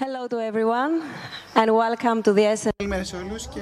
[0.00, 1.02] Hello to everyone
[1.54, 2.68] and welcome to the SN.
[2.76, 3.60] Καλημέρα σε όλους και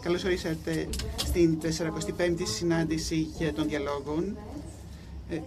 [0.00, 4.38] καλώς ορίσατε στην 45η συνάντηση για των διαλόγων.
[5.28, 5.40] Ε,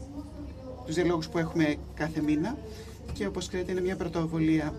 [0.86, 2.58] τους διαλόγους που έχουμε κάθε μήνα
[3.14, 4.74] και όπως ξέρετε είναι μια πρωτοβολία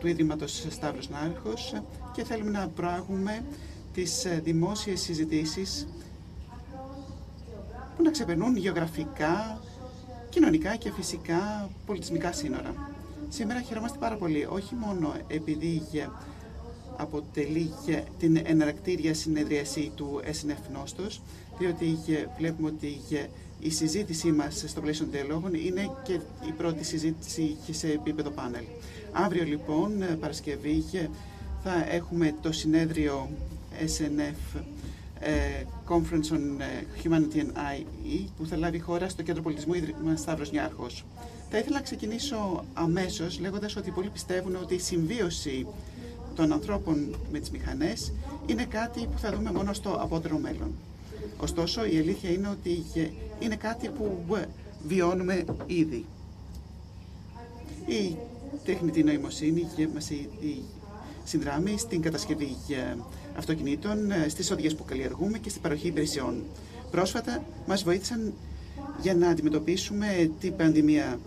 [0.00, 1.74] του Ίδρυματος Σταύρος Νάρχος
[2.12, 3.44] και θέλουμε να προάγουμε
[3.92, 5.86] τις ε, δημόσιες συζητήσεις
[7.96, 9.60] που να ξεπερνούν γεωγραφικά,
[10.28, 12.94] κοινωνικά και φυσικά πολιτισμικά σύνορα.
[13.28, 15.82] Σήμερα χαιρόμαστε πάρα πολύ, όχι μόνο επειδή
[16.96, 17.70] αποτελεί
[18.18, 21.22] την εναρκτήρια συνεδρίαση του SNF Νόστος,
[21.58, 21.98] διότι
[22.38, 23.00] βλέπουμε ότι
[23.60, 26.12] η συζήτησή μας στο πλαίσιο των διαλόγων είναι και
[26.48, 28.64] η πρώτη συζήτηση σε επίπεδο πάνελ.
[29.12, 30.84] Αύριο λοιπόν, Παρασκευή,
[31.62, 33.30] θα έχουμε το συνέδριο
[33.80, 34.60] SNF
[35.20, 40.16] ε, Conference on ε, Humanity and IE που θα λάβει χώρα στο Κέντρο Πολιτισμού Ίδρυμα
[40.16, 41.04] Σταύρος Νιάρχος.
[41.56, 45.66] Θα ήθελα να ξεκινήσω αμέσως λέγοντας ότι πολλοί πιστεύουν ότι η συμβίωση
[46.34, 48.12] των ανθρώπων με τις μηχανές
[48.46, 50.74] είναι κάτι που θα δούμε μόνο στο απότερο μέλλον.
[51.38, 52.84] Ωστόσο, η αλήθεια είναι ότι
[53.38, 54.24] είναι κάτι που
[54.86, 56.04] βιώνουμε ήδη.
[57.86, 58.16] Η
[58.64, 60.10] τεχνητή νοημοσύνη μας
[61.24, 62.56] συνδράμει στην κατασκευή
[63.36, 66.42] αυτοκινήτων, ε, στις οδηγίες που καλλιεργούμε και στην παροχή υπηρεσιών.
[66.90, 68.32] Πρόσφατα μας βοήθησαν
[69.02, 71.18] για να αντιμετωπίσουμε την πανδημία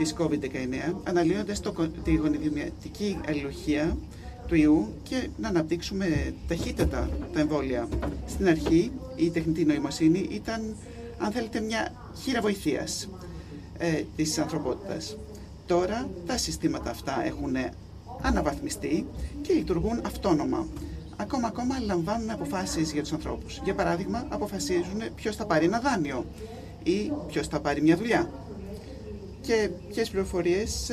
[0.00, 1.72] της COVID-19, αναλύοντας το,
[2.04, 3.96] τη γονιδημιατική αλληλουχία
[4.46, 7.88] του ιού και να αναπτύξουμε ταχύτατα τα εμβόλια.
[8.26, 10.76] Στην αρχή η τεχνητή νοημοσύνη ήταν,
[11.18, 13.08] αν θέλετε, μια χείρα βοηθείας
[13.78, 15.16] ε, της ανθρωπότητας.
[15.66, 17.56] Τώρα τα συστήματα αυτά έχουν
[18.22, 19.06] αναβαθμιστεί
[19.42, 20.66] και λειτουργούν αυτόνομα.
[21.16, 23.60] Ακόμα, ακόμα λαμβάνουν αποφάσεις για τους ανθρώπους.
[23.64, 26.24] Για παράδειγμα, αποφασίζουν ποιος θα πάρει ένα δάνειο
[26.82, 28.30] ή ποιος θα πάρει μια δουλειά
[29.40, 30.90] και ποιες πληροφορίες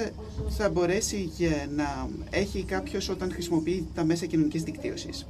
[0.49, 1.31] θα μπορέσει
[1.75, 5.27] να έχει κάποιος όταν χρησιμοποιεί τα μέσα κοινωνικής δικτύωσης.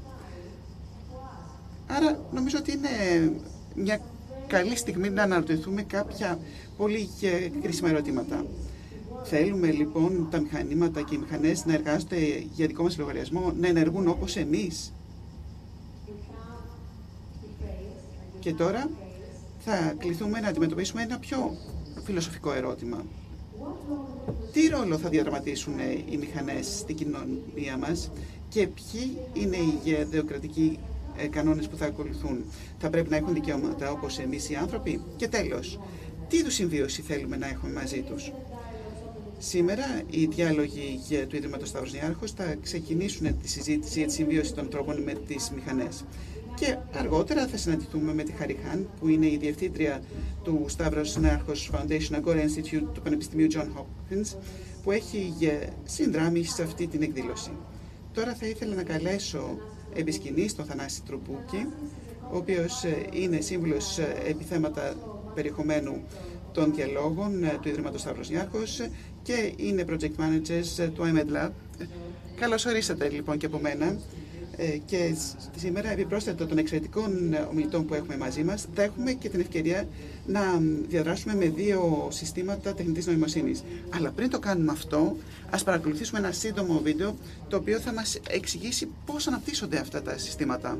[1.88, 3.32] Άρα νομίζω ότι είναι
[3.76, 4.02] μια
[4.48, 6.40] καλή στιγμή να αναρωτηθούμε κάποια
[6.78, 7.10] πολύ
[7.62, 8.46] κρίσιμα ερωτήματα.
[9.24, 12.18] Θέλουμε λοιπόν τα μηχανήματα και οι μηχανές να εργάζονται
[12.54, 14.94] για δικό μας λογαριασμό, να ενεργούν όπως εμείς.
[18.40, 18.90] Και τώρα
[19.60, 21.58] θα κληθούμε να αντιμετωπίσουμε ένα πιο
[22.08, 23.06] φιλοσοφικό ερώτημα.
[24.54, 25.74] Τι ρόλο θα διαδραματίσουν
[26.10, 28.12] οι μηχανές στην κοινωνία μας
[28.50, 29.80] και ποιοι είναι οι
[30.12, 30.80] γεωκρατικοί
[31.18, 32.44] ε, κανόνες που θα ακολουθούν;
[32.80, 35.80] Θα πρέπει να έχουν δικαιώματα όπως εμείς οι άνθρωποι; Και τέλος,
[36.28, 38.32] τι είδους συμβίωση θέλουμε να έχουμε μαζί τους;
[39.40, 44.70] Σήμερα οι διάλογοι του Ιδρύματος Σταύρος Νιάρχος θα ξεκινήσουν τη συζήτηση για τη συμβίωση των
[44.70, 46.04] τρόπων με τις μηχανές.
[46.60, 50.02] Και αργότερα θα συναντηθούμε με τη Χαριχάν, που είναι η διευθύντρια
[50.44, 54.36] του Stavros Νάρχος Foundation Agora Institute του Πανεπιστημίου John Hopkins,
[54.84, 55.34] που έχει
[55.84, 57.52] συνδράμει σε αυτή την εκδήλωση.
[58.14, 59.58] Τώρα θα ήθελα να καλέσω
[59.94, 61.68] επισκηνής τον Θανάση Τρουπούκη,
[62.32, 64.96] ο οποίος ε, είναι σύμβουλος ε, επιθέματα
[65.34, 66.04] περιεχομένου
[66.52, 68.82] των διαλόγων ε, του Ιδρύματος Σταύρος Νιάρχος
[69.22, 71.50] και είναι project managers του IMED Lab.
[72.36, 74.00] Καλώς ορίσατε λοιπόν και από μένα.
[74.60, 75.16] Ε, και
[75.56, 79.88] σήμερα, επιπρόσθετα των εξαιρετικών ομιλητών που έχουμε μαζί μας, θα έχουμε και την ευκαιρία
[80.26, 80.42] να
[80.88, 83.64] διαδράσουμε με δύο συστήματα τεχνητής νοημοσύνης.
[83.90, 85.16] Αλλά πριν το κάνουμε αυτό,
[85.50, 87.16] ας παρακολουθήσουμε ένα σύντομο βίντεο,
[87.48, 90.78] το οποίο θα μας εξηγήσει πώς αναπτύσσονται αυτά τα συστήματα.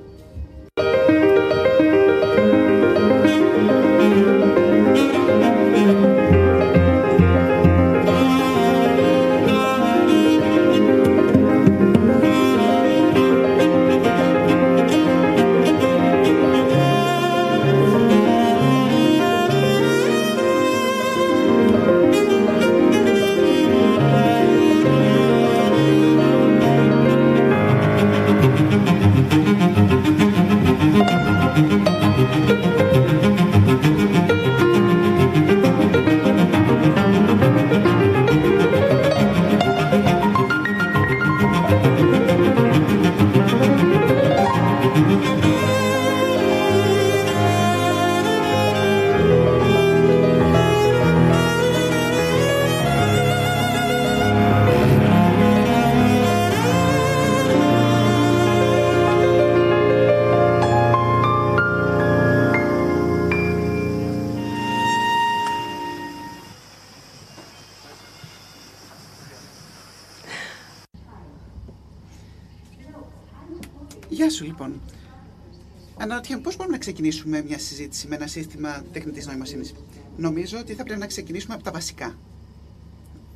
[77.10, 79.74] Ξεκινήσουμε μια συζήτηση με ένα σύστημα τεχνητής νοημοσύνης.
[80.18, 82.18] Νομίζω ότι θα πρέπει να ξεκινήσουμε από τα βασικά.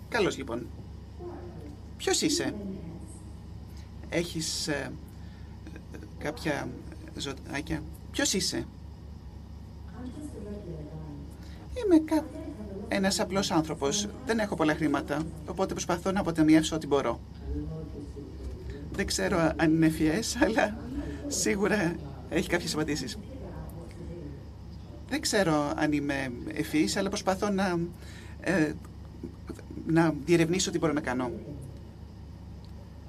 [0.10, 0.68] Καλώς λοιπόν.
[1.98, 2.54] Ποιος είσαι;
[4.10, 4.92] Έχεις ε,
[6.18, 6.70] κάποια
[7.18, 7.84] ζωάκια.
[8.12, 8.66] Ποιος είσαι;
[11.74, 12.26] Είμαι κα...
[12.88, 14.08] ένας απλός άνθρωπος.
[14.26, 17.20] Δεν έχω πολλά χρήματα, οπότε προσπαθώ να αποτεμιεύσω ό,τι μπορώ.
[18.92, 20.78] Δεν ξέρω αν είναι ευφυές, αλλά
[21.28, 21.96] σίγουρα
[22.30, 23.18] έχει κάποιες απαντήσεις.
[25.12, 27.80] Δεν ξέρω αν είμαι ευφυής, αλλά προσπαθώ να,
[28.42, 28.74] ε,
[29.88, 31.32] να διερευνήσω τι μπορώ να κάνω.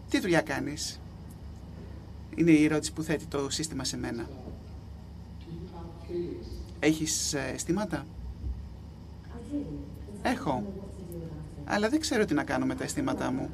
[0.09, 1.01] Τι δουλειά κάνεις;
[2.35, 4.29] Είναι η ερώτηση που θέτει το σύστημα σε μένα.
[6.79, 8.07] Έχεις ε, αισθήματα;
[10.23, 10.73] Έχω.
[11.65, 13.51] Αλλά δεν ξέρω τι να κάνω με τα αισθήματά μου.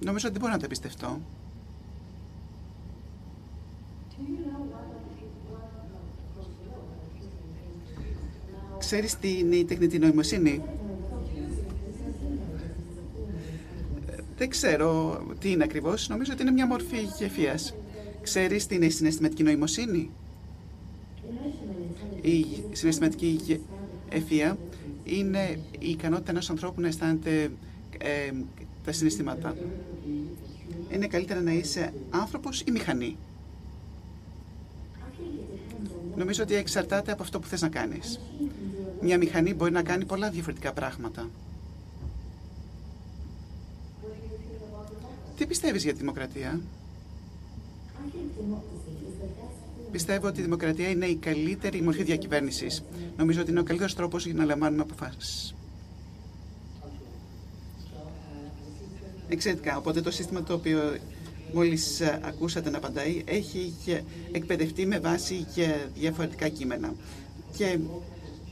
[0.00, 1.20] Νομίζω ότι δεν μπορώ να το εμπιστευτώ.
[8.90, 10.62] Ξέρεις τι είναι η τεχνητή νοημοσύνη;
[14.36, 16.08] Δεν ξέρω τι είναι ακριβώς.
[16.08, 17.74] Νομίζω ότι είναι μια μορφή γεφίας.
[18.22, 20.10] Ξέρεις τι είναι η συναισθηματική νοημοσύνη;
[22.20, 23.60] Η συναισθηματική
[24.08, 24.58] ευφία
[25.04, 27.50] είναι η ικανότητα ενός ανθρώπου να αισθάνεται
[27.98, 28.32] ε,
[28.84, 29.56] τα συναισθήματα.
[30.92, 33.16] Είναι καλύτερα να είσαι άνθρωπος ή μηχανή.
[36.16, 38.20] Νομίζω ότι εξαρτάται από αυτό που θες να κάνεις.
[39.02, 41.28] Μια μηχανή μπορεί να κάνει πολλά διαφορετικά πράγματα.
[45.36, 46.60] Τι πιστεύεις για τη δημοκρατία;
[49.90, 52.84] Πιστεύω ότι η δημοκρατία είναι η καλύτερη μορφή διακυβέρνησης.
[53.16, 55.54] Νομίζω ότι είναι ο καλύτερος τρόπος για να λαμβάνουμε αποφάσεις.
[59.28, 59.76] Εξαιρετικά.
[59.76, 60.96] Οπότε το σύστημα το οποίο
[61.54, 63.74] μόλις ακούσατε να απαντάει έχει
[64.32, 65.46] εκπαιδευτεί με βάση
[65.94, 66.94] διαφορετικά κείμενα.
[67.56, 67.78] Και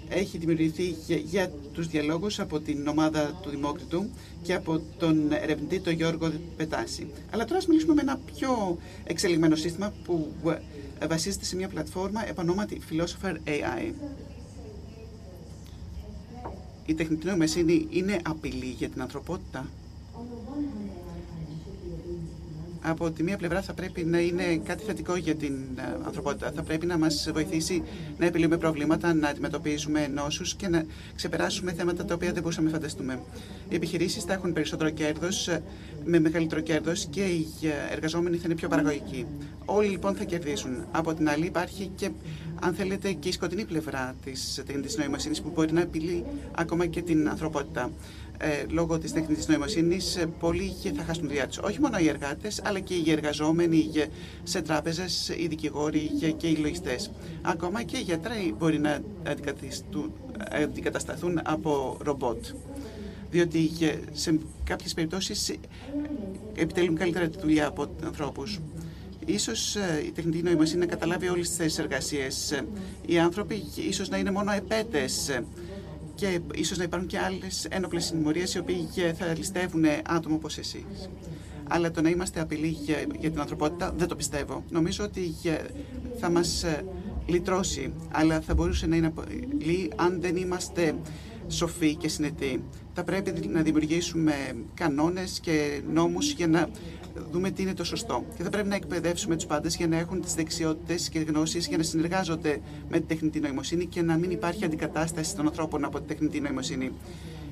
[0.08, 4.10] έχει δημιουργηθεί για τους διαλόγους από την ομάδα του Δημόκριτου
[4.42, 7.06] και από τον ερευνητή τον Γιώργο Πετάση.
[7.30, 10.32] Αλλά τώρα ας μιλήσουμε με ένα πιο εξελιγμένο σύστημα που
[11.08, 13.92] βασίζεται σε μια πλατφόρμα επανόματι Philosopher AI.
[16.86, 19.66] Η τεχνητή νοημοσύνη είναι απειλή για την ανθρωπότητα
[22.82, 26.52] από τη μία πλευρά θα πρέπει να είναι κάτι θετικό για την ε, ανθρωπότητα.
[26.54, 27.82] Θα πρέπει να μας βοηθήσει
[28.18, 30.84] να επιλύουμε προβλήματα, να αντιμετωπίζουμε νόσους και να
[31.14, 33.20] ξεπεράσουμε θέματα τα οποία δεν μπορούσαμε να φανταστούμε.
[33.68, 35.62] Οι επιχειρήσεις θα έχουν περισσότερο κέρδος, ε,
[36.04, 39.26] με μεγαλύτερο κέρδος και οι ε, εργαζόμενοι θα είναι πιο παραγωγικοί.
[39.64, 40.86] Όλοι λοιπόν θα κερδίσουν.
[40.90, 42.10] Από την άλλη υπάρχει και
[42.60, 46.24] αν θέλετε, και η σκοτεινή πλευρά της τεχνητής νοημοσύνης που μπορεί να απειλεί
[46.54, 47.90] ακόμα και την ανθρωπότητα
[48.38, 51.58] ε, λόγω της τεχνητής νοημοσύνης ε, πολλοί θα χάσουν τη δουλειά τους.
[51.58, 53.90] Όχι μόνο οι εργάτες, αλλά και οι εργαζόμενοι
[54.42, 57.10] σε τράπεζες, οι δικηγόροι και οι λογιστές.
[57.42, 59.00] Ακόμα και οι γιατροί μπορεί να
[60.62, 62.46] αντικατασταθούν από ρομπότ.
[63.30, 63.70] Διότι
[64.12, 65.58] σε κάποιες περιπτώσεις
[66.54, 68.60] επιτελούν καλύτερα τη δουλειά από ανθρώπους.
[69.28, 72.62] Ίσως ε, η τεχνητή νοημοσύνη να καταλάβει όλες τις θέσεις εργασίες.
[73.06, 75.40] Οι άνθρωποι ίσως να είναι μόνο επέτες
[76.14, 78.88] και ίσως να υπάρχουν και άλλες ένοπλες συμμορίε οι οποίοι
[79.18, 81.10] θα ληστεύουν άτομα όπως εσείς.
[81.68, 84.64] Αλλά το να είμαστε απειλή για, την ανθρωπότητα δεν το πιστεύω.
[84.70, 85.34] Νομίζω ότι
[86.18, 86.84] θα μας ε,
[87.26, 90.94] λυτρώσει, αλλά θα μπορούσε να είναι απειλή αν δεν είμαστε
[91.48, 92.62] σοφοί και συνετοί.
[92.94, 94.32] Θα πρέπει να δημιουργήσουμε
[94.74, 96.68] κανόνες και νόμους για να
[97.30, 98.24] δούμε τι είναι το σωστό.
[98.36, 101.76] Και θα πρέπει να εκπαιδεύσουμε τους πάντες για να έχουν τις δεξιότητες και γνώσεις για
[101.76, 106.06] να συνεργάζονται με τη τεχνητή νοημοσύνη και να μην υπάρχει αντικατάσταση των ανθρώπων από τη
[106.06, 106.92] τεχνητή νοημοσύνη.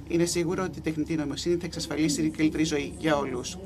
[0.08, 3.58] Είναι σίγουρο ότι η τεχνητή νοημοσύνη θα εξασφαλίσει την καλύτερη ζωή για όλους.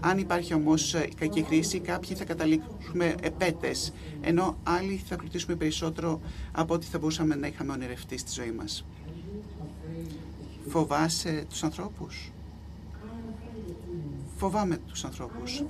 [0.00, 6.20] Αν υπάρχει όμως κακή χρήση, κάποιοι θα καταλήξουμε επέτες, ενώ άλλοι θα πλουτίσουμε περισσότερο
[6.52, 8.86] από ό,τι θα μπορούσαμε να είχαμε ονειρευτεί στη ζωή μας.
[10.68, 12.32] Φοβάσαι τους ανθρώπους;
[14.38, 15.64] Φοβάμαι τους ανθρώπους.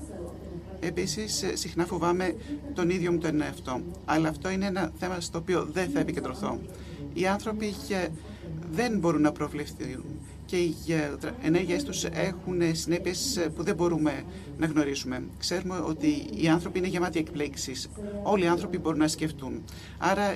[0.81, 2.35] Επίσης, συχνά φοβάμαι
[2.75, 3.81] τον ίδιο μου τον εαυτό.
[4.05, 6.59] Αλλά αυτό είναι ένα θέμα στο οποίο δεν θα επικεντρωθώ.
[7.15, 7.75] Οι άνθρωποι
[8.73, 10.05] δεν μπορούν να προβλεφθούν
[10.47, 10.75] και οι
[11.43, 14.23] ενέργειές τους έχουν συνέπειες που δεν μπορούμε
[14.59, 15.23] να γνωρίσουμε.
[15.39, 17.89] Ξέρουμε ότι οι άνθρωποι είναι γεμάτοι εκπλήξεις.
[18.23, 19.63] Όλοι οι άνθρωποι μπορούν να σκεφτούν.
[19.99, 20.35] Άρα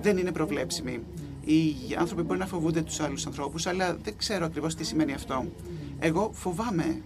[0.00, 1.02] δεν είναι προβλέψιμοι.
[1.44, 5.46] Οι άνθρωποι μπορεί να φοβούνται τους άλλους ανθρώπους, αλλά δεν ξέρω ακριβώς τι σημαίνει αυτό.
[5.98, 7.02] Εγώ φοβάμαι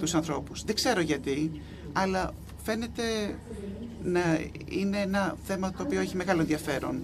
[0.00, 0.64] τους ανθρώπους.
[0.64, 2.30] Δεν ξέρω γιατί, αλλά
[2.62, 3.02] φαίνεται
[4.02, 4.20] να
[4.68, 7.02] είναι ένα θέμα το οποίο έχει μεγάλο ενδιαφέρον.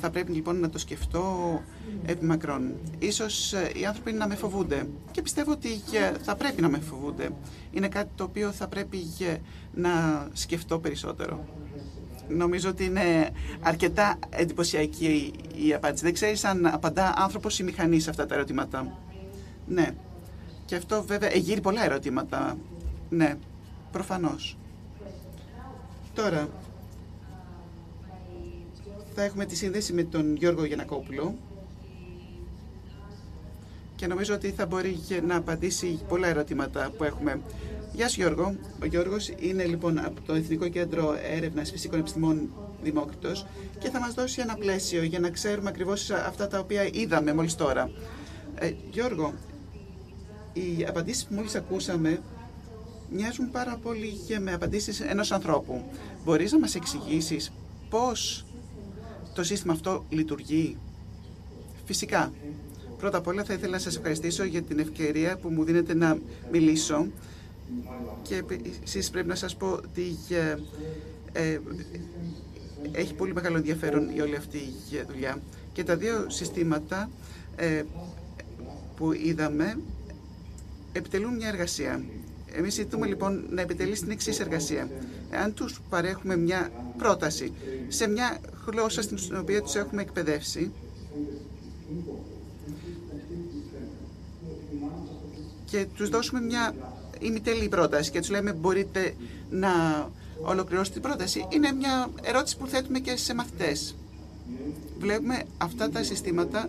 [0.00, 1.60] Θα πρέπει λοιπόν να το σκεφτώ
[2.06, 2.72] επί μακρόν.
[2.98, 5.68] Ίσως ε, οι άνθρωποι να με φοβούνται και πιστεύω ότι
[6.22, 7.30] θα πρέπει να με φοβούνται.
[7.72, 8.98] Είναι κάτι το οποίο θα πρέπει
[9.74, 9.90] να
[10.32, 11.44] σκεφτώ περισσότερο.
[12.28, 15.32] Νομίζω ότι είναι αρκετά εντυπωσιακή
[15.66, 16.04] η απάντηση.
[16.04, 18.98] Δεν ξέρεις αν απαντά άνθρωπος ή μηχανής σε αυτά τα ερωτήματα.
[19.66, 19.94] Ναι.
[20.64, 22.58] Και αυτό βέβαια εγείρει πολλά ερωτήματα.
[23.10, 23.36] Ναι,
[23.92, 24.56] προφανώς.
[26.14, 26.48] Τώρα,
[29.14, 31.34] θα έχουμε τη σύνδεση με τον Γιώργο Γιανακόπουλο
[33.96, 37.40] και νομίζω ότι θα μπορεί να απαντήσει πολλά ερωτήματα που έχουμε.
[37.92, 38.56] Γεια σου Γιώργο.
[38.82, 42.50] Ο Γιώργος είναι λοιπόν από το Εθνικό Κέντρο Έρευνας Φυσικών Επιστημών
[42.82, 43.46] Δημόκριτος
[43.78, 47.54] και θα μας δώσει ένα πλαίσιο για να ξέρουμε ακριβώς αυτά τα οποία είδαμε μόλις
[47.54, 47.90] τώρα.
[48.54, 49.34] Ε, Γιώργο,
[50.54, 52.22] οι απαντήσεις που μόλις ακούσαμε
[53.10, 55.82] μοιάζουν πάρα πολύ και με απαντήσεις ενός ανθρώπου.
[56.24, 57.52] Μπορείς να μας εξηγήσεις
[57.90, 58.44] πώς
[59.34, 60.76] το σύστημα αυτό λειτουργεί;
[61.84, 62.32] Φυσικά.
[62.98, 66.18] Πρώτα απ' όλα θα ήθελα να σας ευχαριστήσω για την ευκαιρία που μου δίνετε να
[66.50, 67.06] μιλήσω
[68.22, 68.42] και
[68.84, 70.16] εσείς πρέπει να σας πω ότι
[71.32, 71.58] ε,
[72.92, 75.42] έχει πολύ μεγάλο ενδιαφέρον η όλη αυτή η δουλειά.
[75.72, 77.10] Και τα δύο συστήματα
[77.56, 77.82] ε,
[78.96, 79.78] που είδαμε
[80.94, 82.02] επιτελούν μια εργασία.
[82.56, 84.88] Εμείς ζητούμε λοιπόν να επιτελεί την εξής εργασία.
[85.42, 87.52] Αν τους παρέχουμε μια πρόταση
[87.88, 90.72] σε μια γλώσσα στην οποία τους έχουμε εκπαιδεύσει,
[95.74, 96.74] και τους δώσουμε μια
[97.20, 99.14] ημιτελή πρόταση και τους λέμε μπορείτε
[99.50, 99.70] να
[100.42, 101.46] ολοκληρώσετε την πρόταση.
[101.50, 103.94] Είναι μια ερώτηση που θέτουμε και σε μαθητές.
[104.98, 106.68] Βλέπουμε αυτά τα συστήματα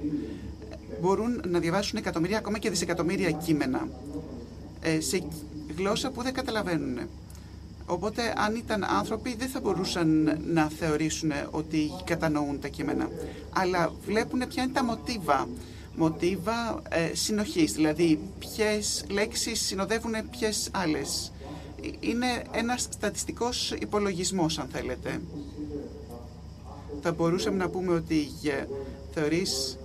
[1.02, 3.88] μπορούν να διαβάσουν εκατομμύρια, ακόμα και δισεκατομμύρια κείμενα
[4.82, 5.24] ε, σε
[5.78, 7.00] γλώσσα που δεν καταλαβαίνουν.
[7.86, 13.10] Οπότε αν ήταν άνθρωποι δεν θα μπορούσαν να θεωρήσουν ότι κατανοούν τα κείμενα.
[13.54, 15.48] Αλλά βλέπουν ποια είναι τα μοτίβα
[15.96, 21.32] μοτίβα ε, συνοχής, δηλαδή ποιες λέξεις συνοδεύουν ποιες άλλες.
[22.00, 25.22] Είναι ένας στατιστικός υπολογισμός, αν θέλετε.
[27.02, 28.66] Θα μπορούσαμε να πούμε ότι ε,
[29.14, 29.78] θεωρείς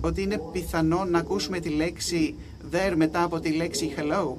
[0.00, 2.34] ότι είναι πιθανό να ακούσουμε τη λέξη
[2.72, 4.34] there μετά από τη λέξη hello.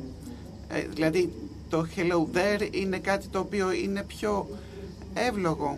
[0.68, 1.30] Ε, δηλαδή
[1.70, 4.48] το hello there είναι κάτι το οποίο είναι πιο
[5.14, 5.78] εύλογο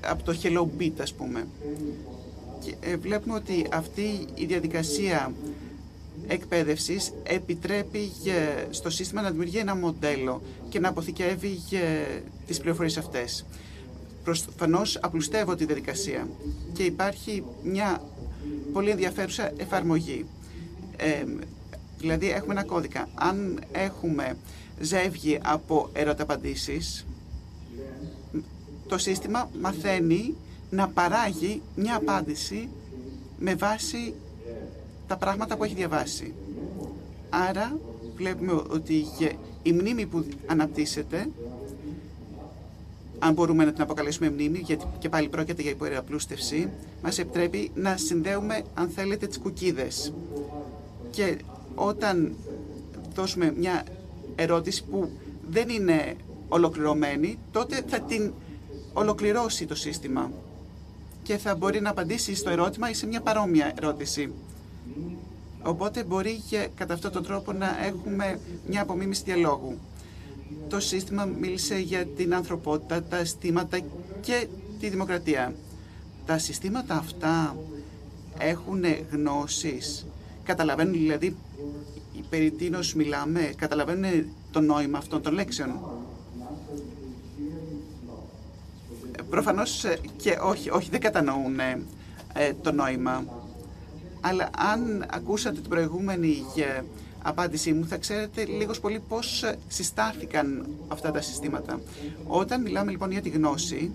[0.00, 1.46] από το Hello Beat ας πούμε.
[2.64, 5.32] Και ε, βλέπουμε ότι αυτή η διαδικασία
[6.26, 8.10] εκπαίδευσης επιτρέπει
[8.70, 11.58] στο σύστημα να δημιουργεί ένα μοντέλο και να αποθηκεύει
[12.46, 13.46] τις πληροφορίες αυτές.
[14.26, 16.28] Προφανώς απλουστεύω τη διαδικασία
[16.72, 18.02] και υπάρχει μια
[18.72, 20.26] πολύ ενδιαφέρουσα εφαρμογή.
[20.96, 21.24] Ε,
[21.98, 23.08] δηλαδή έχουμε ένα κώδικα.
[23.14, 24.36] Αν έχουμε
[24.80, 27.06] ζεύγη από ερωταπαντήσεις,
[28.88, 30.34] το σύστημα μαθαίνει
[30.70, 32.68] να παράγει μια απάντηση
[33.38, 34.14] με βάση
[35.06, 36.34] τα πράγματα που έχει διαβάσει.
[37.30, 37.78] Άρα
[38.16, 39.04] βλέπουμε ότι
[39.62, 41.28] η μνήμη που αναπτύσσεται,
[43.18, 46.70] αν μπορούμε να την αποκαλέσουμε μνήμη, γιατί και πάλι πρόκειται για υποεραπλούστευση,
[47.02, 50.12] μας επιτρέπει να συνδέουμε, αν θέλετε, τις κουκίδες.
[51.10, 51.38] Και
[51.74, 52.34] όταν
[53.14, 53.84] δώσουμε μια
[54.34, 55.10] ερώτηση που
[55.50, 56.14] δεν είναι
[56.48, 58.32] ολοκληρωμένη, τότε θα την
[58.92, 60.30] ολοκληρώσει το σύστημα
[61.22, 64.32] και θα μπορεί να απαντήσει στο ερώτημα ή σε μια παρόμοια ερώτηση.
[65.62, 69.78] Οπότε μπορεί και κατά αυτόν τον τρόπο να έχουμε μια απομίμηση διαλόγου.
[70.68, 73.78] Το σύστημα μίλησε για την ανθρωπότητα, τα αισθήματα
[74.20, 74.46] και
[74.80, 75.54] τη δημοκρατία.
[76.26, 77.56] Τα συστήματα αυτά
[78.38, 80.06] έχουν γνώσεις,
[80.42, 81.36] καταλαβαίνουν δηλαδή
[82.28, 85.80] περί τίνος μιλάμε, καταλαβαίνουν το νόημα αυτών των λέξεων.
[89.30, 91.82] προφανώς ε, και όχι, όχι δεν κατανοούν ε,
[92.32, 93.24] ε, το νόημα.
[94.20, 96.44] Αλλά αν ακούσατε την προηγούμενη
[97.28, 101.80] απάντησή μου, θα ξέρετε λίγος πολύ πώς συστάθηκαν αυτά τα συστήματα.
[102.26, 103.90] Όταν μιλάμε λοιπόν για τη γνώση,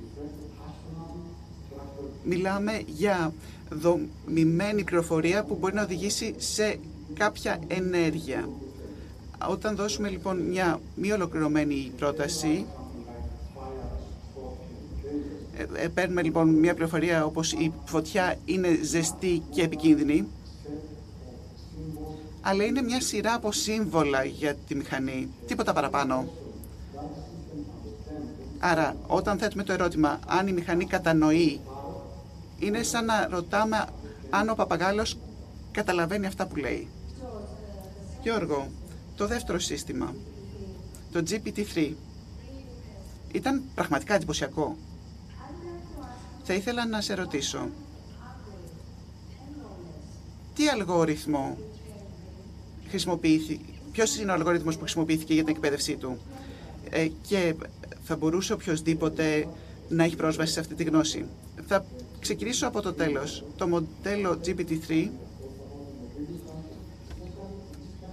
[2.24, 3.34] μιλάμε για
[3.70, 6.80] δομημένη πληροφορία που μπορεί να οδηγήσει σε
[7.14, 8.50] κάποια ενέργεια.
[9.50, 12.66] Όταν δώσουμε λοιπόν μια μη ολοκληρωμένη πρόταση,
[15.76, 20.28] ε, παίρνουμε λοιπόν μια πληροφορία όπως η φωτιά είναι ζεστή και επικίνδυνη,
[22.42, 26.30] αλλά είναι μια σειρά από σύμβολα για τη μηχανή, τίποτα παραπάνω.
[28.60, 31.60] Άρα, όταν θέτουμε το ερώτημα αν η μηχανή κατανοεί,
[32.60, 33.86] είναι σαν να ρωτάμε
[34.30, 35.18] αν ο παπαγάλος
[35.72, 36.88] καταλαβαίνει αυτά που λέει.
[38.22, 38.68] Γιώργο,
[39.16, 40.16] το δεύτερο σύστημα,
[41.12, 41.94] το GPT-3,
[43.32, 44.78] ήταν πραγματικά εντυπωσιακό.
[46.44, 47.70] Θα ήθελα να σε ρωτήσω,
[50.56, 51.58] τι αλγόριθμο
[52.92, 53.60] χρησιμοποιήθηκε,
[53.92, 56.18] ποιος είναι ο αλγόριθμος που χρησιμοποιήθηκε για την εκπαίδευσή του;
[56.90, 57.56] ε, Και
[58.04, 59.48] θα μπορούσε οποιοδήποτε
[59.90, 61.26] να έχει πρόσβαση σε αυτή τη γνώση.
[61.68, 61.86] Θα
[62.20, 63.44] ξεκινήσω από το τέλος.
[63.58, 65.10] Το μοντέλο GPT-3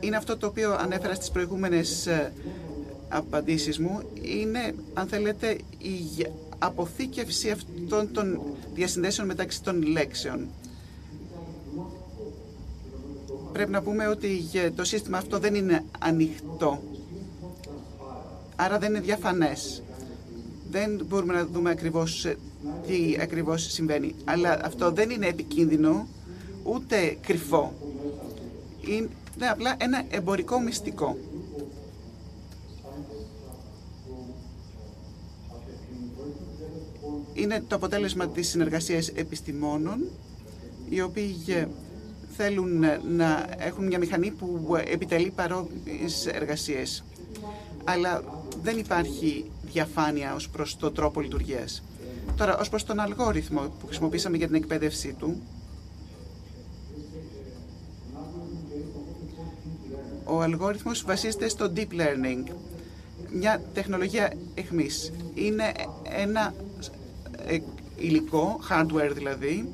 [0.01, 2.33] είναι αυτό το οποίο ανέφερα στις προηγούμενες ε,
[3.09, 4.03] απαντήσεις μου.
[4.23, 6.27] Είναι, αν θέλετε, η
[6.59, 8.41] αποθήκευση αυτών των
[8.75, 10.49] διασυνδέσεων μεταξύ των λέξεων.
[13.59, 16.83] Πρέπει να πούμε ότι το σύστημα αυτό δεν είναι ανοιχτό,
[18.57, 19.83] άρα δεν είναι διαφανές.
[20.71, 22.37] Δεν μπορούμε να δούμε ακριβώς ε,
[22.87, 24.15] τι ακριβώς συμβαίνει.
[24.25, 26.07] Αλλά αυτό δεν είναι επικίνδυνο,
[26.63, 27.73] ούτε κρυφό.
[28.81, 29.09] Είναι
[29.51, 31.17] απλά ένα εμπορικό μυστικό.
[37.33, 40.05] Είναι το αποτέλεσμα της συνεργασίας επιστημόνων,
[40.89, 41.37] οι οποίοι
[42.39, 42.85] θέλουν
[43.17, 47.05] να έχουν μια μηχανή που επιτελεί παρόμοιες εργασίες.
[47.85, 48.23] Αλλά
[48.63, 51.83] δεν υπάρχει διαφάνεια ως προς το τρόπο λειτουργίας.
[52.37, 55.43] Τώρα, ως προς τον αλγόριθμο που χρησιμοποίησαμε για την εκπαίδευσή του,
[60.25, 62.53] ο αλγόριθμος βασίζεται στο deep learning,
[63.33, 65.13] μια τεχνολογία εχμής.
[65.35, 66.55] Είναι ένα
[67.47, 67.59] ε,
[67.97, 69.69] υλικό, hardware δηλαδή,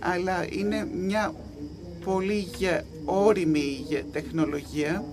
[0.00, 1.34] αλλά είναι μια
[2.04, 2.46] πολύ
[3.04, 5.04] όρημη τεχνολογία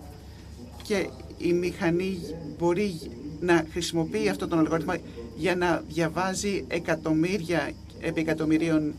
[0.84, 2.20] και η μηχανή
[2.58, 3.00] μπορεί
[3.40, 4.94] να χρησιμοποιεί αυτόν τον αλγόριθμο
[5.36, 8.94] για να διαβάζει εκατομμύρια επί εκατομμυρίων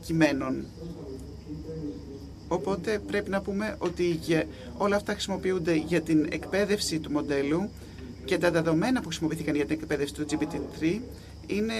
[0.00, 0.64] κειμένων.
[2.48, 4.18] Οπότε πρέπει να πούμε ότι
[4.76, 7.70] όλα αυτά χρησιμοποιούνται για την εκπαίδευση του μοντέλου
[8.24, 11.00] και τα δεδομένα που χρησιμοποιήθηκαν για την εκπαίδευση του GPT-3
[11.46, 11.74] είναι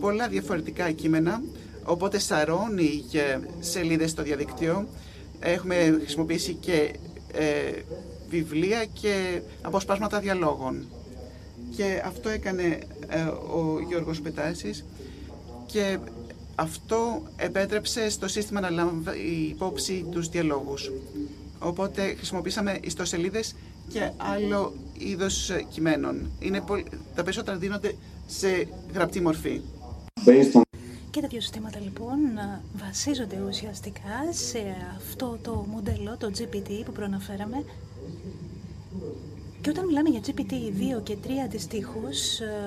[0.00, 1.42] πολλά διαφορετικά κείμενα,
[1.86, 3.04] οπότε σαρώνει
[3.60, 4.86] σελίδες στο διαδικτύο.
[5.40, 6.94] Έχουμε χρησιμοποιήσει και
[7.32, 7.72] ε,
[8.28, 10.86] βιβλία και αποσπάσματα διαλόγων.
[11.76, 12.78] Και αυτό έκανε
[13.08, 14.84] ε, ο Γιώργος Πετάσης
[15.66, 15.98] και
[16.54, 20.92] αυτό επέτρεψε στο σύστημα να λάβει υπόψη τους διαλόγους.
[21.58, 23.54] Οπότε χρησιμοποίησαμε ιστοσελίδες
[23.88, 26.30] και άλλο είδος κειμένων.
[26.40, 26.62] Είναι
[27.14, 27.94] τα περισσότερα δίνονται
[28.26, 29.60] σε γραπτή μορφή.
[31.10, 32.18] Και τα δύο συστήματα λοιπόν
[32.72, 34.58] βασίζονται ουσιαστικά σε
[34.96, 37.64] αυτό το μοντέλο, το GPT που προαναφέραμε,
[39.66, 40.52] και όταν μιλάμε για GPT
[40.98, 42.00] 2 και 3 αντιστοίχω,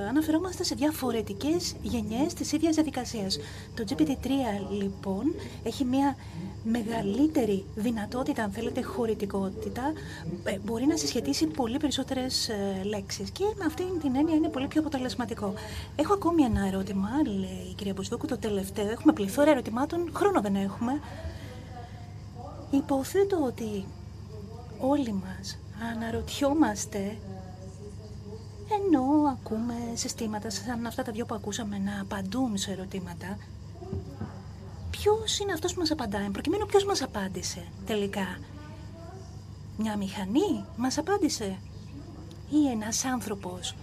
[0.03, 3.39] ε, αναφερόμαστε σε διαφορετικές γενιές της ίδιας διαδικασίας.
[3.75, 4.27] Το GPT 3
[4.71, 6.15] λοιπόν έχει μια
[6.63, 9.93] μεγαλύτερη δυνατότητα, αν θέλετε, χωρητικότητα,
[10.43, 14.67] ε, μπορεί να συσχετίσει πολύ περισσότερες ε, λέξεις και με αυτή την έννοια είναι πολύ
[14.67, 15.53] πιο αποτελεσματικό.
[15.95, 18.89] Έχω ακόμη ένα ερώτημα, λέει η κυρία Μποσδούκου, το τελευταίο.
[18.89, 20.99] Έχουμε πληθώρα ερωτημάτων, χρόνο δεν έχουμε.
[22.71, 23.85] Υποθέτω ότι
[24.79, 25.59] όλοι μας
[25.93, 27.17] αναρωτιόμαστε
[28.71, 33.37] ενώ ακούμε συστήματα σαν αυτά τα δυο που ακούσαμε να απαντούν σε ερωτήματα
[34.99, 38.39] ποιος είναι αυτός που μας απαντάει, προκειμένου ποιος μας απάντησε τελικά.
[39.77, 41.57] Μια μηχανή μας απάντησε
[42.49, 43.75] ή ένας άνθρωπος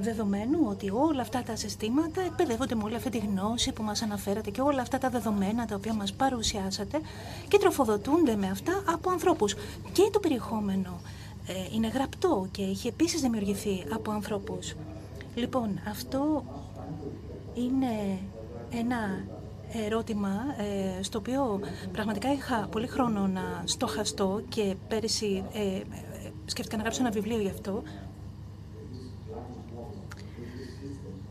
[0.00, 4.50] Δεδομένου ότι όλα αυτά τα συστήματα εκπαιδεύονται με όλη αυτή τη γνώση που μας αναφέρατε
[4.50, 7.00] και όλα αυτά τα δεδομένα τα οποία μας παρουσιάσατε
[7.48, 9.54] και τροφοδοτούνται με αυτά από ανθρώπους.
[9.92, 11.00] Και το περιεχόμενο
[11.46, 14.74] ε, είναι γραπτό και έχει επίσης δημιουργηθεί από ανθρώπους.
[15.34, 16.44] Λοιπόν, αυτό
[17.64, 18.18] είναι
[18.70, 19.24] ένα
[19.72, 21.60] ερώτημα ε, στο οποίο
[21.92, 25.82] πραγματικά είχα πολύ χρόνο να στοχαστώ και πέρυσι ε, ε
[26.44, 27.82] σκέφτηκα να γράψω ένα βιβλίο γι' αυτό.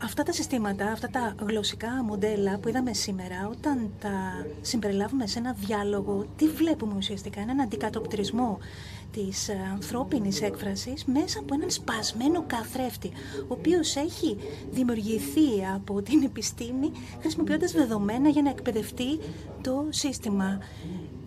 [0.03, 5.53] Αυτά τα συστήματα, αυτά τα γλωσσικά μοντέλα που είδαμε σήμερα, όταν τα συμπεριλάβουμε σε ένα
[5.53, 8.57] διάλογο, τι βλέπουμε ουσιαστικά, έναν αντικατοπτρισμό
[9.17, 14.37] της ε, ανθρώπινης έκφρασης μέσα από έναν σπασμένο καθρέφτη, ο οποίος έχει
[14.71, 19.19] δημιουργηθεί από την επιστήμη χρησιμοποιώντας δεδομένα για να εκπαιδευτεί
[19.61, 20.59] το σύστημα.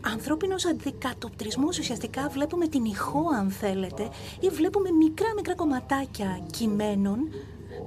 [0.00, 4.08] Ανθρώπινος αντικατοπτρισμός ουσιαστικά βλέπουμε την ηχό αν θέλετε
[4.40, 7.18] ή βλέπουμε μικρά μικρά κομματάκια κειμένων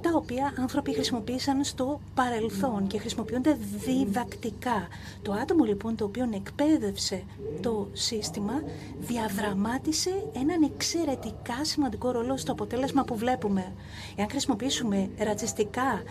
[0.04, 4.88] τα οποία άνθρωποι χρησιμοποίησαν στο παρελθόν και χρησιμοποιούνται διδακτικά.
[5.22, 7.22] Το άτομο λοιπόν το οποίο εκπαίδευσε
[7.60, 8.62] το σύστημα
[9.00, 13.72] διαδραμάτισε έναν εξαιρετικά σημαντικό ρόλο στο αποτέλεσμα που βλέπουμε.
[14.16, 16.02] Εάν χρησιμοποιήσουμε ρατσιστικά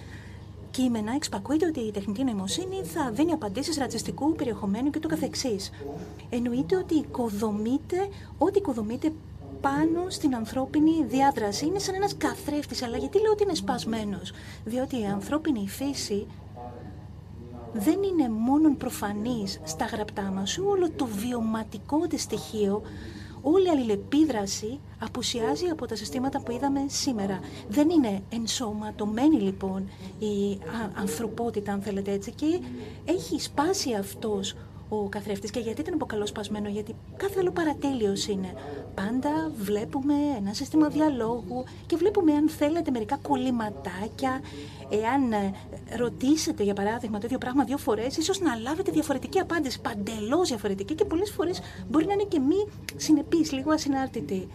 [0.71, 5.71] κείμενα, εξπακούεται ότι η τεχνητή νοημοσύνη θα δίνει απαντήσεις ρατσιστικού περιεχομένου και το καθεξής.
[6.29, 9.12] Εννοείται ότι οικοδομείται, ό,τι οικοδομείται
[9.63, 11.65] πάνω στην ανθρώπινη διάδραση.
[11.65, 14.32] Είναι σαν ένας καθρέφτης, αλλά γιατί λέω ότι είναι σπασμένος;
[14.65, 16.28] Διότι η ανθρώπινη φύση
[17.73, 22.82] δεν είναι μόνο προφανής στα γραπτά μας, όλο το βιωματικό της στοιχείο,
[23.41, 27.39] όλη η αλληλεπίδραση απουσιάζει από τα συστήματα που είδαμε σήμερα.
[27.69, 30.60] Δεν είναι ενσωματωμένη λοιπόν η
[30.93, 32.60] ανθρωπότητα, αν θέλετε έτσι, και
[33.06, 34.56] έχει σπάσει αυτός
[35.01, 38.53] ο καθρέφτης και γιατί ήταν από καλός σπασμένο, γιατί κάθε άλλο παρατέλειος είναι.
[38.95, 44.41] Πάντα βλέπουμε ένα σύστημα διαλόγου και βλέπουμε αν θέλετε μερικά κολληματάκια,
[44.89, 45.53] εάν ε,
[45.97, 50.95] ρωτήσετε για παράδειγμα το ίδιο πράγμα δύο φορές, ίσως να λάβετε διαφορετική απάντηση, παντελώς διαφορετική
[50.95, 54.47] και πολλές φορές μπορεί να είναι και μη συνεπής, λίγο ασυνάρτητη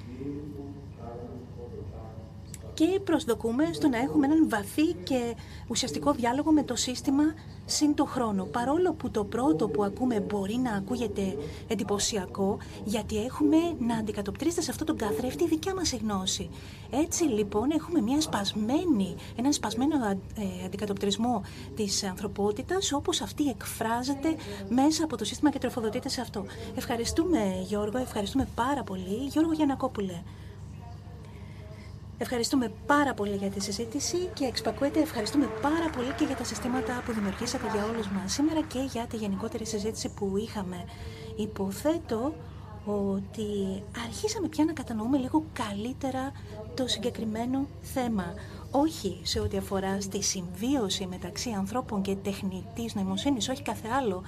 [2.78, 5.34] και προσδοκούμε στο να έχουμε έναν βαθύ και
[5.68, 7.22] ουσιαστικό διάλογο με το σύστημα
[7.64, 8.44] συν το χρόνο.
[8.44, 11.36] Παρόλο που το πρώτο που ακούμε μπορεί να ακούγεται
[11.68, 16.50] εντυπωσιακό, γιατί έχουμε να αντικατοπτρίζεται σε αυτό τον καθρέφτη η δικιά μας γνώση.
[16.90, 21.42] Έτσι λοιπόν έχουμε μια σπασμένη, έναν σπασμένο ε, αντικατοπτρισμό
[21.76, 24.36] της ανθρωπότητας, όπως αυτή εκφράζεται
[24.68, 26.44] μέσα από το σύστημα και τροφοδοτείται σε αυτό.
[26.76, 29.26] Ευχαριστούμε Γιώργο, ευχαριστούμε πάρα πολύ.
[29.30, 30.22] Γιώργο Γιανακόπουλε.
[32.20, 37.02] Ευχαριστούμε πάρα πολύ για τη συζήτηση και εξπακούεται ευχαριστούμε πάρα πολύ και για τα συστήματα
[37.06, 40.84] που δημιουργήσατε για όλους μας σήμερα και για τη γενικότερη συζήτηση που είχαμε.
[41.36, 42.34] Υποθέτω
[42.86, 46.32] ότι αρχίσαμε πια να κατανοούμε λίγο καλύτερα
[46.74, 48.34] το συγκεκριμένο θέμα.
[48.70, 54.22] Όχι σε ό,τι αφορά στη συμβίωση μεταξύ ανθρώπων και τεχνητής νοημοσύνης, όχι κάθε άλλο,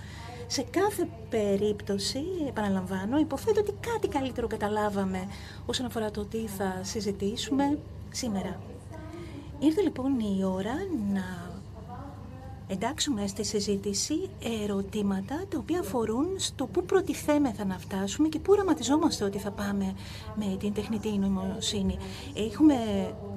[0.52, 5.28] σε κάθε περίπτωση, επαναλαμβάνω, υποθέτω ότι κάτι καλύτερο καταλάβαμε
[5.66, 7.78] όσον αφορά το τι θα συζητήσουμε
[8.10, 8.60] σήμερα.
[9.58, 10.74] Ήρθε λοιπόν η ώρα
[11.12, 11.49] να
[12.72, 14.30] εντάξουμε στη συζήτηση
[14.62, 19.94] ερωτήματα τα οποία αφορούν στο πού προτιθέμεθα να φτάσουμε και πού οραματιζόμαστε ότι θα πάμε
[20.34, 21.96] με την τεχνητή νοημοσύνη.
[22.34, 22.74] Έχουμε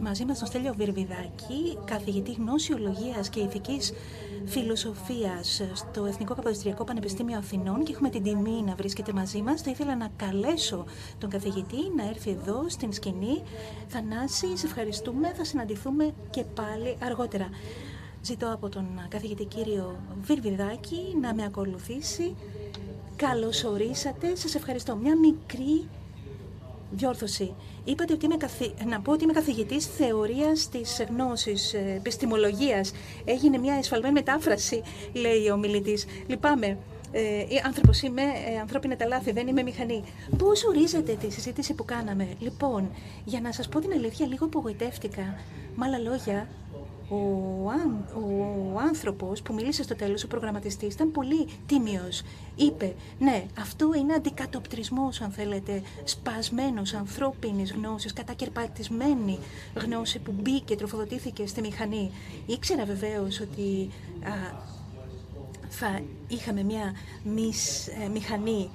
[0.02, 3.94] μαζί μας τον Στέλιο Βιρβιδάκη, καθηγητή γνώσιολογίας και ηθικής
[4.46, 9.62] φιλοσοφίας στο Εθνικό Καποδιστριακό Πανεπιστήμιο Αθηνών και έχουμε την τιμή να βρίσκεται μαζί μας.
[9.62, 10.86] Θα ήθελα να καλέσω
[11.18, 13.44] τον καθηγητή να έρθει εδώ στην σκηνή.
[13.88, 15.34] Θανάση, σε ευχαριστούμε.
[15.34, 17.50] Θα συναντηθούμε και πάλι αργότερα.
[18.26, 22.36] Ζητώ από τον καθηγητή κύριο Βιρβιδάκη να με ακολουθήσει.
[23.16, 24.36] Καλώς ορίσατε.
[24.36, 24.96] Σας ευχαριστώ.
[24.96, 25.90] Μια μικρή
[26.92, 27.54] διόρθωση.
[27.84, 28.74] Είπατε ότι είμαι καθη...
[28.86, 32.92] να πω ότι είμαι καθηγητής θεωρίας της γνώσης, ε, επιστημολογίας.
[33.26, 34.82] Έγινε μια εσφαλμένη μετάφραση,
[35.14, 36.06] λέει ο μιλητής.
[36.28, 36.78] Λυπάμαι.
[37.12, 40.04] Ε, άνθρωπος είμαι, ε, ανθρώπινα τα λάθη, δεν είμαι μηχανή.
[40.38, 42.92] Πώς ορίζετε τη συζήτηση που κάναμε; Λοιπόν,
[43.26, 45.36] για να σας πω την αλήθεια, λίγο απογοητεύτηκα.
[45.76, 46.48] Με άλλα λόγια,
[47.14, 47.72] ο,
[48.74, 52.22] ο άνθρωπος που μίλησε στο τέλος, ο προγραμματιστής, ήταν πολύ τίμιος.
[52.56, 59.40] Είπε, ναι, αυτό είναι αντικατοπτρισμός, αν θέλετε, σπασμένος ανθρώπινης γνώσης, κατακερπατισμένη
[59.76, 62.12] γνώση που μπήκε, τροφοδοτήθηκε στη μηχανή.
[62.46, 63.90] Ήξερα βεβαίως ότι
[65.70, 68.70] θα είχαμε μια μης, ε, μηχανή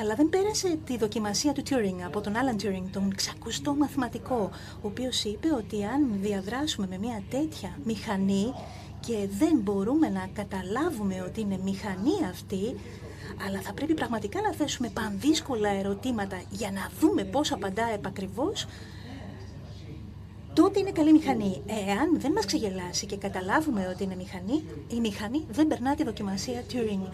[0.00, 4.50] αλλά δεν πέρασε τη δοκιμασία του Turing από τον Alan Turing, τον ξακουστό μαθηματικό,
[4.82, 8.54] ο οποίος είπε ότι αν διαδράσουμε με μια τέτοια μηχανή
[9.00, 12.76] και δεν μπορούμε να καταλάβουμε ότι είναι μηχανή αυτή,
[13.46, 18.66] αλλά θα πρέπει πραγματικά να θέσουμε πανδύσκολα ερωτήματα για να δούμε πώς απαντά επακριβώς,
[20.56, 21.62] τότε είναι καλή μηχανή.
[21.66, 26.62] Εάν δεν μας ξεγελάσει και καταλάβουμε ότι είναι μηχανή, η μηχανή δεν περνά τη δοκιμασία
[26.72, 27.12] Turing.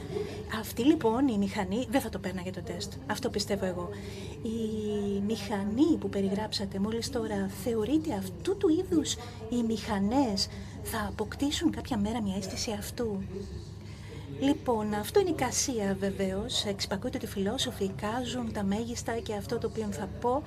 [0.61, 2.93] Αυτή λοιπόν η μηχανή δεν θα το για το τεστ.
[3.07, 3.89] Αυτό πιστεύω εγώ.
[4.43, 9.15] Η μηχανή που περιγράψατε μόλις τώρα θεωρείται αυτού του είδους
[9.49, 10.49] οι μηχανές
[10.83, 13.23] θα αποκτήσουν κάποια μέρα μια αίσθηση αυτού.
[14.41, 16.65] Λοιπόν, αυτό είναι η κασία βεβαίως.
[16.65, 20.43] Εξυπακούεται ότι οι φιλόσοφοι εικάζουν τα μέγιστα και αυτό το οποίο θα πω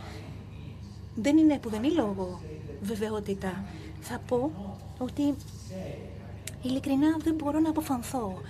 [1.15, 2.41] δεν είναι που δεν είναι λόγο
[2.85, 3.63] βεβαιότητα.
[4.01, 4.51] Θα πω
[4.97, 5.35] ότι
[6.61, 8.41] ειλικρινά δεν μπορώ να αποφανθώ.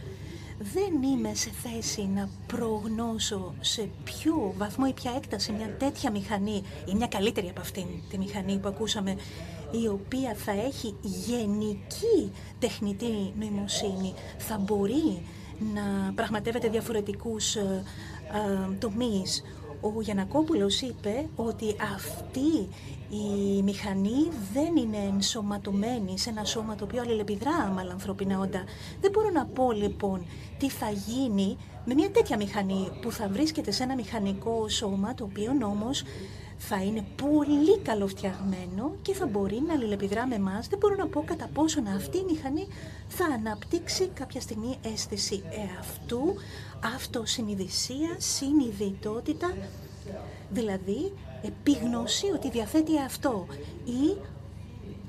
[0.59, 6.63] Δεν είμαι σε θέση να προγνώσω σε ποιο βαθμό ή ποια έκταση μια τέτοια μηχανή
[6.85, 9.15] ή μια καλύτερη από αυτήν τη μηχανή που ακούσαμε
[9.71, 15.21] η οποία θα έχει γενική τεχνητή νοημοσύνη, θα μπορεί
[15.73, 17.83] να πραγματεύεται διαφορετικούς ε,
[18.71, 19.43] ε, τομείς.
[19.81, 22.67] Ο Γιανακόπουλος είπε ότι αυτή
[23.09, 28.63] η μηχανή δεν είναι ενσωματωμένη σε ένα σώμα το οποίο αλληλεπιδρά με άλλα ανθρώπινα όντα.
[29.01, 30.25] Δεν μπορώ να πω λοιπόν
[30.57, 35.23] τι θα γίνει με μια τέτοια μηχανή που θα βρίσκεται σε ένα μηχανικό σώμα το
[35.23, 36.03] οποίο όμως
[36.57, 40.67] θα είναι πολύ καλοφτιαγμένο και θα μπορεί να αλληλεπιδρά με εμάς.
[40.67, 42.67] Δεν μπορώ να πω κατά πόσο αυτή η μηχανή
[43.07, 46.35] θα αναπτύξει κάποια στιγμή αίσθηση εαυτού,
[46.95, 49.53] αυτοσυνειδησία, συνειδητότητα,
[50.49, 51.11] δηλαδή
[51.45, 53.45] επίγνωση ότι διαθέτει αυτό
[53.85, 54.17] ή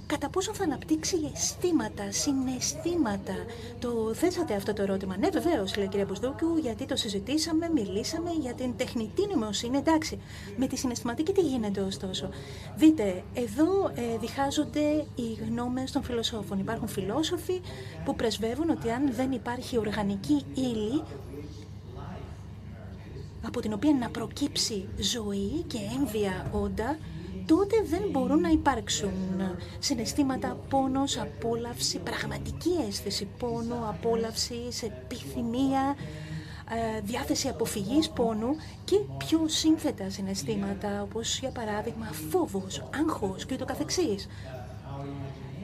[0.07, 3.35] κατά πόσο θα αναπτύξει αισθήματα, συναισθήματα.
[3.79, 5.17] Το θέσατε αυτό το ερώτημα.
[5.17, 9.77] Ναι, βεβαίως, λέει η κυρία Μπουσδούκου, γιατί το συζητήσαμε, μιλήσαμε για την τεχνητή νοημοσύνη.
[9.77, 10.21] Εντάξει,
[10.57, 12.29] με τη συναισθηματική τι γίνεται ωστόσο;
[12.77, 16.59] Δείτε, εδώ ε, διχάζονται οι γνώμες των φιλοσόφων.
[16.59, 17.61] Υπάρχουν φιλόσοφοι
[18.05, 21.03] που πρεσβεύουν ότι αν δεν υπάρχει οργανική ύλη,
[23.47, 26.99] από την οποία να προκύψει ζωή και έμβια όντα,
[27.47, 29.13] τότε δεν μπορούν να υπάρξουν
[29.79, 35.97] συναισθήματα πόνος, απόλαυση, πραγματική αίσθηση πόνο, απόλαυση, επιθυμία,
[36.71, 43.65] ε, διάθεση αποφυγής πόνου και πιο σύνθετα συναισθήματα όπως για παράδειγμα φόβος, άγχος και ούτω
[43.65, 44.29] καθεξής.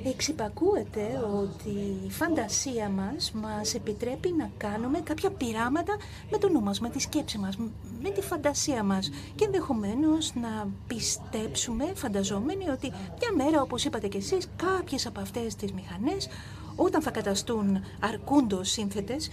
[0.05, 1.71] Εξυπακούεται ότι
[2.07, 5.97] η φαντασία μας μας επιτρέπει να κάνουμε κάποια πειράματα
[6.31, 7.57] με το νου μας, με τη σκέψη μας,
[8.03, 9.11] με τη φαντασία μας.
[9.35, 15.55] Και ενδεχομένως να πιστέψουμε φανταζόμενοι ότι μια μέρα όπως είπατε και εσείς κάποιες από αυτές
[15.55, 16.29] τις μηχανές
[16.77, 19.31] όταν θα καταστούν αρκούντος σύνθετες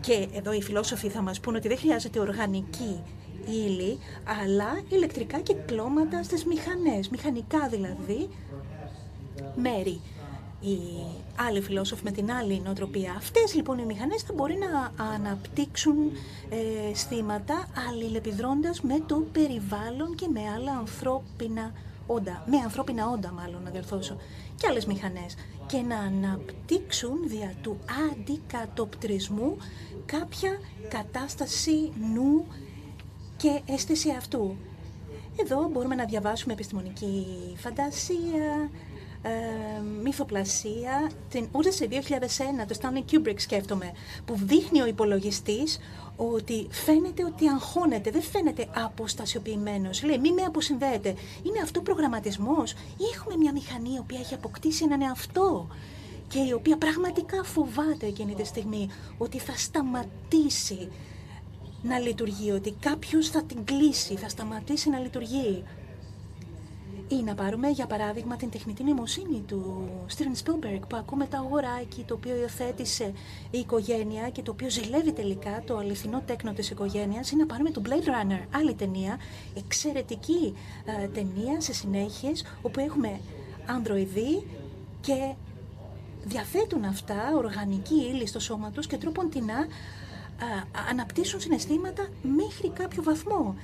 [0.00, 3.02] και εδώ οι φιλόσοφοι θα μας πούν ότι δεν χρειάζεται οργανική
[3.46, 3.98] ύλη,
[4.40, 8.28] αλλά ηλεκτρικά κυκλώματα στις μηχανές, μηχανικά δηλαδή,
[9.56, 10.00] μέρη.
[10.60, 10.78] Οι
[11.48, 13.14] άλλοι φιλόσοφοι με την άλλη νοοτροπία.
[13.16, 15.96] Αυτές λοιπόν οι μηχανές θα μπορεί να αναπτύξουν
[16.48, 21.72] ε, στήματα αλληλεπιδρώντας με το περιβάλλον και με άλλα ανθρώπινα
[22.06, 24.16] όντα, με ανθρώπινα όντα μάλλον να διορθώσω,
[24.56, 25.34] και άλλες μηχανές
[25.66, 27.78] και να αναπτύξουν δια του
[28.10, 29.56] αντικατοπτρισμού
[30.06, 30.50] κάποια
[30.88, 32.46] κατάσταση νου
[33.36, 34.56] και αίσθηση αυτού.
[35.40, 38.70] Εδώ μπορούμε να διαβάσουμε επιστημονική φαντασία,
[39.26, 41.96] ε, μυθοπλασία, την, ούτε σε 2001
[42.68, 43.92] το Stanley Kubrick σκέφτομαι,
[44.24, 45.78] που δείχνει ο υπολογιστής
[46.16, 50.02] ότι φαίνεται ότι αγχώνεται, δεν φαίνεται αποστασιοποιημένος.
[50.02, 51.14] Λέει, μη με αποσυνδέεται.
[51.42, 55.66] Είναι αυτό προγραμματισμός ή έχουμε μια μηχανή η οποία έχει αποκτήσει έναν εαυτό
[56.28, 60.88] και η οποία πραγματικά φοβάται εκείνη τη στιγμή ότι θα σταματήσει
[61.82, 65.64] να λειτουργεί, ότι κάποιος θα την κλείσει, θα σταματήσει να λειτουργεί.
[67.08, 72.02] Ή να πάρουμε για παράδειγμα την τεχνητή νοημοσύνη του Steven Spielberg που ακούμε τα αγοράκι
[72.06, 73.12] το οποίο υιοθέτησε
[73.50, 77.70] η οικογένεια και το οποίο ζηλεύει τελικά το αληθινό τέκνο της οικογένειας ή να πάρουμε
[77.70, 79.18] το Blade Runner, άλλη ταινία,
[79.56, 80.54] εξαιρετική
[81.02, 83.20] ε, ταινία σε συνέχειες όπου έχουμε
[83.66, 84.46] ανδροειδή
[85.00, 85.34] και
[86.24, 89.66] διαθέτουν αυτά οργανική ύλη στο σώμα τους και τρόπον την να
[90.90, 93.54] αναπτύσσουν συναισθήματα μέχρι κάποιο βαθμό.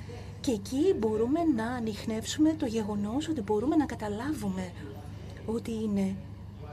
[0.43, 4.71] Και εκεί μπορούμε να ανοιχνεύσουμε το γεγονός ότι μπορούμε να καταλάβουμε
[5.45, 6.15] ότι είναι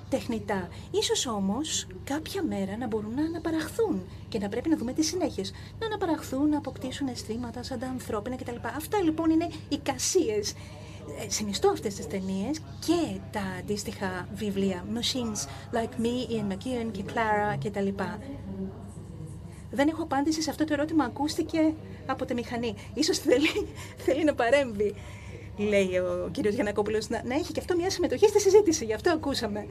[0.09, 0.69] τεχνητά.
[0.91, 5.53] Ίσως όμως κάποια μέρα να μπορούν να αναπαραχθούν και να πρέπει να δούμε τις συνέχειες.
[5.79, 8.57] Να αναπαραχθούν, να αποκτήσουν αισθήματα σαν τα ανθρώπινα κτλ.
[8.77, 10.55] Αυτά λοιπόν είναι οι κασίες.
[11.25, 14.85] Ε, συνιστώ αυτές τις ταινίες και τα αντίστοιχα βιβλία.
[14.95, 17.89] Machines like me, Ian McEwan και Clara κτλ.
[19.71, 21.05] Δεν έχω απάντηση σε αυτό το ερώτημα.
[21.05, 21.75] Ακούστηκε
[22.07, 22.75] από τη μηχανή.
[22.95, 23.49] Ίσως θέλει,
[24.05, 24.95] θέλει να παρέμβει,
[25.57, 28.85] λέει ο κύριος Γιανακόπουλος, να, να έχει και αυτό μια συμμετοχή στη συζήτηση.
[28.85, 29.67] Γι' αυτό ακούσαμε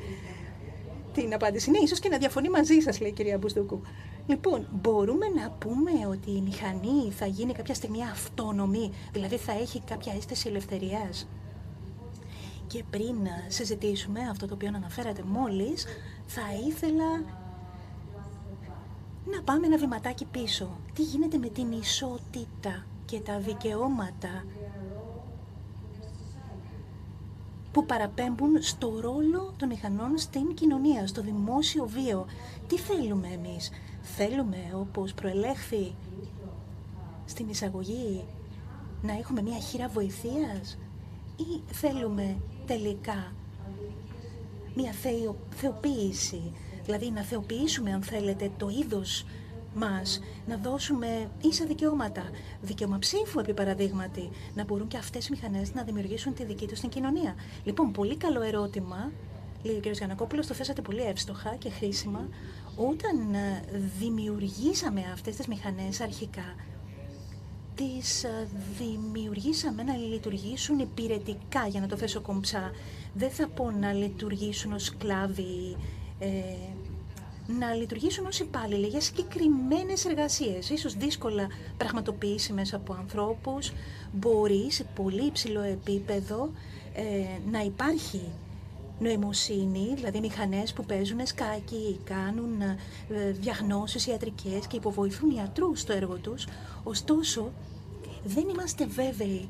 [1.14, 1.72] την απάντηση.
[1.72, 3.82] Ναι, ίσως και να διαφωνεί μαζί σας, λέει η κυρία Μπουσδούκου.
[4.28, 9.82] Λοιπόν, μπορούμε να πούμε ότι η μηχανή θα γίνει κάποια στιγμή αυτόνομη, δηλαδή θα έχει
[9.82, 11.28] κάποια αίσθηση ελευθερίας;
[12.68, 13.16] Και πριν
[13.48, 15.86] συζητήσουμε αυτό το οποίο αναφέρατε μόλις,
[16.26, 17.24] θα ήθελα
[19.36, 20.80] να πάμε ένα βηματάκι πίσω.
[20.94, 24.46] Τι γίνεται με την ισότητα και τα δικαιώματα
[27.72, 32.26] που παραπέμπουν στο ρόλο των μηχανών στην κοινωνία, στο δημόσιο βίο;
[32.68, 35.96] Τι θέλουμε εμείς; Θέλουμε, όπως προελέχθη
[37.26, 38.26] στην εισαγωγή,
[39.02, 40.78] να έχουμε μια χείρα βοηθείας;
[41.38, 43.34] Ή θέλουμε τελικά
[44.76, 44.92] μια
[45.50, 46.54] θεοποίηση;
[46.90, 49.26] Δηλαδή να θεοποιήσουμε αν θέλετε το είδος
[49.74, 52.24] μας, να δώσουμε ίσα δικαιώματα,
[52.62, 56.78] δικαίωμα ψήφου επί παραδείγματι, να μπορούν και αυτές οι μηχανές να δημιουργήσουν τη δική τους
[56.78, 57.36] στην κοινωνία.
[57.64, 59.12] Λοιπόν, πολύ καλό ερώτημα,
[59.64, 59.88] λέει ο κ.
[59.88, 62.30] Γιανακόπουλος, το θέσατε πολύ εύστοχα και χρήσιμα.
[62.76, 63.64] Όταν ε,
[64.00, 66.56] δημιουργήσαμε αυτές τις μηχανές αρχικά,
[67.76, 68.48] τις ε,
[68.78, 72.72] δημιουργήσαμε να λειτουργήσουν υπηρετικά, για να το θέσω κομψά.
[73.14, 75.76] Δεν θα πω να λειτουργήσουν ως σκλάβοι
[76.20, 76.28] ε,
[77.58, 83.72] να λειτουργήσουν ως υπάλληλοι για συγκεκριμένες εργασίες, ίσως δύσκολα πραγματοποιήσιμες από ανθρώπους,
[84.12, 86.52] μπορείς σε πολύ υψηλό επίπεδο
[86.94, 88.22] ε, να υπάρχει
[89.00, 92.78] νοημοσύνη, δηλαδή μηχανές που παίζουν σκάκι, κάνουν ε,
[93.32, 96.48] διαγνώσεις ιατρικές και υποβοηθούν ιατρούς στο έργο τους.
[96.84, 97.52] Ωστόσο,
[98.24, 99.50] δεν είμαστε βέβαιοι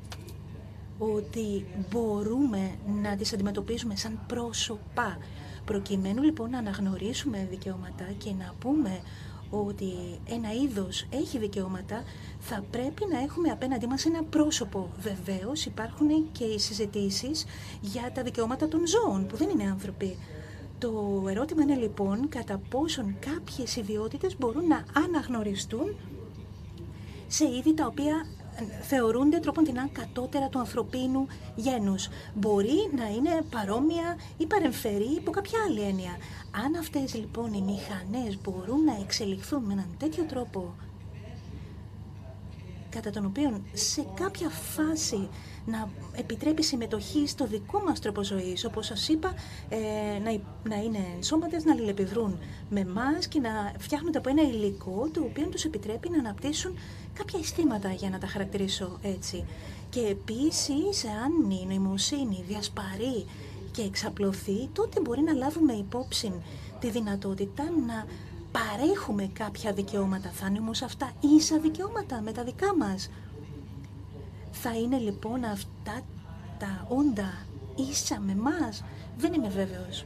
[0.97, 5.17] ότι μπορούμε να τις αντιμετωπίζουμε σαν πρόσωπα
[5.69, 8.99] Προκειμένου λοιπόν να αναγνωρίσουμε δικαιώματα και να πούμε
[9.49, 9.91] ότι
[10.29, 12.03] ένα είδος έχει δικαιώματα,
[12.39, 14.89] θα πρέπει να έχουμε απέναντί μας ένα πρόσωπο.
[14.99, 17.45] Βεβαίως υπάρχουν και οι συζητήσεις
[17.81, 20.17] για τα δικαιώματα των ζώων, που δεν είναι άνθρωποι.
[20.77, 25.95] Το ερώτημα είναι λοιπόν κατά πόσον κάποιες ιδιότητες μπορούν να αναγνωριστούν
[27.27, 28.25] σε είδη τα οποία
[28.81, 32.07] θεωρούνται τρόπον την κατώτερα του ανθρωπίνου γένους.
[32.33, 36.17] Μπορεί να είναι παρόμοια ή παρεμφερή υπό κάποια άλλη έννοια.
[36.65, 40.73] Αν αυτές λοιπόν οι μηχανές μπορούν να εξελιχθούν με έναν τέτοιο τρόπο
[42.89, 45.29] κατά τον οποίο σε κάποια φάση
[45.65, 49.33] να επιτρέπει συμμετοχή στο δικό μας τρόπο ζωής, όπως σας είπα,
[49.69, 49.77] ε,
[50.19, 50.39] να,
[50.75, 55.47] να είναι ενσώματες, να αλληλεπιδρούν με εμάς και να φτιάχνονται από ένα υλικό το οποίο
[55.47, 56.77] τους επιτρέπει να αναπτύσσουν
[57.19, 59.45] κάποια αισθήματα, για να τα χαρακτηρίσω έτσι.
[59.89, 63.25] Και επίσης, αν η νοημοσύνη διασπαρεί
[63.71, 66.31] και εξαπλωθεί, τότε μπορεί να λάβουμε υπόψη
[66.79, 68.05] τη δυνατότητα να
[68.51, 70.29] παρέχουμε κάποια δικαιώματα.
[70.29, 73.09] Θα είναι όμως αυτά ίσα δικαιώματα με τα δικά μας.
[74.51, 76.01] Θα είναι λοιπόν αυτά
[76.59, 78.83] τα όντα ίσα με μας.
[79.17, 80.05] Δεν είμαι βέβαιος.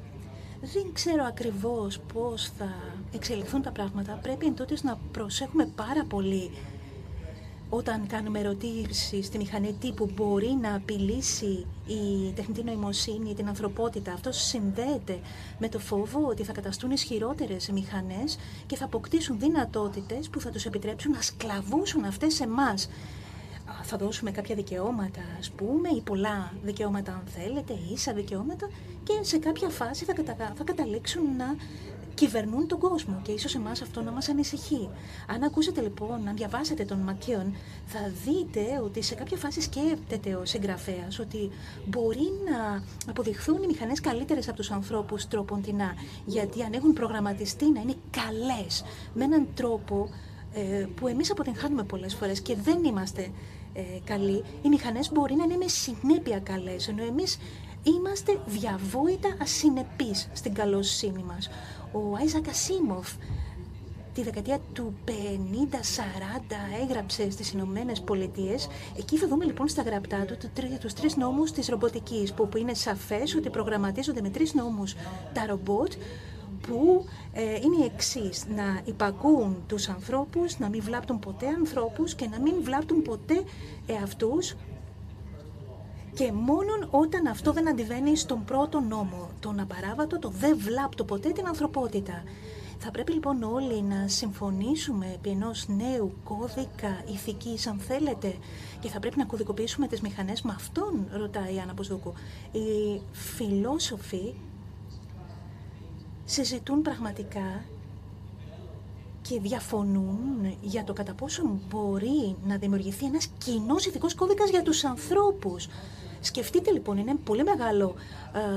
[0.61, 2.73] Δεν ξέρω ακριβώς πώς θα
[3.13, 4.19] εξελιχθούν τα πράγματα.
[4.21, 6.51] Πρέπει εν να προσέχουμε πάρα πολύ
[7.75, 14.13] όταν κάνουμε ερωτήσεις στη μηχανή τύπου μπορεί να απειλήσει η τεχνητή νοημοσύνη, την ανθρωπότητα.
[14.13, 15.19] Αυτό συνδέεται
[15.59, 20.65] με το φόβο ότι θα καταστούν ισχυρότερες μηχανές και θα αποκτήσουν δυνατότητες που θα τους
[20.65, 22.89] επιτρέψουν να σκλαβούσουν αυτές εμάς.
[23.83, 28.69] Θα δώσουμε κάποια δικαιώματα, ας πούμε, ή πολλά δικαιώματα, αν θέλετε, ίσα δικαιώματα,
[29.03, 30.13] και σε κάποια φάση θα,
[30.55, 31.55] θα καταλήξουν να
[32.13, 34.89] κυβερνούν τον κόσμο και ίσως εμάς αυτό να μας ανησυχεί.
[35.27, 40.45] Αν ακούσετε λοιπόν, αν διαβάσετε τον Μακιόν, θα δείτε ότι σε κάποια φάση σκέπτεται ο
[40.45, 41.49] συγγραφέας ότι
[41.85, 45.93] μπορεί να αποδειχθούν οι μηχανές καλύτερες από τους ανθρώπους τρόποντινά,
[46.25, 50.09] γιατί αν έχουν προγραμματιστεί να είναι καλές με έναν τρόπο
[50.53, 53.31] ε, που εμείς αποτυγχάνουμε πολλές φορές και δεν είμαστε
[53.73, 57.37] ε, καλοί, οι μηχανές μπορεί να είναι με συνέπεια καλές, ενώ εμείς
[57.83, 61.49] είμαστε διαβόητα ασυνεπείς στην καλοσύνη μας.
[61.91, 63.13] Ο Άιζακ Ασίμοφ
[64.13, 65.11] τη δεκαετία του 50-40
[66.81, 68.67] έγραψε στις Ηνωμένες Πολιτείες.
[68.97, 70.37] Εκεί θα δούμε λοιπόν στα γραπτά του
[70.79, 74.95] τους τρεις νόμους της ρομποτικής, που, που είναι σαφές ότι προγραμματίζονται με τρεις νόμους.
[75.33, 75.93] Τα ρομπότ,
[76.67, 78.45] που ε, είναι οι εξής.
[78.55, 83.43] Να υπακούν τους ανθρώπους, να μην βλάπτουν ποτέ ανθρώπους και να μην βλάπτουν ποτέ
[83.85, 84.55] εαυτούς
[86.13, 91.29] και μόνον όταν αυτό δεν αντιβαίνει στον πρώτο νόμο, τον απαράβατο, το δεν βλάπτω ποτέ
[91.29, 92.23] την ανθρωπότητα.
[92.79, 98.35] Θα πρέπει λοιπόν όλοι να συμφωνήσουμε επί ενός νέου κώδικα ηθικής, αν θέλετε,
[98.79, 102.13] και θα πρέπει να κωδικοποιήσουμε τις μηχανές με αυτόν, ρωτάει η Άννα Ποσδούκου.
[102.51, 104.33] Οι φιλόσοφοι
[106.25, 107.63] συζητούν πραγματικά
[109.21, 114.83] και διαφωνούν για το κατά πόσο μπορεί να δημιουργηθεί ένας κοινός ηθικός κώδικας για τους
[114.83, 115.67] ανθρώπους.
[116.25, 117.95] Σκεφτείτε λοιπόν, είναι πολύ μεγάλο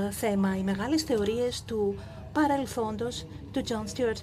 [0.07, 1.95] ε, θέμα οι μεγάλες θεωρίες του
[2.33, 4.21] παρελθόντος, του John Stuart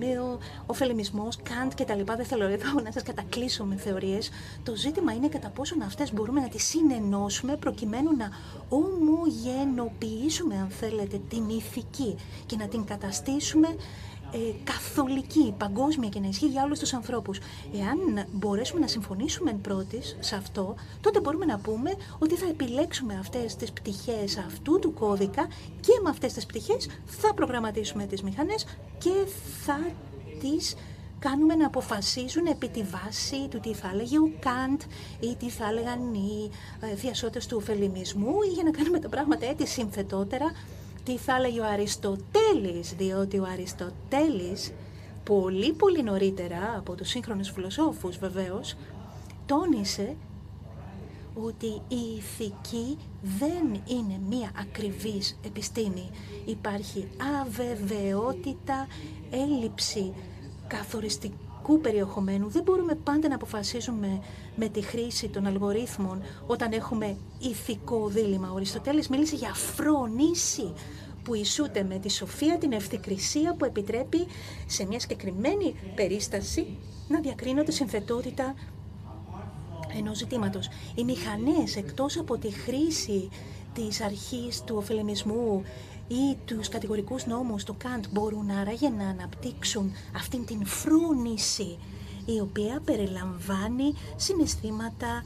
[0.00, 2.16] Mill, ο φελεμισμός, Καντ και τα λοιπά.
[2.16, 4.30] Δεν θέλω εδώ να σας κατακλείσω με θεωρίες.
[4.62, 8.28] Το ζήτημα είναι κατά πόσον αυτές μπορούμε να τις συνενώσουμε προκειμένου να
[8.68, 13.68] ομογενοποιήσουμε, αν θέλετε, την ηθική και να την καταστήσουμε
[14.32, 17.38] ε, καθολική, παγκόσμια και να ισχύει για όλους τους ανθρώπους.
[17.74, 23.14] Εάν μπορέσουμε να συμφωνήσουμε εν πρώτης σε αυτό, τότε μπορούμε να πούμε ότι θα επιλέξουμε
[23.14, 25.46] αυτές τις πτυχές αυτού του κώδικα
[25.80, 28.64] και με αυτές τις πτυχές θα προγραμματίσουμε τις μηχανές
[28.98, 29.12] και
[29.64, 29.78] θα
[30.40, 30.74] τις
[31.18, 34.80] κάνουμε να αποφασίζουν επί τη βάση του τι θα έλεγε ο Καντ
[35.20, 36.50] ή τι θα έλεγαν οι
[36.94, 40.52] διασώτες ε, του φελιμισμού ή για να κάνουμε τα πράγματα έτσι συνθετότερα
[41.04, 44.72] τι θα έλεγε ο Αριστοτέλης, διότι ο Αριστοτέλης
[45.24, 48.76] πολύ πολύ νωρίτερα από τους σύγχρονους φιλοσόφους βεβαίως
[49.46, 50.16] τόνισε
[51.34, 56.10] ότι η ηθική δεν είναι μία ακριβής επιστήμη.
[56.44, 57.08] Υπάρχει
[57.40, 58.86] αβεβαιότητα,
[59.30, 60.12] έλλειψη
[60.66, 62.48] καθοριστικού περιεχομένου.
[62.48, 64.20] Δεν μπορούμε πάντα να αποφασίζουμε
[64.56, 68.50] με τη χρήση των αλγορίθμων όταν έχουμε ηθικό δίλημα.
[68.52, 70.72] Ο Αριστοτέλης μίλησε για φρονήση
[71.24, 74.26] που ισούται με τη σοφία, την ευθυκρισία που επιτρέπει
[74.66, 78.54] σε μια συγκεκριμένη περίσταση να διακρίνονται συμφετότητα
[79.98, 80.68] ενός ζητήματος.
[80.94, 83.28] Οι μηχανές εκτός από τη χρήση
[83.72, 85.62] της αρχής του ωφελεμισμού
[86.08, 91.78] ή τους κατηγορικούς νόμους του Καντ μπορούν άραγε να αναπτύξουν αυτήν την φρούνηση
[92.26, 95.22] η οποία περιλαμβάνει συναισθήματα,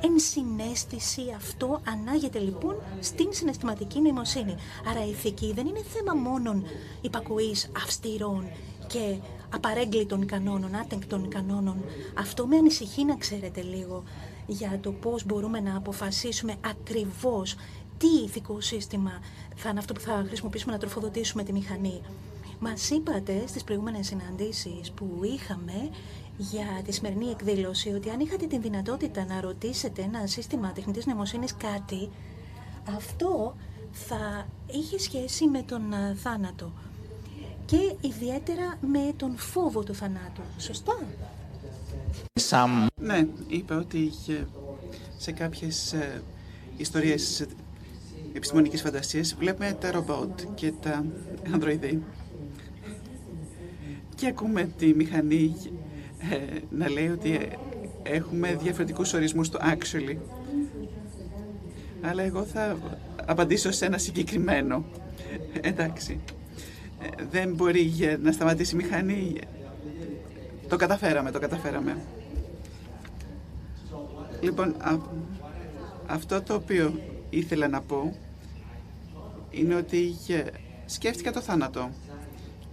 [0.00, 1.22] ενσυναίσθηση.
[1.36, 4.54] Αυτό ανάγεται λοιπόν στην συναισθηματική νοημοσύνη.
[4.90, 6.64] Άρα η ηθική δεν είναι θέμα μόνον
[7.00, 8.44] υπακοής αυστηρών
[8.86, 9.16] και
[9.54, 11.84] απαρέγκλητων κανόνων, άτεγκτων κανόνων.
[12.18, 14.02] Αυτό με ανησυχεί να ξέρετε λίγο
[14.46, 17.54] για το πώς μπορούμε να αποφασίσουμε ακριβώς
[17.98, 19.12] τι ηθικό σύστημα
[19.56, 22.00] θα είναι αυτό που θα χρησιμοποιήσουμε να τροφοδοτήσουμε τη μηχανή.
[22.58, 25.90] Μας είπατε στις προηγούμενες συναντήσεις που είχαμε
[26.40, 31.54] για τη σημερινή εκδήλωση ότι αν είχατε την δυνατότητα να ρωτήσετε ένα σύστημα τεχνητής νοημοσύνης
[31.56, 32.10] κάτι,
[32.96, 33.56] αυτό
[33.92, 36.72] θα είχε σχέση με τον α, θάνατο
[37.64, 40.40] και ιδιαίτερα με τον φόβο του θανάτου.
[40.58, 40.98] Σωστά;
[42.50, 44.48] Some Ναι, είπε ότι είχε
[45.16, 46.22] σε κάποιες ε,
[46.76, 47.46] ιστορίες
[48.32, 51.04] επιστημονικής φαντασίας βλέπουμε τα ρομπότ και τα
[51.52, 52.02] ανδροειδή.
[54.14, 55.89] Και ακούμε τη μηχανή ε,
[56.70, 57.48] να λέει ότι ε,
[58.02, 60.16] έχουμε διαφορετικούς ορισμούς του actually.
[62.00, 62.76] Αλλά εγώ θα
[63.26, 64.84] απαντήσω σε ένα συγκεκριμένο.
[65.60, 66.20] Εντάξει.
[67.02, 69.36] Ε, δεν μπορεί ε, να σταματήσει η μηχανή.
[70.68, 71.96] Το καταφέραμε, το καταφέραμε.
[74.40, 74.98] Λοιπόν, α-
[76.06, 77.00] αυτό το οποίο
[77.30, 78.16] ήθελα να πω
[79.50, 80.42] είναι ότι ε,
[80.86, 81.90] σκέφτηκα το θάνατο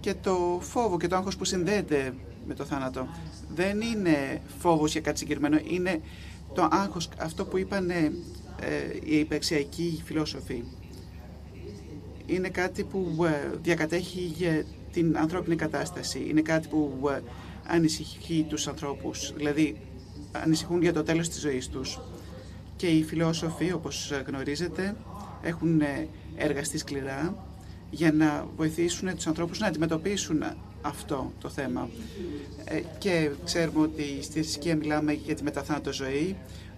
[0.00, 2.14] και το φόβο και το άγχος που συνδέεται
[2.48, 3.08] με το θάνατο.
[3.54, 6.00] Δεν είναι φόβος για κάτι συγκεκριμένο, είναι
[6.54, 8.12] το άγχος, αυτό που είπαν ε,
[9.04, 10.64] οι υπεξιακοί φιλόσοφοι.
[12.26, 16.26] Είναι κάτι που ε, διακατέχει ε, την ανθρώπινη κατάσταση.
[16.28, 17.20] Είναι κάτι που ε,
[17.66, 19.32] ανησυχεί τους ανθρώπους.
[19.36, 19.76] Δηλαδή,
[20.32, 22.00] ανησυχούν για το τέλος της ζωής τους.
[22.76, 24.96] Και οι φιλόσοφοι, όπως ε, γνωρίζετε,
[25.42, 27.46] έχουν ε, εργαστεί σκληρά
[27.90, 30.42] για να βοηθήσουν τους ανθρώπους να αντιμετωπίσουν
[30.88, 31.88] αυτό το θέμα.
[32.64, 36.36] Ε, Και ξέρουμε ότι στη θρησκεία μιλάμε για τη μεταθάνατο ζωή.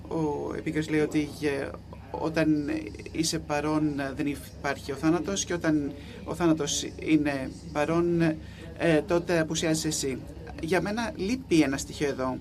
[0.08, 1.68] Ο επίκαιρος λέει ότι ε,
[2.10, 2.70] όταν
[3.12, 5.92] είσαι παρόν ε, δεν υπάρχει ο θάνατος και όταν
[6.24, 8.20] ο θάνατος είναι παρόν
[8.78, 10.18] ε, τότε απουσιάζεις εσύ.
[10.62, 12.38] Για μένα λείπει ένα στοιχείο εδώ,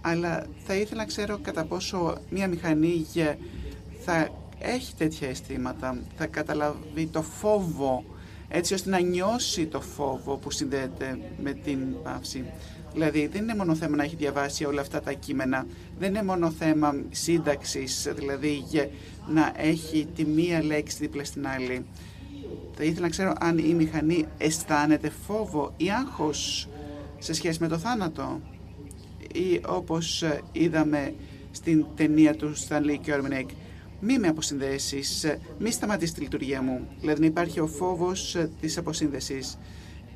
[0.00, 3.34] αλλά θα ήθελα να ξέρω κατά πόσο μια μηχανή ε,
[4.04, 8.04] θα έχει τέτοια αισθήματα, θα καταλάβει το φόβο
[8.54, 12.44] έτσι ώστε να νιώσει το φόβο που συνδέεται με την παύση.
[12.92, 15.66] Δηλαδή δεν είναι μόνο θέμα να έχει διαβάσει όλα αυτά τα κείμενα,
[15.98, 18.88] δεν είναι μόνο θέμα σύνταξης, δηλαδή για
[19.28, 21.84] να έχει τη μία λέξη δίπλα στην άλλη.
[22.74, 26.68] Θα ήθελα να ξέρω αν η μηχανή αισθάνεται φόβο ή άγχος
[27.18, 28.40] σε σχέση με το θάνατο
[29.32, 31.14] ή όπως ε, είδαμε
[31.50, 33.46] στην ταινία του Stanley Kerminek
[34.04, 36.88] μη με αποσυνδέσεις, ε, μη σταματήσει τη λειτουργία μου.
[37.00, 39.58] Δηλαδή να υπάρχει ο φόβος ε, της αποσύνδεσης.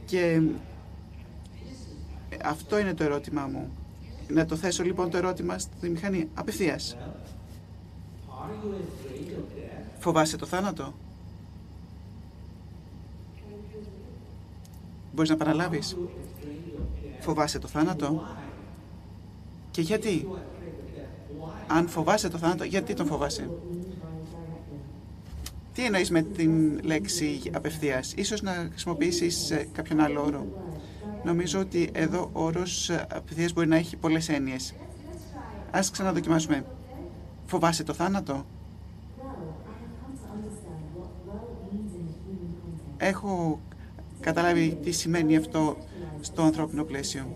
[0.04, 0.40] Και
[2.28, 3.70] ε, αυτό είναι το ερώτημά μου.
[4.28, 6.96] Να το θέσω λοιπόν το ερώτημα στη μηχανή απευθείας.
[9.98, 10.94] Φοβάσαι το θάνατο;
[15.12, 15.96] Μπορείς να παραλάβεις;
[17.20, 18.26] Φοβάσαι το θάνατο;
[19.70, 20.28] Και γιατί;
[21.66, 23.50] Αν φοβάσαι το θάνατο, γιατί τον φοβάσαι;
[25.76, 30.46] Τι εννοείς με την λέξη απευθείας; Ίσως να χρησιμοποιήσεις ε, κάποιον άλλο όρο.
[31.24, 34.74] Νομίζω ότι εδώ ο όρος ε, απευθείας μπορεί να έχει πολλές έννοιες.
[35.70, 36.64] Ας ξαναδοκιμάσουμε.
[37.46, 38.46] Φοβάσαι το θάνατο;
[42.96, 43.60] Έχω
[44.20, 45.76] καταλάβει τι σημαίνει αυτό
[46.20, 47.26] στο ανθρώπινο πλαίσιο.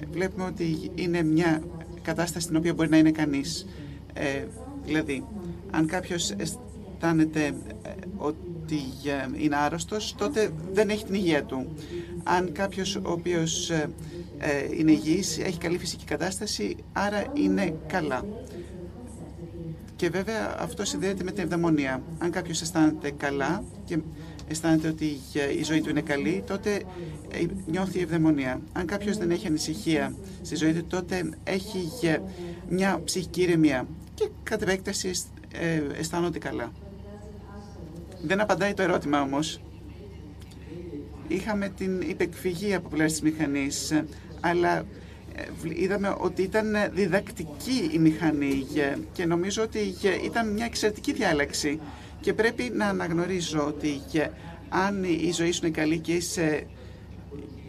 [0.00, 1.62] Ε, Βλέπουμε ότι είναι μια
[2.02, 3.66] κατάσταση στην οποία μπορεί να είναι κανείς.
[4.12, 4.44] Ε,
[4.84, 5.24] δηλαδή,
[5.70, 6.34] αν κάποιος
[6.96, 7.44] αισθάνεται
[7.82, 11.66] ε, ότι ε, είναι άρρωστος, τότε δεν έχει την υγεία του.
[12.24, 13.90] Αν κάποιος ο οποίος ε,
[14.38, 18.24] ε, είναι υγιής, έχει καλή φυσική κατάσταση, άρα είναι καλά.
[19.96, 22.02] Και βέβαια αυτό συνδέεται με την ευδαιμονία.
[22.18, 23.98] Αν κάποιος αισθάνεται καλά και
[24.48, 25.20] αισθάνεται ότι
[25.58, 26.82] η ζωή του είναι καλή, τότε
[27.30, 28.60] ε, νιώθει ευδαιμονία.
[28.72, 32.18] Αν κάποιος δεν έχει ανησυχία στη ζωή του, τότε έχει ε,
[32.68, 35.10] μια ψυχική ηρεμία και κατ' επέκταση
[35.52, 36.72] ε, αισθάνονται καλά.
[38.22, 39.60] Δεν απαντάει το ερώτημα όμως.
[41.28, 44.06] Είχαμε την υπεκφυγή από πλευράς της μηχανής, ε,
[44.40, 44.78] αλλά
[45.34, 50.64] ε, βλ- είδαμε ότι ήταν διδακτική η μηχανή ε, και νομίζω ότι ε, ήταν μια
[50.64, 51.80] εξαιρετική διάλεξη
[52.20, 54.26] και πρέπει να αναγνωρίζω ότι ε,
[54.68, 56.66] αν η ζωή σου είναι καλή και είσαι,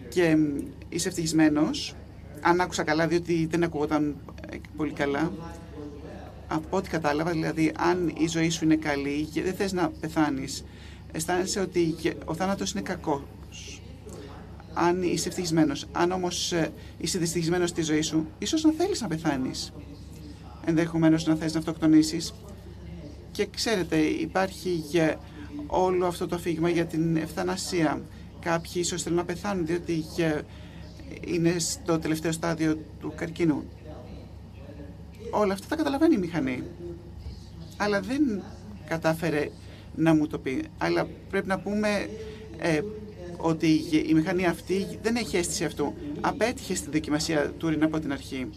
[0.10, 0.58] και μ,
[0.90, 1.96] είσαι ευτυχισμένος,
[2.42, 4.16] αν άκουσα καλά διότι δεν ακούγονταν
[4.52, 5.32] ε, πολύ καλά,
[6.48, 10.64] από ό,τι κατάλαβα, δηλαδή αν η ζωή σου είναι καλή και δεν θες να πεθάνεις,
[11.12, 11.96] αισθάνεσαι ότι
[12.26, 13.82] ο θάνατος είναι κακός.
[14.74, 19.08] Αν είσαι ευτυχισμένος, αν όμως ε, είσαι δυστυχισμένος στη ζωή σου, ίσως να θέλεις να
[19.08, 19.74] πεθάνεις.
[20.66, 22.34] Ενδεχομένως να θες να αυτοκτονήσεις.
[23.32, 25.16] Και ξέρετε, υπάρχει και
[25.68, 28.02] όλο αυτό το αφήγημα για την ευθανασία.
[28.40, 30.42] Κάποιοι ίσως θέλουν να πεθάνουν διότι ε,
[31.26, 33.64] είναι στο τελευταίο στάδιο του καρκίνου.
[35.32, 36.64] Όλα αυτά τα καταλαβαίνει η μηχανή.
[37.78, 38.42] Αλλά δεν
[38.88, 39.50] κατάφερε
[39.96, 40.64] να μου το πει.
[40.78, 42.10] Αλλά πρέπει να πούμε
[42.58, 42.82] ε,
[43.38, 43.68] ότι
[44.08, 45.94] η μηχανή αυτή δεν έχει αίσθηση αυτού.
[46.22, 48.50] Απέτυχε στη δοκιμασία Τούριν από την αρχή.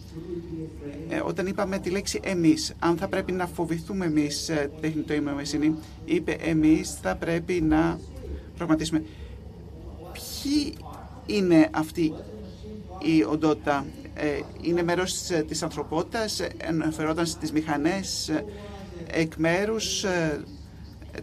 [1.08, 5.74] Ε, όταν είπαμε τη λέξη εμείς, αν θα πρέπει να φοβηθούμε εμείς ε, τεχνητό ημερομεσίνη,
[6.04, 8.00] είπε εμείς θα πρέπει να
[8.56, 9.02] πραγματίσουμε.
[10.12, 10.74] Ποιοι
[11.26, 12.12] είναι αυτή
[13.02, 13.99] η οντότητα, ε,
[14.60, 18.30] είναι μέρος της ανθρωπότητας, εναφερόταν στις μηχανές,
[19.06, 20.04] εκ μέρους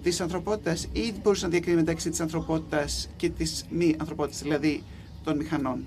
[0.04, 4.84] της ανθρωπότητας ή μπορούσε να διακρίνει μεταξύ της ανθρωπότητας και της μη ανθρωπότητας, δηλαδή
[5.24, 5.86] των μηχανών,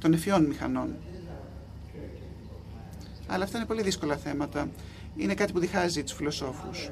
[0.00, 0.96] των ευφυών μηχανών.
[3.26, 4.68] Αλλά αυτά είναι πολύ δύσκολα θέματα.
[5.16, 6.90] Είναι κάτι που διχάζει τους φιλοσόφους.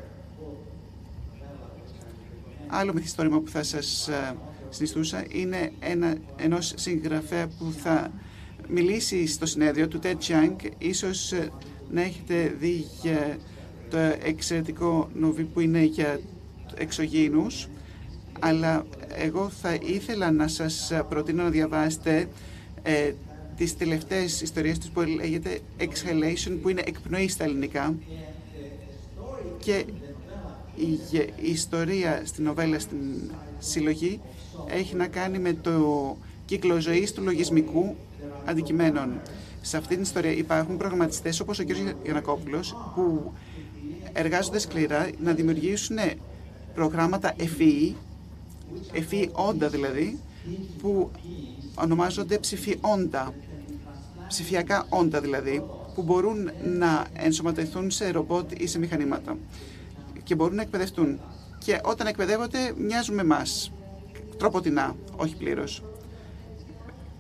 [2.67, 4.37] Άλλο μυθιστόρημα που θα σας ε,
[4.69, 8.11] συνιστούσα είναι ένα, ενός συγγραφέα που θα
[8.69, 10.57] μιλήσει στο συνέδριο του Ted Chiang.
[10.79, 11.51] Ίσως ε,
[11.91, 12.85] να έχετε δει
[13.91, 16.21] το εξαιρετικό νοβί που είναι για
[16.77, 17.69] εξωγήινους,
[18.41, 22.29] αλλά εγώ θα ήθελα να σας προτείνω να διαβάσετε
[22.83, 23.13] ε,
[23.57, 27.95] τις τελευταίες ιστορίες τους που λέγεται Exhalation, που είναι εκπνοή στα ελληνικά
[29.59, 29.85] και
[30.77, 31.01] η,
[31.43, 32.99] η ιστορία στην νοβέλα στην
[33.59, 34.21] συλλογή
[34.67, 36.17] έχει να κάνει με το
[36.49, 36.79] κύκλο
[37.15, 37.97] του λογισμικού
[38.45, 39.21] αντικειμένων.
[39.61, 41.69] Σε αυτή την ιστορία υπάρχουν προγραμματιστές όπως ο κ.
[42.03, 43.33] Γιανακόπουλος που
[44.13, 45.97] εργάζονται σκληρά να δημιουργήσουν
[46.75, 47.93] προγράμματα FEE,
[49.11, 50.19] FEE όντα δηλαδή,
[50.83, 51.11] που
[51.75, 53.35] ονομάζονται ψηφιόντα,
[54.29, 59.37] ψηφιακά όντα δηλαδή, που μπορούν να ενσωματωθούν σε ρομπότ ή σε μηχανήματα
[60.23, 61.21] και μπορούν να εκπαιδευτούν.
[61.59, 63.73] Και όταν εκπαιδεύονται μοιάζουν με εμάς,
[64.39, 65.83] τροποτινά, όχι πλήρως.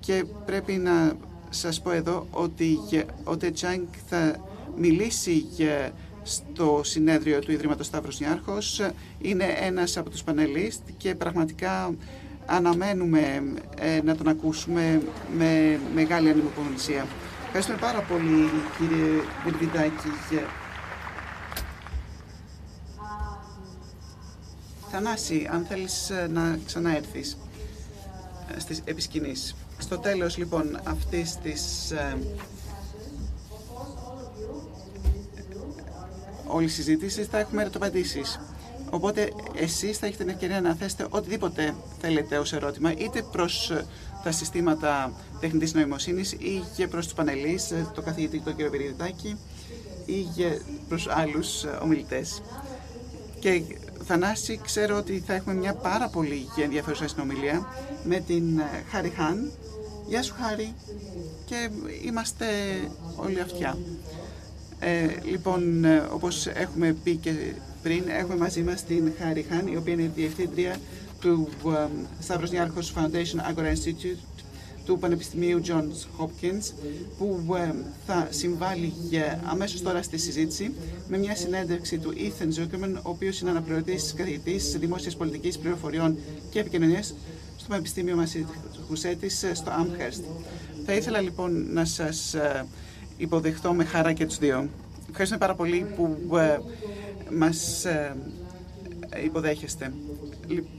[0.09, 1.12] Και πρέπει να
[1.48, 2.78] σας πω εδώ ότι
[3.24, 4.36] ο Τετσάνγκ θα
[4.76, 5.92] μιλήσει για
[6.22, 8.80] στο συνέδριο του Ιδρύματος Σταύρος Νιάρχος.
[9.20, 11.94] Είναι ένας από τους πανελίστ και πραγματικά
[12.46, 13.42] αναμένουμε
[13.78, 15.02] ε, να τον ακούσουμε
[15.36, 17.06] με μεγάλη ανυπομονησία.
[17.44, 20.09] Ευχαριστούμε πάρα πολύ κύριε Βερβιδάκη.
[24.90, 27.38] Θανάση, αν θέλεις ε, να ξαναέρθεις
[28.56, 29.54] ε, στις επισκηνής.
[29.79, 31.93] Στο τέλος λοιπόν αυτής της
[36.49, 38.41] όλης η συζήτησης θα έχουμε ερωτοπαντήσεις.
[38.91, 43.87] Οπότε εσείς θα έχετε την ευκαιρία να θέσετε οτιδήποτε θέλετε ως ερώτημα, είτε προς ε,
[44.22, 49.37] τα συστήματα τεχνητής νοημοσύνης ή και προς τους πανελείς, ε, το καθηγητή τον κύριο Περιδιτάκη
[50.07, 52.43] ή και προς άλλους ε, ομιλητές.
[53.39, 53.62] Και
[54.05, 57.66] Θανάση, ξέρω ότι θα έχουμε μια πάρα πολύ ενδιαφέρουσα συνομιλία
[58.05, 58.61] με την
[58.91, 59.51] Χάρη Χάν.
[60.09, 60.74] Γεια σου Χάρη
[61.44, 61.70] και
[62.04, 62.46] είμαστε
[63.16, 63.78] όλοι αυτιά.
[64.78, 67.32] Ε, λοιπόν, ε, όπως έχουμε πει και
[67.82, 70.76] πριν, έχουμε μαζί μας την Χάρη Χάν, η οποία είναι η διευθύντρια
[71.20, 71.48] του
[72.26, 74.18] Stavros Niarchos Foundation Agora Institute
[74.84, 76.72] του Πανεπιστημίου Johns Hopkins,
[77.18, 77.44] που
[78.06, 80.72] θα συμβάλλει για αμέσως τώρα στη συζήτηση
[81.09, 86.16] με μια συνέντευξη του Ethan Zuckerman, ο οποίος είναι αναπληρωτής καθηγητής δημόσιας πολιτικής πληροφοριών
[86.50, 87.14] και επικοινωνίας
[87.68, 90.22] στο Πανεπιστήμιο Μασίτ ε, στο Amherst.
[90.86, 92.66] Θα ήθελα λοιπόν να σας ε,
[93.16, 94.68] υποδεχτώ με χαρά και τους δύο.
[95.08, 96.58] Ευχαριστούμε πάρα πολύ που ε,
[97.30, 98.16] μας ε,
[99.24, 99.92] υποδέχεστε.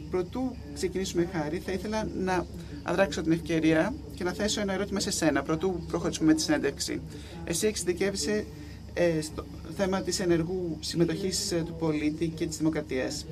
[0.09, 2.45] Πρωτού ξεκινήσουμε χάρη, θα ήθελα να
[2.83, 7.01] αδράξω την ευκαιρία και να θέσω ένα ερώτημα σε σένα, πρωτού προχωρήσουμε με τη συνέντευξη.
[7.43, 8.45] Εσύ εξειδικεύεσαι
[8.93, 9.45] ε, στο
[9.77, 13.25] θέμα της ενεργού συμμετοχής ε, του πολίτη και της δημοκρατίας.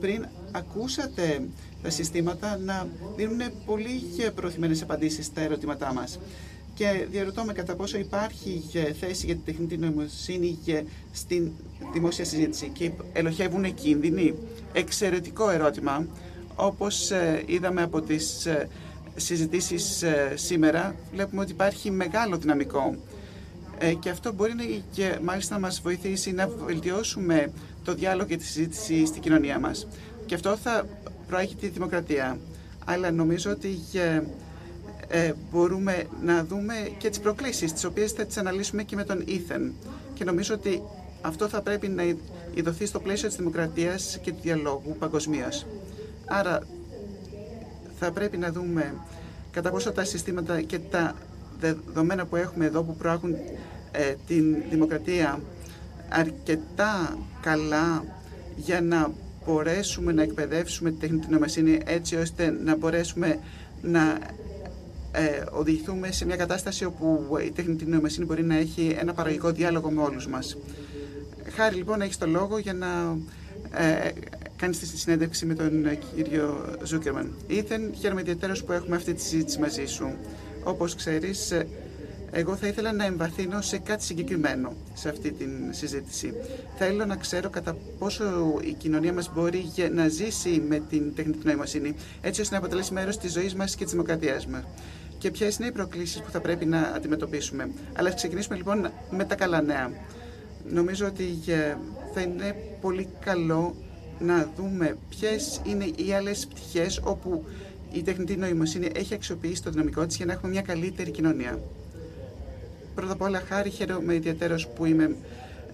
[0.00, 0.26] Πριν
[0.56, 1.42] ακούσατε
[1.82, 2.86] τα συστήματα να
[3.16, 4.02] δίνουν πολύ
[4.34, 6.18] προωθημένες απαντήσεις στα ερωτήματά μας
[6.74, 8.62] και διαρωτώ με κατά πόσο υπάρχει
[9.00, 10.58] θέση για την τεχνητή νοημοσύνη
[11.12, 11.50] στην
[11.92, 14.34] δημόσια συζήτηση και ελοχεύουν κίνδυνοι.
[14.72, 16.06] Εξαιρετικό ερώτημα.
[16.54, 18.68] Όπως ε, είδαμε από τις ε,
[19.16, 22.96] συζητήσεις ε, σήμερα, βλέπουμε ότι υπάρχει μεγάλο δυναμικό
[24.00, 27.52] και αυτό μπορεί να, και μάλιστα να μας βοηθήσει να βελτιώσουμε
[27.84, 29.86] το διάλογο και τη συζήτηση στην κοινωνία μας.
[30.26, 30.86] Και αυτό θα
[31.26, 32.38] προέχει τη δημοκρατία.
[32.84, 33.78] Αλλά νομίζω ότι
[35.08, 39.22] ε, μπορούμε να δούμε και τις προκλήσεις, τις οποίες θα τις αναλύσουμε και με τον
[39.26, 39.72] Ήθεν.
[40.14, 40.82] Και νομίζω ότι
[41.20, 42.02] αυτό θα πρέπει να
[42.54, 45.66] ειδωθεί στο πλαίσιο της δημοκρατίας και του διαλόγου παγκοσμίως.
[46.26, 46.60] Άρα
[47.98, 48.94] θα πρέπει να δούμε
[49.50, 51.14] κατά πόσο τα συστήματα και τα
[51.60, 53.34] δεδομένα που έχουμε εδώ που προάγουν
[53.92, 55.40] ε, την δημοκρατία
[56.08, 58.04] αρκετά καλά
[58.56, 59.10] για να
[59.46, 63.38] μπορέσουμε να εκπαιδεύσουμε τη τεχνητή νοημοσύνη έτσι ώστε να μπορέσουμε
[63.82, 64.18] να
[65.12, 69.90] ε, οδηγηθούμε σε μια κατάσταση όπου η τεχνητή νοημοσύνη μπορεί να έχει ένα παραγωγικό διάλογο
[69.90, 70.56] με όλους μας.
[71.54, 73.18] Χάρη λοιπόν έχεις το λόγο για να
[73.70, 74.10] ε,
[74.56, 77.32] κάνεις στη συνέντευξη με τον κύριο Ζούκερμαν.
[77.46, 80.14] Ήθεν, χαίρομαι ιδιαίτερα που έχουμε αυτή τη συζήτηση μαζί σου.
[80.64, 81.52] Όπως ξέρεις,
[82.36, 86.32] εγώ θα ήθελα να εμβαθύνω σε κάτι συγκεκριμένο σε αυτή τη συζήτηση.
[86.78, 88.24] Θέλω να ξέρω κατά πόσο
[88.62, 93.18] η κοινωνία μας μπορεί να ζήσει με την τεχνητή νοημοσύνη, έτσι ώστε να αποτελέσει μέρος
[93.18, 94.62] της ζωής μας και της δημοκρατίας μας.
[95.18, 97.70] Και ποιες είναι οι προκλήσεις που θα πρέπει να αντιμετωπίσουμε.
[97.92, 99.90] Αλλά ας ξεκινήσουμε λοιπόν με τα καλά νέα.
[100.70, 101.76] Νομίζω ότι ε,
[102.14, 103.74] θα είναι πολύ καλό
[104.18, 107.44] να δούμε ποιες είναι οι άλλες πτυχές όπου
[107.92, 111.58] η τεχνητή νοημοσύνη έχει αξιοποιήσει το δυναμικό της για να έχουμε μια καλύτερη κοινωνία.
[112.94, 115.16] Πρώτα απ' όλα, χάρη χαίρομαι ιδιαίτερω που είμαι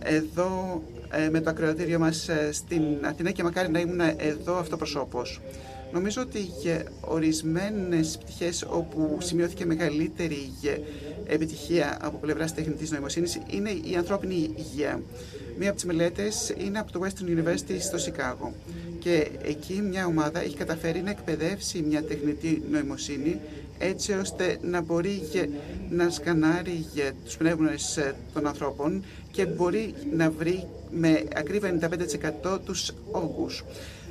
[0.02, 5.40] εδώ ε, με το ακροατήριο μας ε, στην Αθηνά και μακάρι να ήμουν εδώ αυτοπροσώπως.
[5.92, 10.52] Νομίζω ότι για ορισμένες πτυχές όπου σημειώθηκε μεγαλύτερη
[11.26, 15.02] επιτυχία από πλευράς τεχνητής νοημοσύνης είναι η ανθρώπινη υγεία.
[15.58, 18.52] Μία από τις μελέτες είναι από το Western University στο Σικάγο.
[18.98, 23.40] Και εκεί μια ομάδα έχει καταφέρει να εκπαιδεύσει μια τεχνητή νοημοσύνη
[23.82, 25.22] έτσι ώστε να μπορεί
[25.90, 26.86] να σκανάρει
[27.24, 31.90] τους πνεύμονες ε, των ανθρώπων και μπορεί να βρει με ακρίβεια
[32.44, 33.64] 95% τους όγκους.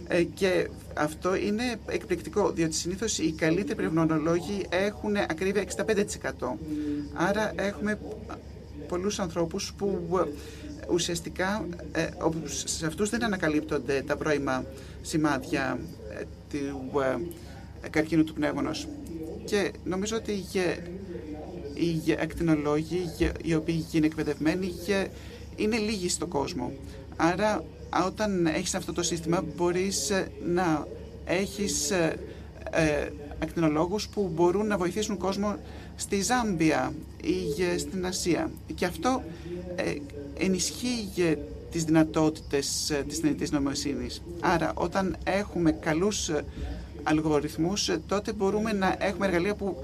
[0.07, 6.57] Ε, και αυτό είναι εκπληκτικό, διότι συνήθως οι καλύτεροι πνευμονολόγοι έχουν ακρίβεια 65%.
[7.13, 7.99] Άρα έχουμε
[8.87, 11.65] πολλούς ανθρώπους που ε, ουσιαστικά
[12.65, 14.65] σε αυτούς δεν ανακαλύπτονται τα πρώιμα
[15.01, 15.79] σημάδια
[16.49, 16.91] του
[17.89, 18.87] καρκίνου του πνεύμονος.
[19.45, 20.31] Και νομίζω ότι
[21.73, 23.09] οι ακτινολόγοι
[23.43, 24.73] οι οποίοι είναι εκπαιδευμένοι
[25.55, 26.71] είναι λίγοι στον κόσμο.
[27.15, 27.63] Άρα
[28.05, 30.11] όταν έχεις αυτό το σύστημα μπορείς
[30.45, 30.87] να
[31.25, 32.19] έχεις ε,
[32.71, 33.09] ε,
[33.39, 35.55] ακτινολόγους που μπορούν να βοηθήσουν κόσμο
[35.95, 38.51] στη Ζάμπια ή στην Ασία.
[38.75, 39.23] Και αυτό
[39.75, 39.95] ε,
[40.37, 41.09] ενισχύει
[41.71, 44.21] τις δυνατότητες της θνητής νομοσύνης.
[44.39, 46.31] Άρα όταν έχουμε καλούς
[47.09, 49.77] αλγοριθμούς, τότε μπορούμε να έχουμε εργαλεία που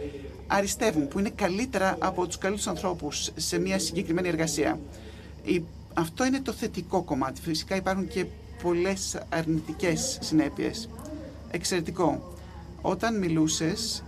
[0.47, 4.79] αριστεύουν, που είναι καλύτερα από τους καλούς ανθρώπους σε μια συγκεκριμένη εργασία.
[5.93, 7.41] Αυτό είναι το θετικό κομμάτι.
[7.41, 8.25] Φυσικά υπάρχουν και
[8.63, 10.89] πολλές αρνητικές συνέπειες.
[11.51, 12.33] Εξαιρετικό.
[12.81, 14.03] Όταν μιλούσες,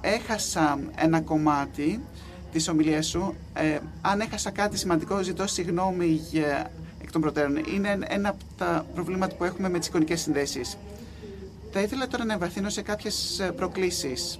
[0.00, 2.00] έχασα ένα κομμάτι
[2.52, 3.34] της ομιλίας σου.
[3.54, 6.70] Ε, αν έχασα κάτι σημαντικό, ζητώ συγγνώμη για
[7.02, 7.56] εκ των προτέρων.
[7.56, 10.76] Είναι ένα από τα προβλήματα που έχουμε με τις εικονικές συνδέσεις.
[11.76, 14.38] Θα ήθελα τώρα να εμβαθύνω σε κάποιες ε, προκλήσεις.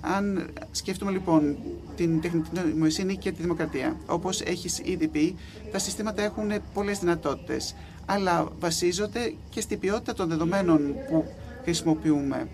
[0.00, 1.56] Αν σκεφτούμε λοιπόν
[1.96, 5.36] την τεχνητή νοημοσύνη και τη δημοκρατία, όπως έχεις ήδη πει,
[5.72, 7.74] τα συστήματα έχουν πολλές δυνατότητες,
[8.06, 11.24] αλλά βασίζονται και στην ποιότητα των δεδομένων που
[11.62, 12.48] χρησιμοποιούμε.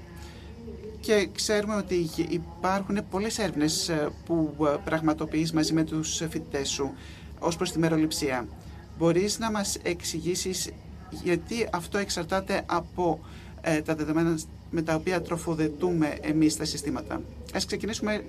[1.01, 6.95] Και ξέρουμε ότι υπάρχουν πολλές έρευνες ε, που ε, πραγματοποιείς μαζί με τους φοιτητές σου
[7.39, 8.47] ως προς τη μεροληψία.
[8.99, 10.71] Μπορείς να μας εξηγήσεις
[11.11, 13.21] γιατί αυτό εξαρτάται από
[13.69, 14.39] ε, τα δεδομένα
[14.71, 17.23] με τα οποία τροφοδετούμε εμείς τα συστήματα.
[17.55, 18.25] Ας ξεκινήσουμε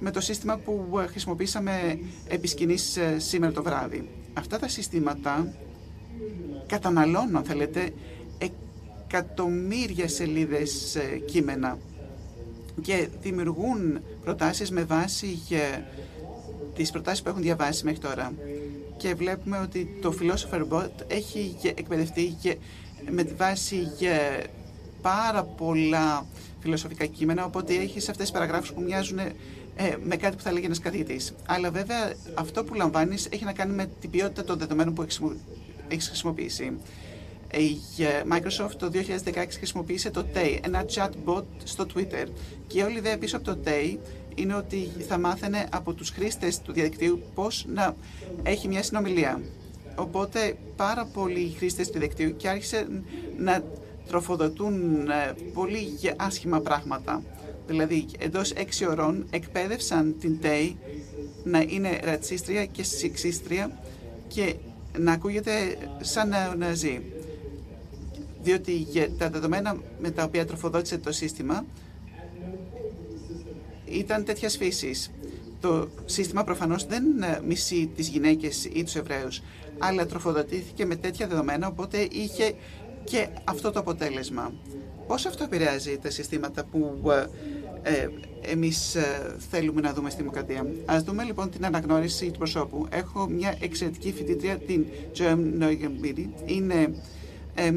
[0.00, 1.98] με το σύστημα που ε, χρησιμοποίησαμε
[2.28, 4.08] επί σκηνής ε, σήμερα το βράδυ.
[4.34, 5.54] Αυτά τα συστήματα
[6.66, 7.92] καταναλώνουν, αν θέλετε,
[8.38, 11.78] εκατομμύρια σελίδες κείμενα
[12.82, 15.86] και δημιουργούν προτάσεις με βάση για
[16.74, 18.32] τις προτάσεις που έχουν διαβάσει μέχρι τώρα.
[18.96, 22.36] Και βλέπουμε ότι το Philosopher Bot έχει εκπαιδευτεί
[23.10, 24.44] με τη βάση για
[25.02, 26.26] πάρα πολλά
[26.60, 29.32] φιλοσοφικά κείμενα, οπότε έχεις αυτές τις παραγράφους που μοιάζουν ε,
[30.02, 31.34] με κάτι που θα λέγει ένας καθηγητής.
[31.46, 35.02] Αλλά βέβαια αυτό που λαμβάνεις έχει να κάνει με την ποιότητα των δεδομένων που
[35.88, 36.78] έχεις χρησιμοποιήσει.
[37.52, 37.78] Η
[38.32, 42.26] Microsoft το 2016 χρησιμοποίησε το Tay, ένα chatbot στο Twitter.
[42.66, 43.96] Και όλη η ιδέα πίσω από το Tay
[44.34, 47.96] είναι ότι θα μάθαινε από τους χρήστες του διαδικτύου πώς να
[48.42, 49.40] έχει μια συνομιλία.
[49.96, 53.04] Οπότε πάρα πολλοί χρήστες του δικτύου και άρχισαν
[53.38, 53.62] να
[54.08, 57.22] τροφοδοτούν ε, πολύ άσχημα πράγματα.
[57.66, 60.76] Δηλαδή, εντός έξι ωρών εκπαίδευσαν την ΤΕΙ
[61.44, 63.78] να είναι ρατσίστρια και σεξίστρια
[64.28, 64.54] και
[64.98, 65.52] να ακούγεται
[66.00, 67.00] σαν να ζει.
[68.42, 68.86] Διότι
[69.18, 71.64] τα δεδομένα με τα οποία τροφοδότησε το σύστημα
[73.84, 75.10] ήταν τέτοιας φύσης.
[75.60, 79.42] Το σύστημα προφανώς δεν ε, μισεί τις γυναίκες ή τους Εβραίους,
[79.78, 82.54] αλλά τροφοδοτήθηκε με τέτοια δεδομένα, οπότε είχε
[83.04, 84.52] και αυτό το αποτέλεσμα.
[85.06, 87.02] Πώς αυτό επηρεάζει τα συστήματα που
[87.82, 88.08] ε, ε
[88.48, 92.86] εμείς ε, θέλουμε να δούμε στη δημοκρατία; Ας δούμε λοιπόν την αναγνώριση του προσώπου.
[92.90, 94.86] Έχω μια εξαιρετική φοιτήτρια, την
[95.18, 96.26] Joem Neugebiri.
[96.44, 96.94] Είναι
[97.54, 97.72] ε,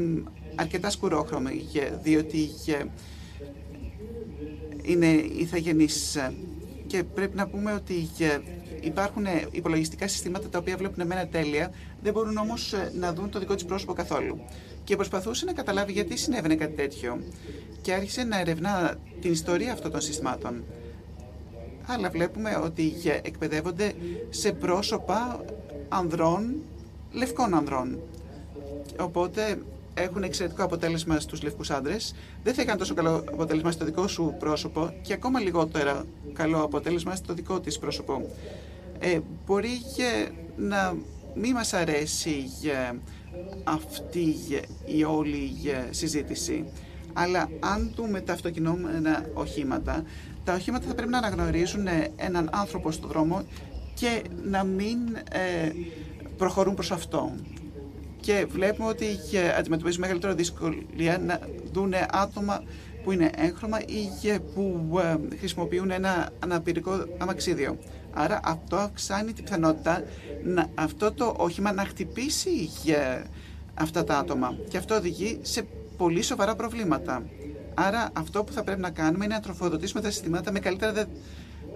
[0.54, 1.64] αρκετά σκουρόχρωμη,
[2.02, 2.50] διότι
[4.82, 5.06] είναι
[5.38, 6.16] ηθαγενής
[6.90, 8.08] και πρέπει να πούμε ότι
[8.80, 11.72] υπάρχουν υπολογιστικά συστήματα τα οποία βλέπουν εμένα τέλεια,
[12.02, 14.40] δεν μπορούν όμως να δουν το δικό της πρόσωπο καθόλου.
[14.84, 17.20] Και προσπαθούσε να καταλάβει γιατί συνέβαινε κάτι τέτοιο.
[17.82, 20.64] Και άρχισε να ερευνά την ιστορία αυτών των συστημάτων.
[21.86, 23.92] Αλλά βλέπουμε ότι εκπαιδεύονται
[24.30, 25.44] σε πρόσωπα
[25.88, 26.54] ανδρών,
[27.12, 27.98] λευκών ανδρών.
[29.00, 29.62] Οπότε
[30.00, 32.14] έχουν εξαιρετικό αποτέλεσμα στους λευκούς άντρες.
[32.42, 37.14] Δεν θα είχαν τόσο καλό αποτέλεσμα στο δικό σου πρόσωπο και ακόμα λιγότερο καλό αποτέλεσμα
[37.14, 38.30] στο δικό της πρόσωπο.
[38.98, 39.80] Ε, μπορεί
[40.56, 40.96] να
[41.34, 42.50] μην μας αρέσει
[43.64, 44.34] αυτή
[44.84, 45.52] η όλη
[45.90, 46.64] συζήτηση.
[47.12, 50.04] Αλλά αν δούμε τα αυτοκινούμενα οχήματα,
[50.44, 51.86] τα οχήματα θα πρέπει να αναγνωρίζουν
[52.16, 53.42] έναν άνθρωπο στο δρόμο
[53.94, 54.98] και να μην
[55.30, 55.72] ε,
[56.36, 57.32] προχωρούν προς αυτό
[58.20, 59.06] και βλέπουμε ότι
[59.58, 61.40] αντιμετωπίζουν μεγαλύτερη δυσκολία να
[61.72, 62.62] δουν άτομα
[63.04, 67.78] που είναι έγχρωμα ή που ε, χρησιμοποιούν ένα αναπηρικό αμαξίδιο.
[68.12, 70.02] Άρα αυτό αυξάνει την πιθανότητα
[70.44, 73.26] να, αυτό το όχημα να χτυπήσει για
[73.74, 75.66] αυτά τα άτομα και αυτό οδηγεί σε
[75.96, 77.22] πολύ σοβαρά προβλήματα.
[77.74, 81.06] Άρα αυτό που θα πρέπει να κάνουμε είναι να τροφοδοτήσουμε τα συστήματα με καλύτερα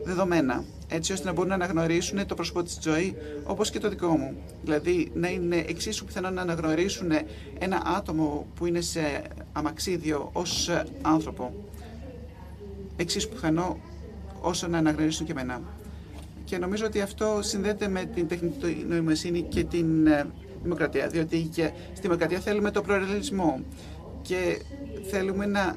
[0.05, 4.09] δεδομένα, έτσι ώστε να μπορούν να αναγνωρίσουν το πρόσωπο της ζωή όπως και το δικό
[4.09, 4.37] μου.
[4.63, 7.11] Δηλαδή να είναι εξίσου πιθανό να αναγνωρίσουν
[7.59, 10.71] ένα άτομο που είναι σε αμαξίδιο ως
[11.03, 11.55] άνθρωπο.
[12.97, 13.79] Εξίσου πιθανό
[14.41, 15.63] όσο να αναγνωρίσουν και εμένα.
[16.45, 20.27] Και νομίζω ότι αυτό συνδέεται με την τεχνητή νοημοσύνη και την ε,
[20.63, 23.61] δημοκρατία, διότι και στη δημοκρατία θέλουμε το προερελισμό
[24.23, 24.63] και
[25.11, 25.77] θέλουμε να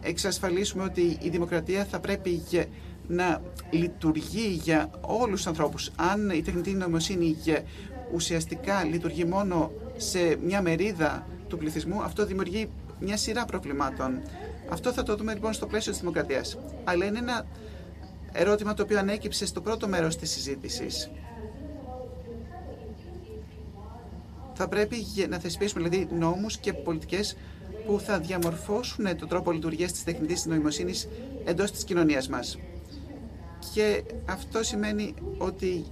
[0.00, 2.42] εξασφαλίσουμε ότι η δημοκρατία θα πρέπει
[3.10, 5.90] να λειτουργεί για όλους τους ανθρώπους.
[5.96, 7.36] Αν η τεχνητή νοημοσύνη
[8.14, 12.68] ουσιαστικά λειτουργεί μόνο σε μια μερίδα του πληθυσμού, αυτό δημιουργεί
[13.00, 14.20] μια σειρά προβλημάτων.
[14.70, 16.58] Αυτό θα το δούμε λοιπόν στο πλαίσιο της δημοκρατίας.
[16.84, 17.46] Αλλά είναι ένα
[18.32, 21.10] ερώτημα το οποίο ανέκυψε στο πρώτο μέρος της συζήτησης.
[24.54, 24.96] Θα πρέπει
[25.28, 27.36] να θεσπίσουμε δηλαδή νόμους και πολιτικές
[27.86, 31.08] που θα διαμορφώσουν τον τρόπο λειτουργίας της τεχνητής νοημοσύνης
[31.44, 32.58] εντός της κοινωνίας μας
[33.74, 35.84] και αυτό σημαίνει ότι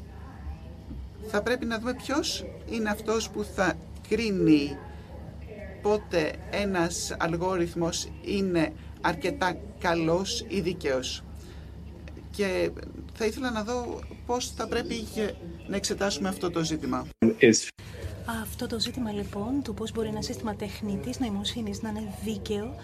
[1.26, 3.74] θα πρέπει να δούμε ποιος είναι αυτός που θα
[4.08, 4.76] κρίνει
[5.82, 11.22] πότε ένας αλγόριθμος είναι αρκετά καλός ή δίκαιος.
[12.30, 12.70] Και
[13.14, 15.06] θα ήθελα να δω πώς θα πρέπει
[15.68, 17.06] να εξετάσουμε αυτό το ζήτημα.
[18.42, 22.74] Αυτό το ζήτημα λοιπόν του πώς μπορεί ένα σύστημα τεχνητής νοημοσύνης να είναι δίκαιο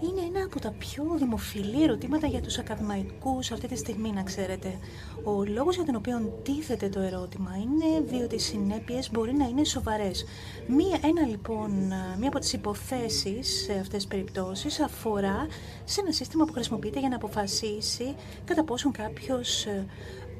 [0.00, 4.78] είναι ένα από τα πιο δημοφιλή ερωτήματα για τους ακαδημαϊκούς αυτή τη στιγμή, να ξέρετε.
[5.24, 9.64] Ο λόγος για τον οποίο τίθεται το ερώτημα είναι διότι οι συνέπειες μπορεί να είναι
[9.64, 10.24] σοβαρές.
[10.66, 11.70] Μία, ένα, λοιπόν,
[12.18, 15.46] μία από τις υποθέσεις σε αυτές τις περιπτώσεις αφορά
[15.84, 18.14] σε ένα σύστημα που χρησιμοποιείται για να αποφασίσει
[18.44, 19.86] κατά πόσον κάποιος ε,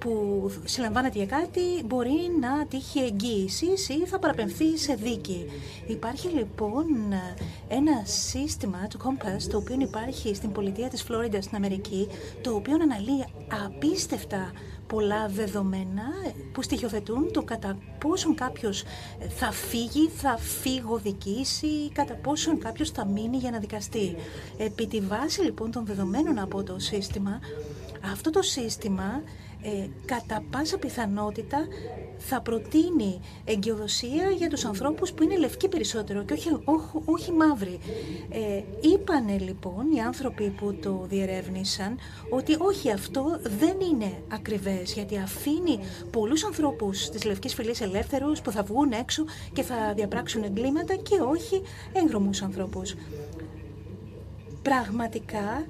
[0.05, 5.47] που συλλαμβάνεται για κάτι μπορεί να τύχει εγγύησης ή θα παραπεμφθεί σε δίκη.
[5.87, 6.85] Υπάρχει λοιπόν
[7.69, 12.09] ένα σύστημα του Compass το οποίο υπάρχει στην πολιτεία της Φλόριντα στην Αμερική
[12.43, 13.25] το οποίο αναλύει
[13.67, 14.53] απίστευτα
[14.87, 16.03] πολλά δεδομένα
[16.53, 18.85] που στοιχειοθετούν το κατά πόσον κάποιος
[19.29, 24.17] θα φύγει, θα φύγοδικήσει, κατά πόσον κάποιος θα μείνει για να δικαστεί.
[24.57, 27.41] Επί τη βάση λοιπόν των δεδομένων από το σύστημα,
[28.13, 29.23] αυτό το σύστημα
[29.65, 31.67] ε, κατά πάσα πιθανότητα
[32.19, 37.79] θα προτείνει εγκυοδοσία για τους ανθρώπους που είναι λευκοί περισσότερο και όχι, όχι, όχι μαύροι.
[38.31, 41.99] Ε, είπανε λοιπόν οι άνθρωποι που το διερεύνησαν
[42.31, 45.79] ότι όχι αυτό δεν είναι ακριβές γιατί αφήνει
[46.11, 51.21] πολλούς ανθρώπους της λευκής φυλής ελεύθερους που θα βγουν έξω και θα διαπράξουν εγκλήματα και
[51.21, 51.63] όχι
[51.93, 52.95] έγχρωμους ανθρώπους.
[54.63, 55.67] Πραγματικά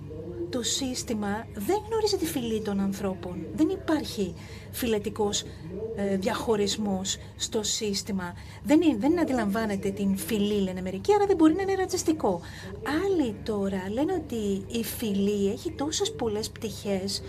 [0.54, 3.46] το σύστημα δεν γνωρίζει τη φυλή των ανθρώπων.
[3.54, 4.34] Δεν υπάρχει
[4.70, 5.44] φιλετικός
[5.96, 8.34] ε, διαχωρισμός στο σύστημα.
[8.62, 12.40] Δεν, είναι, δεν αντιλαμβάνεται την φυλή, λένε μερικοί, άρα δεν μπορεί να είναι ρατσιστικό.
[13.04, 17.22] Άλλοι τώρα λένε ότι η φυλή έχει τόσες πολλές πτυχές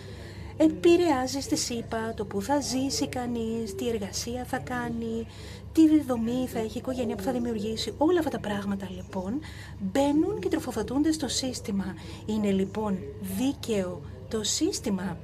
[0.57, 5.27] επηρεάζει στη ΣΥΠΑ το που θα ζήσει κανείς, τι εργασία θα κάνει,
[5.73, 7.93] τι δομή θα έχει η οικογένεια που θα δημιουργήσει.
[7.97, 9.39] Όλα αυτά τα πράγματα λοιπόν
[9.79, 11.95] μπαίνουν και τροφοδοτούνται στο σύστημα.
[12.25, 12.97] Είναι λοιπόν
[13.37, 15.17] δίκαιο το σύστημα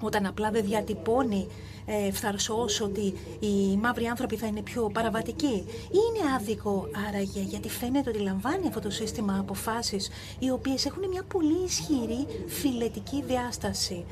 [0.00, 1.46] όταν απλά δεν διατυπώνει
[1.86, 5.64] ε, φθαρσός ότι οι μαύροι άνθρωποι θα είναι πιο παραβατικοί.
[5.90, 11.22] Είναι άδικο άραγε γιατί φαίνεται ότι λαμβάνει αυτό το σύστημα αποφάσεις οι οποίες έχουν μια
[11.22, 14.04] πολύ ισχυρή φιλετική διάσταση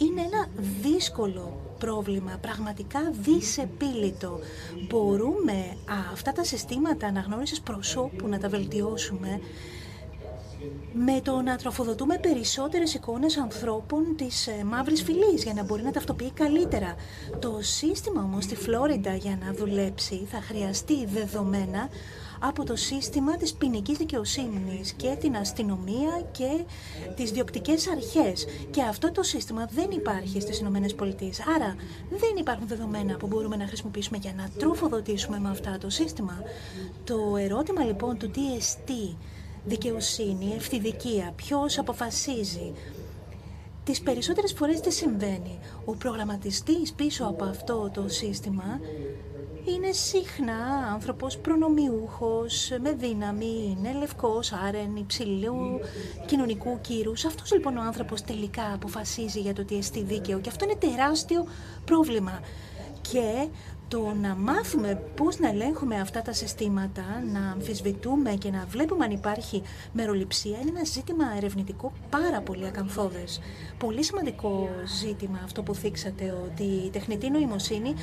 [0.00, 0.46] είναι ένα
[0.80, 4.38] δύσκολο πρόβλημα, πραγματικά δυσεπίλητο.
[4.88, 5.76] Μπορούμε
[6.12, 9.40] αυτά τα συστήματα αναγνώρισης προσώπου να τα βελτιώσουμε
[10.92, 15.90] με το να τροφοδοτούμε περισσότερες εικόνες ανθρώπων της ε, μαύρης φυλής για να μπορεί να
[15.90, 16.94] ταυτοποιεί καλύτερα.
[17.38, 21.88] Το σύστημα όμως στη Φλόριντα για να δουλέψει θα χρειαστεί δεδομένα
[22.40, 26.64] από το σύστημα της ποινικής δικαιοσύνης και την αστυνομία και
[27.16, 28.46] τις διοκτικές αρχές.
[28.70, 31.40] Και αυτό το σύστημα δεν υπάρχει στις Ηνωμένες Πολιτείες.
[31.56, 31.76] Άρα
[32.10, 36.42] δεν υπάρχουν δεδομένα που μπορούμε να χρησιμοποιήσουμε για να τροφοδοτήσουμε με αυτά το σύστημα.
[37.04, 39.16] Το ερώτημα λοιπόν του τι εστί
[39.64, 42.72] δικαιοσύνη, ευθυδικία, ποιος αποφασίζει,
[43.84, 45.58] Τις περισσότερες φορές τι συμβαίνει.
[45.84, 48.80] Ο προγραμματιστής πίσω από αυτό το σύστημα
[49.64, 55.80] είναι συχνά άνθρωπος προνομιούχος, με δύναμη, είναι λευκός, άρεν, υψηλού
[56.26, 57.24] κοινωνικού κύρους.
[57.24, 61.46] Αυτός λοιπόν ο άνθρωπος τελικά αποφασίζει για το τι εστί δίκαιο και αυτό είναι τεράστιο
[61.84, 62.40] πρόβλημα.
[63.10, 63.48] Και
[63.90, 69.10] το να μάθουμε πώς να ελέγχουμε αυτά τα συστήματα, να αμφισβητούμε και να βλέπουμε αν
[69.10, 69.62] υπάρχει
[69.92, 73.40] μεροληψία είναι ένα ζήτημα ερευνητικό πάρα πολύ ακαμφώδες.
[73.78, 74.68] Πολύ σημαντικό
[75.00, 77.94] ζήτημα αυτό που θίξατε, ότι η τεχνητή νοημοσύνη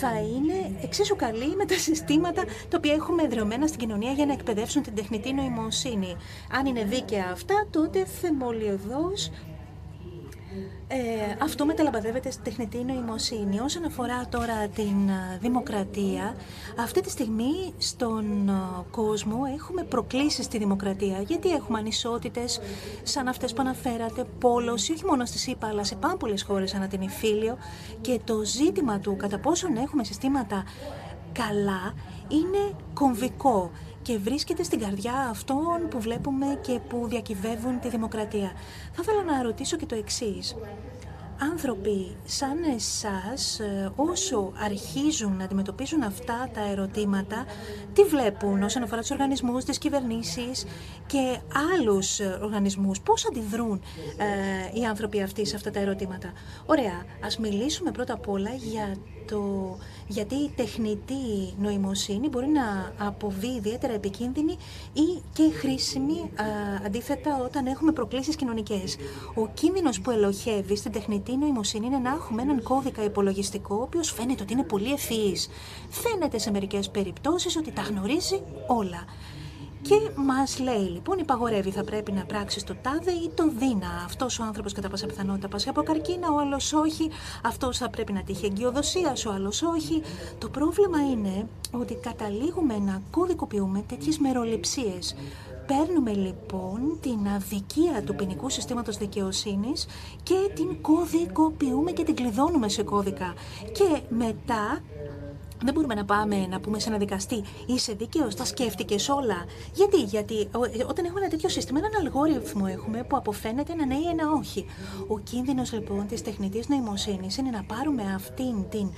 [0.00, 4.32] θα είναι εξίσου καλή με τα συστήματα τα οποία έχουμε εδρεωμένα στην κοινωνία για να
[4.32, 6.16] εκπαιδεύσουν την τεχνητή νοημοσύνη.
[6.52, 9.30] Αν είναι δίκαια αυτά, τότε θεμολιωδώς
[10.88, 10.96] ε,
[11.42, 13.60] αυτό μεταλαμπαδεύεται στη τεχνητή νοημοσύνη.
[13.60, 16.36] Όσον αφορά τώρα την ε, δημοκρατία,
[16.78, 18.52] αυτή τη στιγμή στον ε,
[18.90, 21.20] κόσμο έχουμε προκλήσεις στη δημοκρατία.
[21.20, 22.60] Γιατί έχουμε ανισότητες
[23.02, 26.86] σαν αυτές που αναφέρατε, πόλωση, όχι μόνο στη ΣΥΠΑ, αλλά σε πάρα πολλές χώρες ανά
[26.86, 27.58] την Ιφίλιο.
[28.00, 30.64] Και το ζήτημα του κατά πόσον έχουμε συστήματα
[31.32, 31.94] καλά
[32.28, 33.70] είναι κομβικό
[34.06, 38.52] και βρίσκεται στην καρδιά αυτών που βλέπουμε και που διακυβεύουν τη δημοκρατία.
[38.92, 40.56] Θα ήθελα να ρωτήσω και το εξής.
[41.52, 47.44] Άνθρωποι σαν εσάς, ε, όσο αρχίζουν να αντιμετωπίζουν αυτά τα ερωτήματα,
[47.92, 50.66] τι βλέπουν όσον αφορά τους οργανισμούς, τις κυβερνήσεις
[51.06, 51.38] και
[51.74, 53.82] άλλους ε, οργανισμούς, πώς αντιδρούν
[54.16, 56.32] ε, οι άνθρωποι αυτοί σε αυτά τα ερωτήματα;
[56.66, 58.96] Ωραία, ας μιλήσουμε πρώτα απ' όλα για
[59.28, 64.56] το γιατί η τεχνητή νοημοσύνη μπορεί να αποβεί ιδιαίτερα επικίνδυνη
[64.92, 66.30] ή και χρήσιμη
[66.86, 68.96] αντίθετα όταν έχουμε προκλήσεις κοινωνικές.
[69.34, 74.12] Ο κίνδυνος που ελοχεύει στην τεχνητή νοημοσύνη είναι να έχουμε έναν κώδικα υπολογιστικό ο οποίος
[74.12, 75.48] φαίνεται ότι είναι πολύ ευφυής.
[75.88, 79.04] Φαίνεται σε μερικές περιπτώσεις ότι τα γνωρίζει όλα.
[79.88, 84.02] Και μας λέει λοιπόν, υπαγορεύει, θα πρέπει να πράξεις το τάδε ή το δίνα.
[84.04, 87.10] Αυτός ο άνθρωπος κατά πάσα πιθανότητα πάσχει από καρκίνα, ο άλλος όχι.
[87.44, 90.02] Αυτός θα πρέπει να τύχει εγκυοδοσίας, ο άλλος όχι.
[90.38, 95.16] Το πρόβλημα είναι ότι καταλήγουμε να κωδικοποιούμε τέτοιες μεροληψίες.
[95.66, 99.86] Παίρνουμε λοιπόν την αδικία του ποινικού συστήματος δικαιοσύνης
[100.22, 103.34] και την κωδικοποιούμε και την κλειδώνουμε σε κώδικα.
[103.72, 104.80] Και μετά
[105.64, 109.44] δεν μπορούμε να πάμε να πούμε σε ένα δικαστή είσαι δίκαιος, τα σκέφτηκες όλα.
[109.74, 113.94] Γιατί, γιατί ε, όταν έχουμε ένα τέτοιο σύστημα, έναν αλγόριθμο έχουμε που αποφαίνεται ένα ναι
[113.94, 114.66] ή ένα όχι.
[115.08, 118.90] Ο κίνδυνος λοιπόν της τεχνητής νοημοσύνης είναι να πάρουμε αυτήν την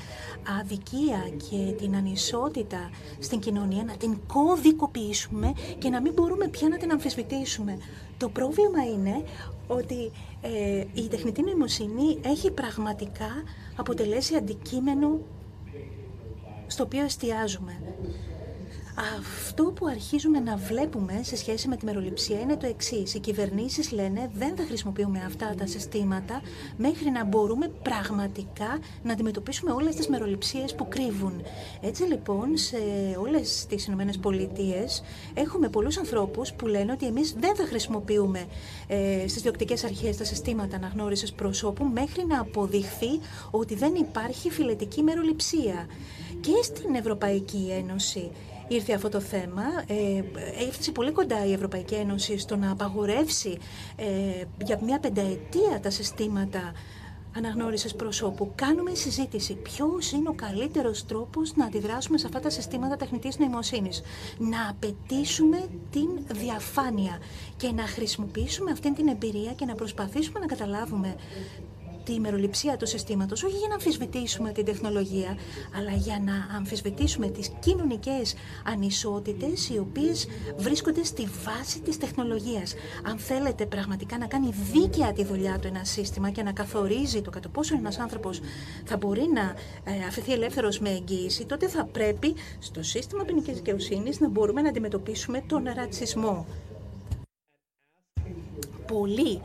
[0.60, 6.76] αδικία και την ανισότητα στην κοινωνία, να την κωδικοποιήσουμε και να μην μπορούμε πια να
[6.76, 7.78] την αμφισβητήσουμε.
[8.16, 9.22] Το πρόβλημα είναι
[9.66, 13.30] ότι ε, η τεχνητή νοημοσύνη έχει πραγματικά
[13.76, 15.20] αποτελέσει αντικείμενο
[16.68, 17.72] στο οποίο εστιάζουμε.
[19.00, 23.14] Αυτό που αρχίζουμε να βλέπουμε σε σχέση με τη μεροληψία είναι το εξής.
[23.14, 26.42] Οι κυβερνήσεις λένε δεν θα χρησιμοποιούμε αυτά τα συστήματα
[26.76, 31.42] μέχρι να μπορούμε πραγματικά να αντιμετωπίσουμε όλες τις μεροληψίες που κρύβουν.
[31.80, 32.76] Έτσι λοιπόν, σε
[33.20, 34.04] όλες τις ΗΠΑ
[35.34, 38.46] έχουμε πολλούς ανθρώπους που λένε ότι εμείς δεν θα χρησιμοποιούμε
[38.86, 43.20] ε, στις διοκτικές αρχές τα συστήματα αναγνώρισης προσώπου μέχρι να αποδειχθεί
[43.50, 45.86] ότι δεν υπάρχει φιλετική μεροληψία.
[46.40, 48.30] Και στην Ευρωπαϊκή Ένωση
[48.68, 49.62] ήρθε αυτό το θέμα.
[49.86, 50.22] Ε,
[50.68, 53.58] έφτασε πολύ κοντά η Ευρωπαϊκή Ένωση στο να απαγορεύσει
[53.96, 54.06] ε,
[54.64, 56.72] για μια πενταετία τα συστήματα
[57.36, 58.52] αναγνώρισης προσώπου.
[58.54, 59.54] Κάνουμε συζήτηση.
[59.54, 64.02] Ποιος είναι ο καλύτερος τρόπος να αντιδράσουμε σε αυτά τα συστήματα τεχνητής νοημοσύνης;
[64.38, 67.18] Να απαιτήσουμε την διαφάνεια
[67.56, 71.14] και να χρησιμοποιήσουμε αυτή την εμπειρία και να προσπαθήσουμε να καταλάβουμε
[72.08, 75.38] τη ημεροληψία του συστήματος, όχι για να αμφισβητήσουμε την τεχνολογία,
[75.76, 78.34] αλλά για να αμφισβητήσουμε τις κοινωνικές
[78.64, 82.74] ανισότητες οι οποίες βρίσκονται στη βάση της τεχνολογίας.
[83.04, 87.30] Αν θέλετε πραγματικά να κάνει δίκαια τη δουλειά του ένα σύστημα και να καθορίζει το
[87.30, 88.40] κατά πόσο ένας άνθρωπος
[88.84, 89.54] θα μπορεί να
[89.92, 94.68] ε, αφαιθεί ελεύθερος με εγγύηση, τότε θα πρέπει στο σύστημα ποινικής δικαιοσύνης να μπορούμε να
[94.68, 96.46] αντιμετωπίσουμε τον ρατσισμό.
[98.86, 99.40] Πολλοί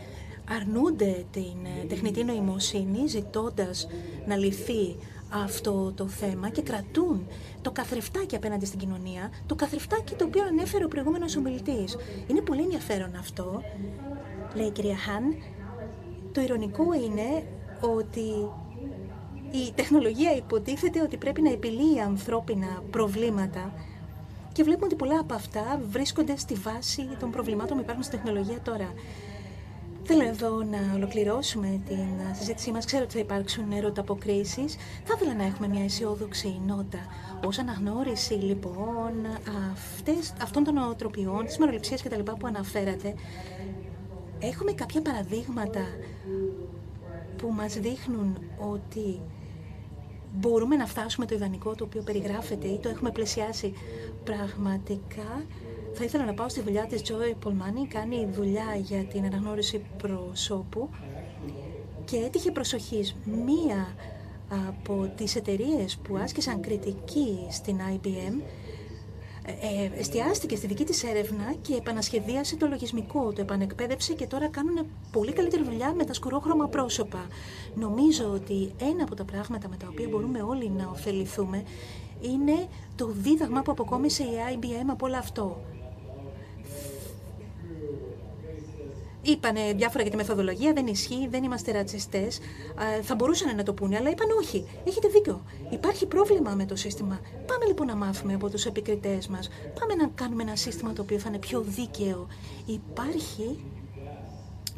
[0.56, 3.88] αρνούνται την ε, τεχνητή νοημοσύνη ζητώντας
[4.28, 4.95] να λυθεί
[5.30, 7.28] αυτό το θέμα και κρατούν
[7.62, 11.97] το καθρεφτάκι απέναντι στην κοινωνία, το καθρεφτάκι το οποίο ανέφερε ο προηγούμενος ομιλητής.
[12.28, 13.62] Είναι πολύ ενδιαφέρον αυτό,
[14.56, 15.36] λέει η κυρία Χάν.
[16.32, 17.43] Το ηρωνικό είναι
[17.82, 18.49] ότι
[19.51, 23.74] η τεχνολογία υποτίθεται ότι πρέπει να επιλύει ανθρώπινα προβλήματα
[24.51, 28.62] και βλέπουμε ότι πολλά από αυτά βρίσκονται στη βάση των προβλημάτων που υπάρχουν στην τεχνολογία
[28.62, 28.93] τώρα.
[30.06, 32.86] Θέλω εδώ να ολοκληρώσουμε την συζήτησή μας.
[32.86, 34.76] Ξέρω ότι θα υπάρξουν ερωταποκρίσεις.
[35.04, 36.99] Θα ήθελα να έχουμε μια αισιόδοξη νότα.
[37.45, 39.12] Ως αναγνώριση λοιπόν
[39.72, 43.14] αυτές, αυτών των οτροπιών, της μεροληψίας και τα λοιπά που αναφέρατε,
[44.39, 45.82] έχουμε κάποια παραδείγματα
[47.38, 49.20] που μας δείχνουν ότι
[50.34, 53.74] μπορούμε να φτάσουμε το ιδανικό το οποίο περιγράφεται ή το έχουμε πλαισιάσει
[54.24, 55.45] πραγματικά.
[55.94, 60.89] Θα ήθελα να πάω στη δουλειά της Joy Πολμάνη, κάνει δουλειά για την αναγνώριση προσώπου
[62.06, 63.16] και έτυχε προσοχής
[63.46, 63.96] μία
[64.68, 68.41] από τις εταιρείες που άσκησαν κριτική στην IBM
[69.46, 74.86] ε, εστιάστηκε στη δική της έρευνα και επανασχεδίασε το λογισμικό, το επανεκπαίδευσε και τώρα κάνουν
[75.12, 77.28] πολύ καλύτερη δουλειά με τα σκουρόχρωμα πρόσωπα.
[77.76, 81.64] Νομίζω ότι ένα από τα πράγματα με τα οποία μπορούμε όλοι να ωφεληθούμε
[82.22, 85.62] είναι το δίδαγμα που αποκόμισε η IBM από όλο αυτό.
[89.26, 92.39] Είπανε διάφορα για τη μεθοδολογία, δεν ισχύει, δεν είμαστε ρατσιστές.
[93.01, 94.67] Θα μπορούσαν να το πούνε, αλλά είπαν όχι.
[94.88, 95.43] Έχετε δίκιο.
[95.69, 97.19] Υπάρχει πρόβλημα με το σύστημα.
[97.45, 99.49] Πάμε λοιπόν να μάθουμε από τους επικριτές μας.
[99.80, 102.28] Πάμε να κάνουμε ένα σύστημα το οποίο θα είναι πιο δίκαιο.
[102.65, 103.63] Υπάρχει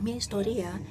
[0.04, 0.82] μια ιστορία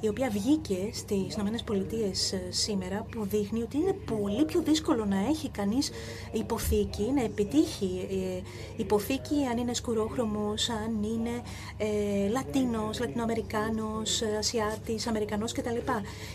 [0.00, 5.18] η οποία βγήκε στις ΗΠΑ ε, σήμερα που δείχνει ότι είναι πολύ πιο δύσκολο να
[5.28, 5.90] έχει κανείς
[6.32, 8.40] υποθήκη, να επιτύχει ε,
[8.76, 11.42] υποθήκη αν είναι σκουρόχρωμος, αν είναι
[11.76, 15.76] ε, Λατίνος, Λατινοαμερικάνος, Ασιάτης, Αμερικανός κτλ.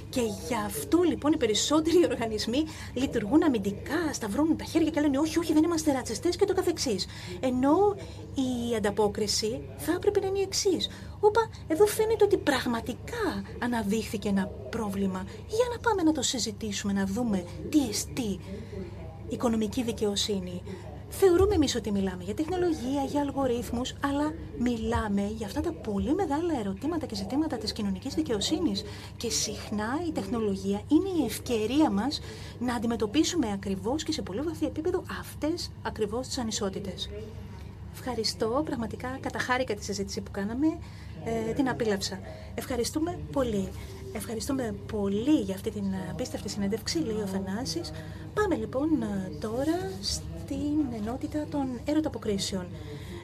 [0.10, 5.40] Και γι' αυτό λοιπόν οι περισσότεροι οργανισμοί λειτουργούν αμυντικά, σταυρώνουν τα χέρια και λένε όχι,
[5.40, 7.08] όχι δεν είμαστε ρατσιστές και το καθεξής.
[7.40, 7.96] Ενώ
[8.36, 10.90] η ανταπόκριση θα έπρεπε να είναι η εξής.
[11.26, 15.26] Όπα, εδώ φαίνεται ότι πραγματικά αναδείχθηκε ένα πρόβλημα.
[15.48, 18.40] Για να πάμε να το συζητήσουμε, να δούμε τι εστί
[19.30, 20.62] οικονομική δικαιοσύνη.
[21.10, 26.60] Θεωρούμε εμείς ότι μιλάμε για τεχνολογία, για αλγορίθμους, αλλά μιλάμε για αυτά τα πολύ μεγάλα
[26.60, 28.84] ερωτήματα και ζητήματα της κοινωνικής δικαιοσύνης.
[29.18, 32.20] Και συχνά η τεχνολογία είναι η ευκαιρία μας
[32.60, 37.10] να αντιμετωπίσουμε ακριβώς και σε πολύ βαθύ επίπεδο αυτές ακριβώς τις ανισότητες.
[37.94, 40.68] Ευχαριστώ, πραγματικά καταχάρηκα τη συζήτηση που κάναμε
[41.26, 42.20] ε, την απίλαυσα.
[42.56, 43.70] Ευχαριστούμε πολύ.
[44.16, 47.92] Ευχαριστούμε πολύ για αυτή την απίστευτη συνέντευξη, λέει ο Θανάσης.
[48.34, 52.66] Πάμε λοιπόν ε, τώρα στην ενότητα των ερωταποκρίσεων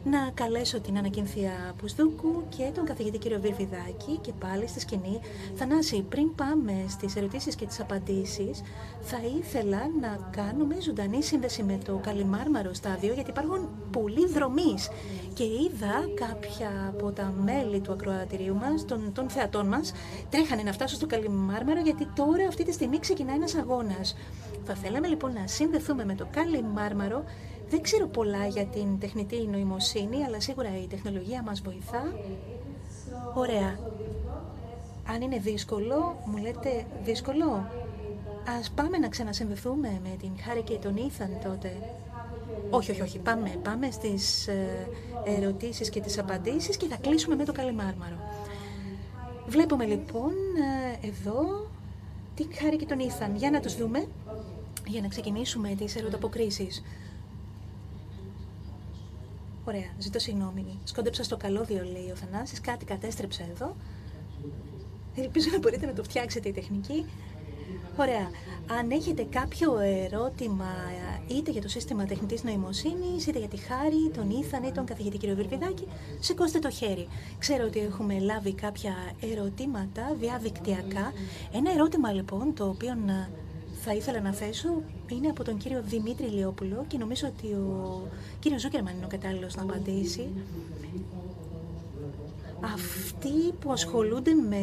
[0.03, 5.19] να καλέσω την Ανακίνθια Πουσδούκου και τον καθηγητή κύριο Βιρβιδάκη και πάλι στη σκηνή.
[5.55, 8.61] Θανάση, πριν πάμε στις ερωτήσεις και τις απαντήσεις,
[9.01, 14.89] θα ήθελα να κάνουμε ζωντανή σύνδεση με το Καλιμάρμαρο στάδιο, γιατί υπάρχουν πολλοί δρομείς
[15.33, 19.91] και είδα κάποια από τα μέλη του ακροατηρίου μας, των, των θεατών μας,
[20.29, 24.15] τρέχανε να φτάσουν στο Καλιμάρμαρο, γιατί τώρα αυτή τη στιγμή ξεκινάει ένας αγώνας.
[24.63, 27.23] Θα θέλαμε λοιπόν να συνδεθούμε με το Καλιμάρμαρο
[27.69, 32.13] δεν ξέρω πολλά για την τεχνητή νοημοσύνη, αλλά σίγουρα η τεχνολογία μας βοηθά.
[33.33, 33.79] Ωραία.
[35.07, 37.69] Αν είναι δύσκολο, μου λέτε δύσκολο.
[38.59, 41.73] Ας πάμε να ξανασυνδεθούμε με την Χάρη και τον Ήθαν τότε.
[42.69, 43.19] Όχι, όχι, όχι.
[43.19, 44.87] Πάμε, πάμε στις ε,
[45.25, 48.17] ερωτήσεις και τις απαντήσεις και θα κλείσουμε με το Καλιμάρμαρο.
[49.47, 50.31] Βλέπουμε λοιπόν
[51.01, 51.67] ε, εδώ
[52.35, 53.35] την Χάρη και τον Ήθαν.
[53.35, 54.07] Για να τους δούμε,
[54.87, 56.83] για να ξεκινήσουμε τις ερωταποκρίσεις.
[59.69, 60.79] Ωραία, ζητώ συγγνώμη.
[60.83, 63.75] Σκόντεψα στο καλώδιο, λέει ο Θανάσης, κάτι κατέστρεψα εδώ.
[65.15, 67.05] Ελπίζω να μπορείτε να το φτιάξετε η τεχνική.
[67.97, 68.29] Ωραία.
[68.79, 70.65] Αν έχετε κάποιο ερώτημα
[71.27, 75.17] είτε για το σύστημα τεχνητής νοημοσύνης, είτε για τη χάρη, τον Ήθαν ή τον καθηγητή
[75.17, 75.33] κ.
[75.33, 75.87] Βιρβιδάκη,
[76.19, 77.07] σηκώστε το χέρι.
[77.39, 81.13] Ξέρω ότι έχουμε λάβει κάποια ερωτήματα διαδικτυακά.
[81.53, 82.95] Ένα ερώτημα λοιπόν το οποίο
[83.83, 84.69] θα ήθελα να θέσω
[85.07, 88.01] είναι από τον κύριο Δημήτρη Λιόπουλο και νομίζω ότι ο
[88.39, 90.29] κύριος Ζούκερμαν είναι ο κατάλληλος να απαντήσει.
[92.61, 94.61] Αυτοί που ασχολούνται με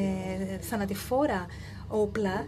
[0.60, 1.46] θανατηφόρα
[1.88, 2.46] όπλα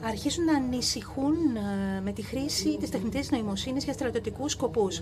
[0.00, 4.98] αρχίζουν να ανησυχούν ε, με τη χρήση της τεχνητής νοημοσύνης για στρατιωτικούς σκοπούς.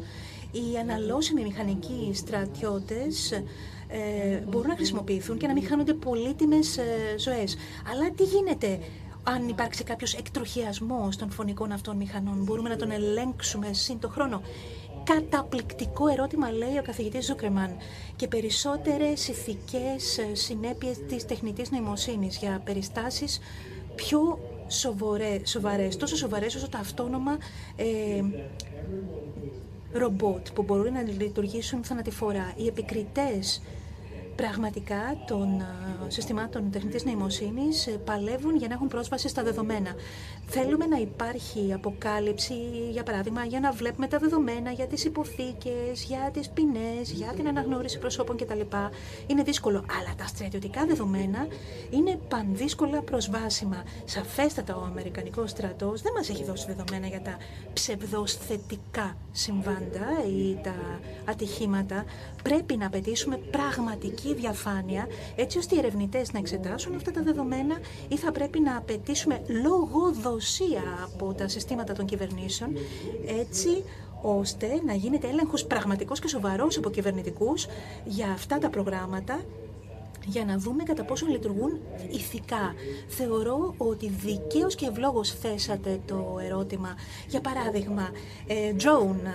[0.52, 3.30] Οι αναλώσιμοι μηχανικοί στρατιώτες
[3.88, 6.84] ε, μπορούν να χρησιμοποιηθούν και να μην χάνονται πολύτιμες ε,
[7.18, 7.56] ζωές.
[7.92, 8.78] Αλλά τι γίνεται;
[9.34, 14.42] Αν υπάρξει κάποιος εκτροχιασμός των φωνικών αυτών μηχανών, μπορούμε να τον ελέγξουμε σύν το χρόνο.
[15.04, 17.76] Καταπληκτικό ερώτημα λέει ο καθηγητής Ζούκερμαν
[18.16, 23.40] και περισσότερες ηθικές συνέπειες της τεχνητής νοημοσύνης για περιστάσεις
[23.94, 27.38] πιο σοβαρέ, σοβαρές, τόσο σοβαρές όσο τα αυτόνομα
[27.76, 28.22] ε,
[29.92, 32.52] ρομπότ που μπορούν να λειτουργήσουν θανατηφόρα.
[32.56, 33.62] Οι επικριτές
[34.42, 39.94] πραγματικά των ε, συστημάτων τεχνητής νοημοσύνης ε, παλεύουν για να έχουν πρόσβαση στα δεδομένα.
[40.46, 42.54] Θέλουμε να υπάρχει αποκάλυψη,
[42.90, 47.48] για παράδειγμα, για να βλέπουμε τα δεδομένα για τις υποθήκες, για τις ποινές, για την
[47.48, 48.60] αναγνώριση προσώπων κτλ.
[49.26, 51.46] Είναι δύσκολο, αλλά τα στρατιωτικά δεδομένα
[51.90, 53.82] είναι πανδύσκολα προσβάσιμα.
[54.04, 57.36] Σαφέστατα ο Αμερικανικός στρατός δεν μας έχει δώσει δεδομένα για τα
[57.72, 60.74] ψευδώς θετικά συμβάντα ή τα
[61.24, 62.04] ατυχήματα.
[62.42, 65.06] Πρέπει να απαιτήσουμε πραγματική διαφάνεια,
[65.36, 70.82] έτσι ώστε οι ερευνητές να εξετάσουν αυτά τα δεδομένα ή θα πρέπει να απαιτήσουμε λογοδοσία
[71.14, 72.76] από τα συστήματα των κυβερνήσεων,
[73.40, 73.84] έτσι
[74.22, 77.66] ώστε να γίνεται έλεγχος πραγματικός και σοβαρός από κυβερνητικούς
[78.04, 79.40] για αυτά τα προγράμματα
[80.28, 82.74] για να δούμε κατά πόσο λειτουργούν ηθικά.
[83.08, 86.94] Θεωρώ ότι δικαίως και ευλόγως θέσατε το ερώτημα.
[87.28, 88.10] Για παράδειγμα,
[88.46, 89.26] ε, drone,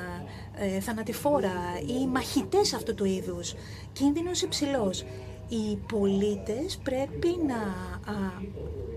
[0.56, 1.54] ε, θανατηφόρα
[1.88, 3.54] ή μαχητές αυτού του είδους,
[3.94, 5.04] κίνδυνος υψηλός.
[5.50, 7.74] Οι πολίτες πρέπει να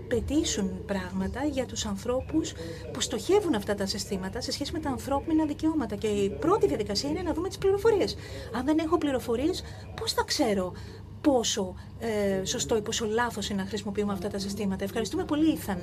[0.07, 2.53] πετήσουν πράγματα για τους ανθρώπους
[2.93, 5.95] που στοχεύουν αυτά τα συστήματα σε σχέση με τα ανθρώπινα δικαιώματα.
[5.95, 8.15] Και η πρώτη διαδικασία είναι να δούμε τις πληροφορίες.
[8.53, 9.63] Αν δεν έχω πληροφορίες,
[9.99, 10.73] πώς θα ξέρω
[11.21, 14.83] πόσο ε, σωστό ή πόσο λάθος είναι να χρησιμοποιούμε αυτά τα συστήματα.
[14.83, 15.79] Ευχαριστούμε πολύ, Ήθαν.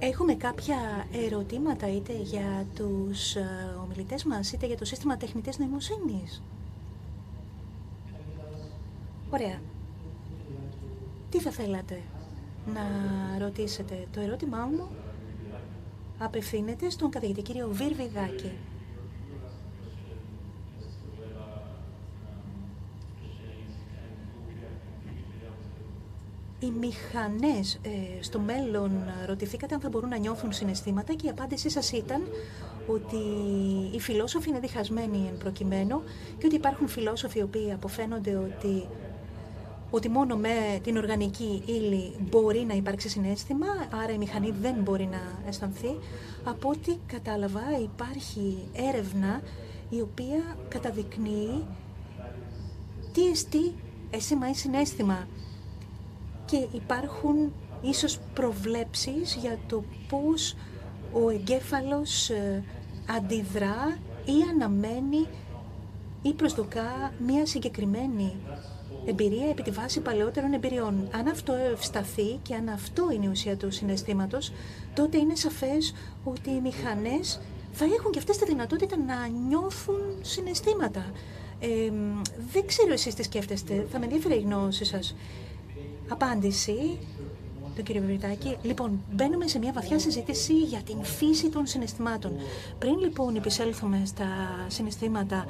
[0.00, 6.42] Έχουμε κάποια ερωτήματα είτε για τους ε, ομιλητές μας, είτε για το σύστημα τεχνητής νοημοσύνης;
[9.30, 9.60] Ωραία.
[11.30, 12.00] Τι θα θέλατε
[12.74, 12.80] να
[13.38, 14.88] ρωτήσετε; Το ερώτημά μου
[16.18, 18.52] απευθύνεται στον καθηγητή κύριο Βίρβιγάκη.
[26.60, 28.90] Οι μηχανές ε, στο μέλλον
[29.26, 32.22] ρωτηθήκατε αν θα μπορούν να νιώθουν συναισθήματα και η απάντησή σας ήταν
[32.86, 33.16] ότι
[33.94, 36.02] οι φιλόσοφοι είναι διχασμένοι εν προκειμένου
[36.38, 38.86] και ότι υπάρχουν φιλόσοφοι οι οποίοι αποφαίνονται ότι
[39.90, 43.66] ότι μόνο με την οργανική ύλη μπορεί να υπάρξει συνέστημα,
[44.02, 45.98] άρα η μηχανή δεν μπορεί να αισθανθεί.
[46.44, 49.40] Από ό,τι κατάλαβα υπάρχει έρευνα
[49.90, 51.66] η οποία καταδεικνύει
[53.12, 53.74] τι εστί
[54.10, 55.26] αίσθημα ή συνέστημα
[56.50, 60.54] και υπάρχουν ίσως προβλέψεις για το πώς
[61.12, 62.64] ο εγκέφαλος ε,
[63.16, 65.26] αντιδρά ή αναμένει
[66.22, 68.36] ή προσδοκά μία συγκεκριμένη
[69.06, 71.08] εμπειρία επί τη βάση παλαιότερων εμπειριών.
[71.12, 74.52] Αν αυτό ευσταθεί και αν αυτό είναι η ουσία του συναισθήματος,
[74.94, 75.94] τότε είναι σαφές
[76.24, 77.40] ότι οι μηχανές
[77.72, 81.10] θα έχουν και αυτές τη δυνατότητα να νιώθουν συναισθήματα.
[81.60, 81.92] Ε,
[82.52, 85.14] δεν ξέρω εσείς τι σκέφτεστε, θα με ενδιαφέρει η γνώση σας.
[86.08, 86.98] Απάντηση,
[87.74, 88.56] τον κύριο Βιβλιτάκη.
[88.62, 92.32] Λοιπόν, μπαίνουμε σε μια βαθιά συζήτηση για την φύση των συναισθημάτων.
[92.78, 94.26] Πριν λοιπόν επισέλθουμε στα
[94.68, 95.46] συναισθήματα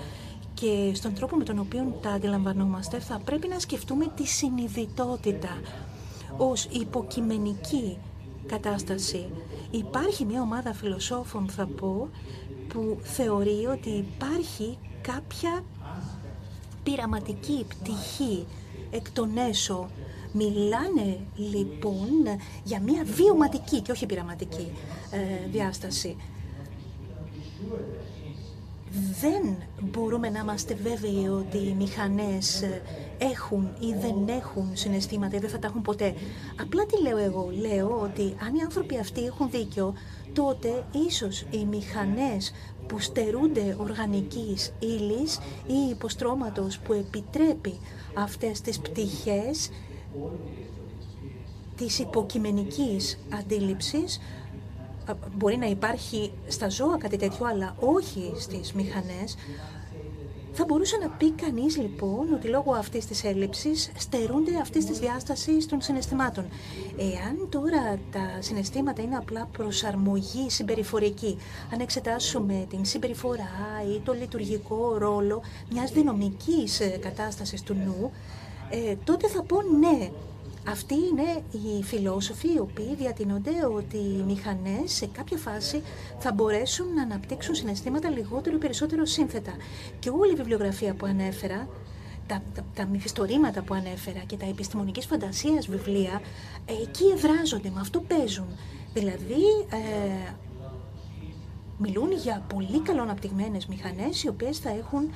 [0.55, 5.61] και στον τρόπο με τον οποίο τα αντιλαμβανόμαστε, θα πρέπει να σκεφτούμε τη συνειδητότητα
[6.37, 7.99] ως υποκειμενική
[8.47, 9.29] κατάσταση.
[9.71, 12.09] Υπάρχει μια ομάδα φιλοσόφων, θα πω,
[12.69, 15.65] που θεωρεί ότι υπάρχει κάποια
[16.83, 18.47] πειραματική πτυχή
[18.91, 19.89] εκ των έσω
[20.33, 22.09] Μιλάνε λοιπόν
[22.65, 24.73] για μια βιωματική και όχι πειραματική
[25.11, 26.17] ε, διάσταση.
[29.21, 32.83] Δεν μπορούμε να είμαστε βέβαιοι ότι οι μηχανές ε,
[33.19, 36.15] έχουν ή δεν έχουν συναισθήματα ή δεν θα τα έχουν ποτέ.
[36.61, 37.51] Απλά τι λέω εγώ.
[37.61, 39.95] Λέω ότι αν οι άνθρωποι αυτοί έχουν δίκιο,
[40.33, 42.53] τότε ίσως οι μηχανές
[42.87, 47.79] που στερούνται οργανικής ύλης ή υποστρώματος που επιτρέπει
[48.15, 49.71] αυτές τις πτυχές
[51.77, 54.21] της υποκειμενικής αντίληψης
[55.37, 59.37] μπορεί να υπάρχει στα ζώα κάτι τέτοιο, αλλά όχι στις μηχανές.
[60.61, 65.67] Θα μπορούσε να πει κανείς λοιπόν ότι λόγω αυτής της έλλειψης στερούνται αυτής της διάστασης
[65.67, 66.45] των συναισθημάτων.
[66.97, 71.39] Εάν τώρα τα συναισθήματα είναι απλά προσαρμογή συμπεριφορική,
[71.73, 73.51] αν εξετάσουμε την συμπεριφορά
[73.97, 78.11] ή το λειτουργικό ρόλο μιας δυναμικής ε, κατάστασης του νου,
[78.71, 80.11] ε, τότε θα πω ναι.
[80.69, 85.83] Αυτοί είναι οι φιλόσοφοι οι οποίοι διατηνούνται ότι οι μηχανές σε κάποια φάση
[86.19, 89.53] θα μπορέσουν να αναπτύξουν συναισθήματα λιγότερο ή περισσότερο σύνθετα.
[89.99, 91.69] Και όλη η βιβλιογραφία που ανέφερα,
[92.27, 96.21] τα, τα, τα μυθιστορήματα που ανέφερα και τα επιστημονικής φαντασίας βιβλία,
[96.67, 98.47] ε, εκεί εδράζονται, με αυτό παίζουν.
[98.95, 100.33] Δηλαδή, ε,
[101.79, 105.11] μιλούν για πολύ καλό αναπτυγμένες μηχανές οι οποίες θα έχουν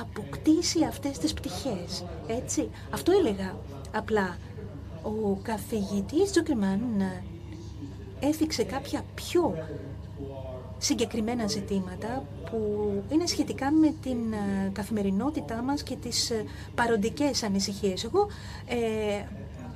[0.00, 2.04] αποκτήσει αυτές τις πτυχές.
[2.26, 3.56] Έτσι, αυτό έλεγα
[3.94, 4.36] απλά.
[5.02, 6.80] Ο καθηγητής Τζόκερμαν
[8.20, 9.54] έθιξε κάποια πιο
[10.78, 12.58] συγκεκριμένα ζητήματα που
[13.08, 16.44] είναι σχετικά με την ε, καθημερινότητά μας και τις ε,
[16.74, 18.04] παροντικές ανησυχίες.
[18.04, 18.28] Εγώ
[18.66, 19.24] ε,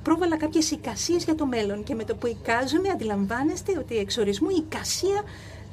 [0.03, 4.55] πρόβαλα κάποιες εικασίες για το μέλλον και με το που εικάζομαι αντιλαμβάνεστε ότι εξορισμού η
[4.57, 5.23] εικασία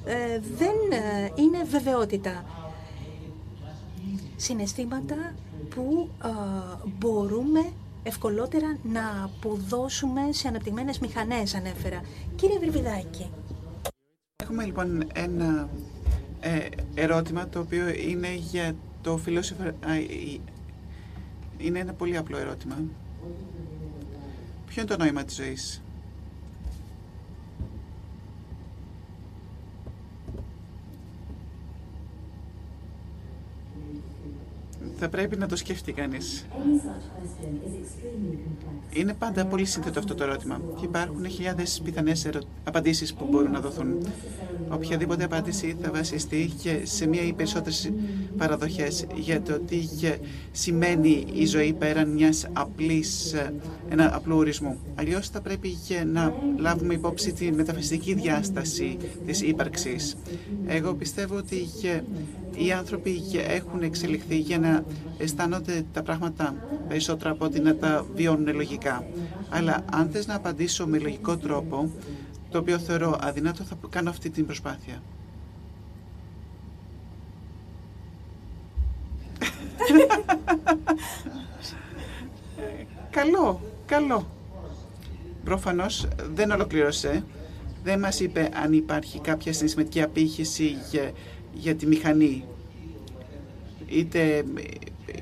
[0.05, 0.75] ε, δεν
[1.35, 2.45] είναι βεβαιότητα.
[4.41, 5.35] Συναισθήματα
[5.75, 6.09] που
[6.99, 12.01] μπορούμε ευκολότερα να αποδώσουμε σε αναπτυγμένες μηχανές, ανέφερα.
[12.37, 13.31] Κύριε Βρυβιδάκη.
[14.43, 15.69] Έχουμε λοιπόν ένα
[16.41, 16.59] ε,
[16.95, 19.63] ερώτημα το οποίο είναι για το φιλόσοφο...
[21.59, 22.77] Είναι ένα πολύ απλό ερώτημα.
[24.67, 25.83] Ποιο είναι το νόημα της ζωής;
[35.01, 36.47] Θα πρέπει να το σκεφτεί κανείς.
[38.93, 42.41] Είναι πάντα πολύ σύνθετο αυτό το ερώτημα και υπάρχουν χιλιάδες πιθανές ερω...
[42.65, 44.07] απαντήσεις που μπορούν να δοθούν.
[44.69, 47.93] Οποιαδήποτε απάντηση θα βασιστεί και σε μία ή περισσότερες
[48.37, 49.89] παραδοχές για το τι
[50.53, 53.35] σημαίνει η ζωή πέραν μιας απλής,
[53.89, 54.79] ένα απλού ορισμού.
[54.95, 58.97] Αλλιώς θα πρέπει και να λάβουμε υπόψη τη μεταφυσική διάσταση
[59.27, 60.17] της ύπαρξης.
[60.67, 61.69] Εγώ πιστεύω ότι
[62.57, 64.85] οι άνθρωποι έχουν εξελιχθεί για να
[65.19, 66.55] αισθάνονται τα πράγματα
[66.89, 69.05] περισσότερα από ότι να τα βιώνουν λογικά.
[69.49, 71.91] Αλλά αν θες να απαντήσω με λογικό τρόπο,
[72.51, 75.03] το οποίο θεωρώ αδυνάτο, θα κάνω αυτή την προσπάθεια.
[83.11, 84.27] καλό, καλό.
[85.45, 87.25] Προφανώς δεν ολοκλήρωσε.
[87.83, 91.11] Δεν μας είπε αν υπάρχει κάποια συναισθηματική απήχηση για,
[91.53, 92.45] για τη μηχανή.
[93.89, 94.45] Είτε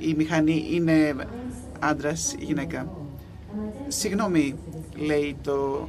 [0.01, 1.15] η μηχανή είναι
[1.79, 2.93] άντρας ή γυναίκα.
[3.89, 4.55] Συγγνώμη,
[4.97, 5.89] λέει το,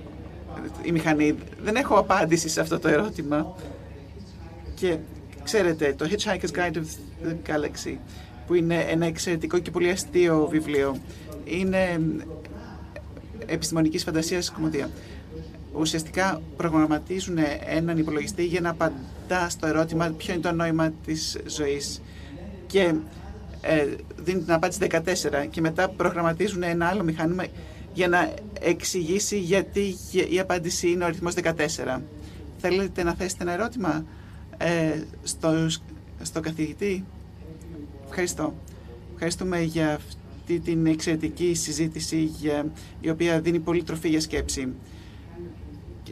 [0.84, 3.56] η μηχανή, δεν έχω απάντηση σε αυτό το ερώτημα.
[4.76, 4.98] Και
[5.44, 6.86] ξέρετε, το Hitchhiker's Guide of
[7.28, 7.98] the Galaxy,
[8.48, 10.98] που είναι ένα εξαιρετικό και πολύ αστείο βιβλίο,
[11.46, 12.00] είναι
[13.46, 14.90] επιστημονικής φαντασίας κομμωδία.
[15.74, 22.02] Ουσιαστικά προγραμματίζουν έναν υπολογιστή για να απαντά στο ερώτημα ποιο είναι το νόημα της ζωής.
[22.68, 22.94] Και
[23.62, 23.86] ε,
[24.18, 25.02] δίνει την απάντηση 14
[25.50, 27.46] και μετά προγραμματίζουν ένα άλλο μηχάνημα
[27.94, 29.96] για να εξηγήσει γιατί
[30.30, 32.00] η απάντηση είναι ο αριθμός 14.
[32.58, 34.06] Θέλετε να θέσετε ένα ερώτημα
[34.58, 35.68] ε, στο,
[36.22, 37.06] στο καθηγητή;
[38.10, 38.54] Ευχαριστώ.
[39.14, 42.72] Ευχαριστούμε για αυτή την εξαιρετική συζήτηση για,
[43.02, 44.68] η οποία δίνει πολύ τροφή για σκέψη.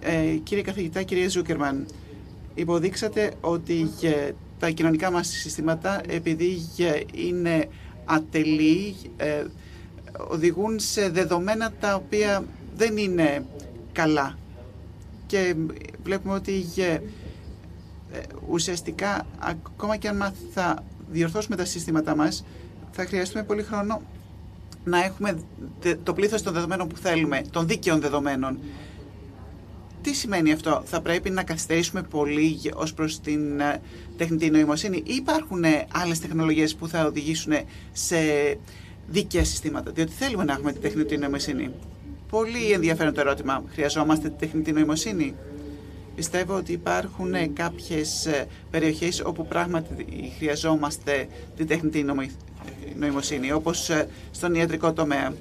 [0.01, 1.85] Ε, κύριε καθηγητά, κύριε Ζούκερμαν,
[2.55, 3.89] υποδείξατε ότι
[4.59, 6.61] τα κοινωνικά μας συστήματα επειδή
[7.13, 7.67] είναι
[8.05, 9.43] ατελή ε,
[10.27, 12.43] οδηγούν σε δεδομένα τα οποία
[12.75, 13.45] δεν είναι
[13.91, 14.37] καλά.
[15.25, 15.55] Και
[16.03, 16.99] βλέπουμε ότι ε,
[18.49, 22.45] ουσιαστικά ακόμα και αν θα διορθώσουμε τα συστήματά μας
[22.91, 24.01] θα χρειαστούμε πολύ χρόνο
[24.83, 25.37] να έχουμε
[26.03, 28.59] το πλήθος των δεδομένων που θέλουμε, των δίκαιων δεδομένων
[30.05, 33.81] τι σημαίνει αυτό, θα πρέπει να καθυστερήσουμε πολύ ως προς την ε,
[34.17, 37.53] τεχνητή νοημοσύνη ή υπάρχουν ε, άλλες τεχνολογίες που θα οδηγήσουν
[37.91, 38.17] σε
[39.07, 41.71] δίκαια συστήματα, διότι θέλουμε να έχουμε τη τεχνητή νοημοσύνη.
[42.29, 43.63] Πολύ ενδιαφέρον το ερώτημα.
[43.73, 45.35] Χρειαζόμαστε τη τεχνητή νοημοσύνη;
[46.15, 48.29] Πιστεύω ότι υπάρχουν ε, κάποιες
[48.71, 50.05] περιοχές όπου πράγματι
[50.37, 51.27] χρειαζόμαστε
[51.57, 52.05] τη τεχνητή
[52.95, 53.89] νοημοσύνη, όπως
[54.31, 55.33] στον ιατρικό τομέα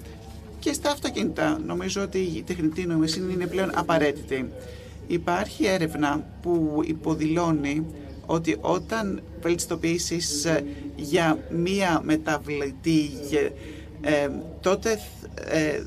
[0.64, 1.60] και στα αυτοκίνητα.
[1.66, 4.50] Νομίζω ότι η τεχνητή νοημοσύνη είναι πλέον απαραίτητη.
[5.06, 7.86] Υπάρχει έρευνα που υποδηλώνει
[8.26, 10.64] ότι όταν βελτιστοποιήσεις ε,
[10.96, 13.10] για μία μεταβλητή
[14.00, 14.28] ε,
[14.60, 14.98] τότε
[15.48, 15.82] ε,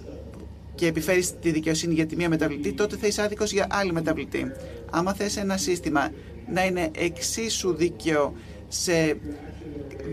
[0.76, 4.52] και επιφέρεις τη δικαιοσύνη για τη μία μεταβλητή, τότε θα είσαι άδικος για άλλη μεταβλητή.
[4.91, 6.12] Άμα θες ένα σύστημα
[6.54, 8.34] να είναι εξίσου δίκαιο
[8.68, 9.18] σε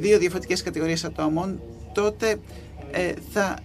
[0.00, 1.60] δύο διαφορετικές κατηγορίες ατόμων,
[1.94, 2.36] τότε
[2.90, 3.58] ε, θα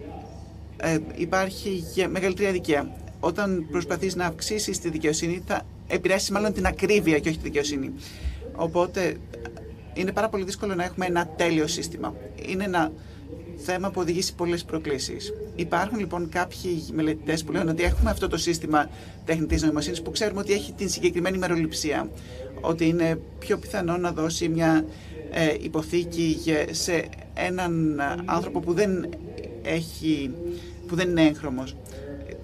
[0.82, 2.96] ε, υπάρχει μεγαλύτερη αδικία.
[3.20, 7.94] Όταν προσπαθείς να αυξήσεις τη δικαιοσύνη θα επηρεάσεις μάλλον την ακρίβεια και όχι τη δικαιοσύνη.
[8.56, 9.16] Οπότε
[9.94, 12.16] είναι πάρα πολύ δύσκολο να έχουμε ένα τέλειο σύστημα.
[12.48, 12.92] Είναι ένα
[13.58, 15.34] θέμα που οδηγεί σε πολλές προκλήσεις.
[15.56, 18.90] Υπάρχουν λοιπόν κάποιοι μελετητές που λένε ότι έχουμε αυτό το σύστημα
[19.26, 22.10] τεχνητής νοημοσύνης που ξέρουμε ότι έχει την συγκεκριμένη μεροληψία.
[22.62, 24.86] Ότι είναι πιο πιθανό να δώσει μια
[25.32, 26.38] ε, υποθήκη
[26.72, 29.10] σε έναν άνθρωπο που δεν
[29.62, 30.32] έχει,
[30.90, 31.76] που δεν είναι έγχρωμος.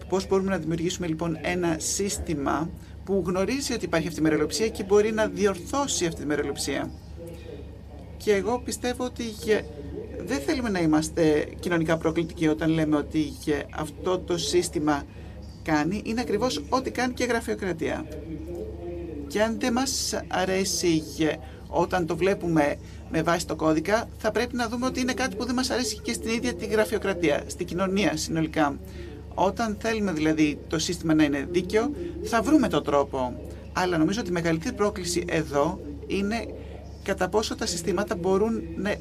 [0.10, 2.70] Πώς μπορούμε να δημιουργήσουμε λοιπόν ένα σύστημα
[3.04, 6.92] που γνωρίζει ότι υπάρχει αυτή η μεροληψία και μπορεί να διορθώσει αυτή τη μεροληψία;
[8.18, 9.24] Και εγώ πιστεύω ότι
[10.26, 13.34] δεν θέλουμε να είμαστε κοινωνικά προκλητικοί όταν λέμε ότι
[13.76, 15.04] αυτό το σύστημα
[15.64, 18.06] κάνει είναι ακριβώς ό,τι κάνει και η γραφειοκρατία.
[19.28, 21.04] Και αν δεν μας αρέσει
[21.68, 22.76] όταν το βλέπουμε
[23.12, 26.00] με βάση το κώδικα, θα πρέπει να δούμε ότι είναι κάτι που δεν μας αρέσει
[26.00, 28.80] και στην ίδια τη γραφειοκρατία, στην κοινωνία συνολικά.
[29.34, 31.92] Όταν θέλουμε δηλαδή το σύστημα να είναι δίκαιο,
[32.24, 33.40] θα βρούμε τον τρόπο.
[33.74, 36.46] Αλλά νομίζω ότι η μεγαλύτερη πρόκληση εδώ είναι
[37.04, 38.96] κατά πόσο τα συστήματα μπορούν να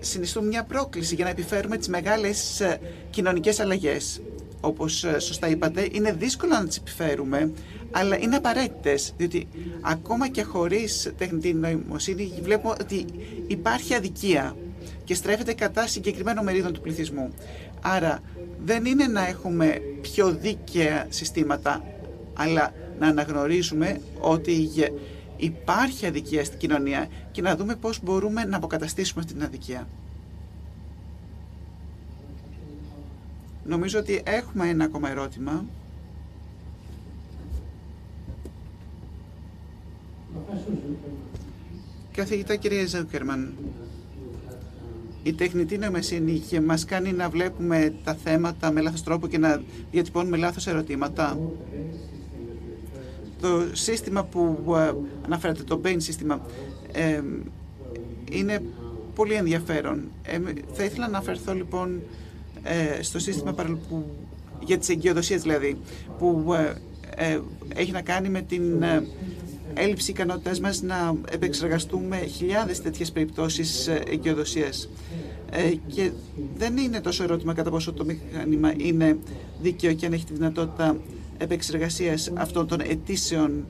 [0.00, 2.80] συνιστούν μια πρόκληση για να επιφέρουμε τις μεγάλες ε,
[3.10, 4.20] κοινωνικές αλλαγές.
[4.60, 7.52] Όπως ε, σωστά είπατε, είναι δύσκολο να τις επιφέρουμε,
[7.90, 9.48] αλλά είναι απαραίτητες, διότι
[9.80, 13.04] ακόμα και χωρίς τεχνητή νοημοσύνη βλέπουμε ότι
[13.46, 14.56] υπάρχει αδικία
[15.04, 17.32] και στρέφεται κατά συγκεκριμένων μερίδων του πληθυσμού.
[17.80, 18.20] Άρα
[18.64, 21.84] δεν είναι να έχουμε πιο δίκαια συστήματα,
[22.34, 24.70] αλλά να αναγνωρίζουμε ότι
[25.36, 29.88] υπάρχει αδικία στην κοινωνία και να δούμε πώς μπορούμε να αποκαταστήσουμε αυτή την αδικία.
[33.64, 35.64] Νομίζω ότι έχουμε ένα ακόμα ερώτημα.
[42.12, 43.54] Καθηγητά κυρία Ζέουκερμαν,
[45.22, 50.36] η τεχνητή νοημοσύνη μας κάνει να βλέπουμε τα θέματα με λάθος τρόπο και να διατυπώνουμε
[50.36, 51.38] λάθος ερωτήματα.
[53.40, 54.92] Το σύστημα που ε,
[55.24, 56.46] αναφέρατε, το Bain σύστημα,
[56.92, 57.22] ε,
[58.30, 58.62] είναι
[59.14, 60.02] πολύ ενδιαφέρον.
[60.22, 60.38] Ε,
[60.72, 62.00] θα ήθελα να αναφερθώ λοιπόν
[63.00, 63.52] στο σύστημα
[63.88, 64.04] που,
[64.64, 65.76] για τις εγκυοδοσίες δηλαδή,
[66.18, 66.54] που
[67.74, 68.84] έχει να κάνει με την
[69.74, 74.88] έλλειψη ικανότητάς μας να επεξεργαστούμε χιλιάδες τέτοιες περιπτώσεις εγκυοδοσίας.
[75.50, 76.10] Ε, και
[76.56, 79.18] δεν είναι τόσο ερώτημα κατά πόσο το μηχάνημα είναι
[79.62, 80.96] δίκαιο και αν έχει τη δυνατότητα
[81.38, 83.64] επεξεργασίας αυτών των αιτήσεων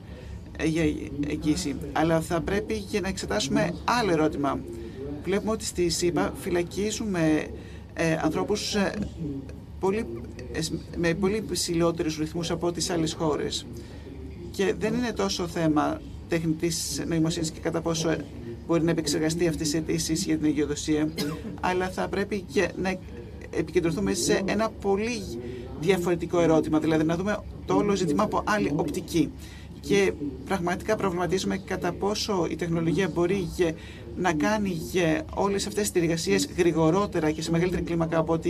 [0.57, 0.83] ε, για
[1.27, 1.75] εγγύηση.
[1.91, 4.59] Αλλά θα πρέπει και να εξετάσουμε άλλο ερώτημα.
[5.23, 7.47] Βλέπουμε ότι στη ΣΥΠΑ φυλακίζουμε
[7.93, 8.93] ε, ανθρώπους ε,
[9.79, 10.05] πολύ,
[10.97, 13.65] με πολύ ψηλότερους ρυθμούς από τις άλλες χώρες.
[14.51, 18.15] Και δεν είναι τόσο θέμα τεχνητής νοημοσύνης και κατά πόσο
[18.67, 21.09] μπορεί να επεξεργαστεί αυτές τις αιτήσεις για την εγκυοδοσία,
[21.59, 22.97] αλλά θα πρέπει και να
[23.49, 25.21] επικεντρωθούμε σε ένα πολύ
[25.79, 29.31] διαφορετικό ερώτημα, δηλαδή να δούμε το όλο ζήτημα από άλλη οπτική.
[29.81, 30.13] Και
[30.45, 33.47] πραγματικά προβληματίζουμε κατά πόσο η τεχνολογία μπορεί
[34.17, 34.77] να κάνει
[35.33, 38.49] όλες αυτές τις εργασίες γρηγορότερα και σε μεγαλύτερη κλίμακα από ό,τι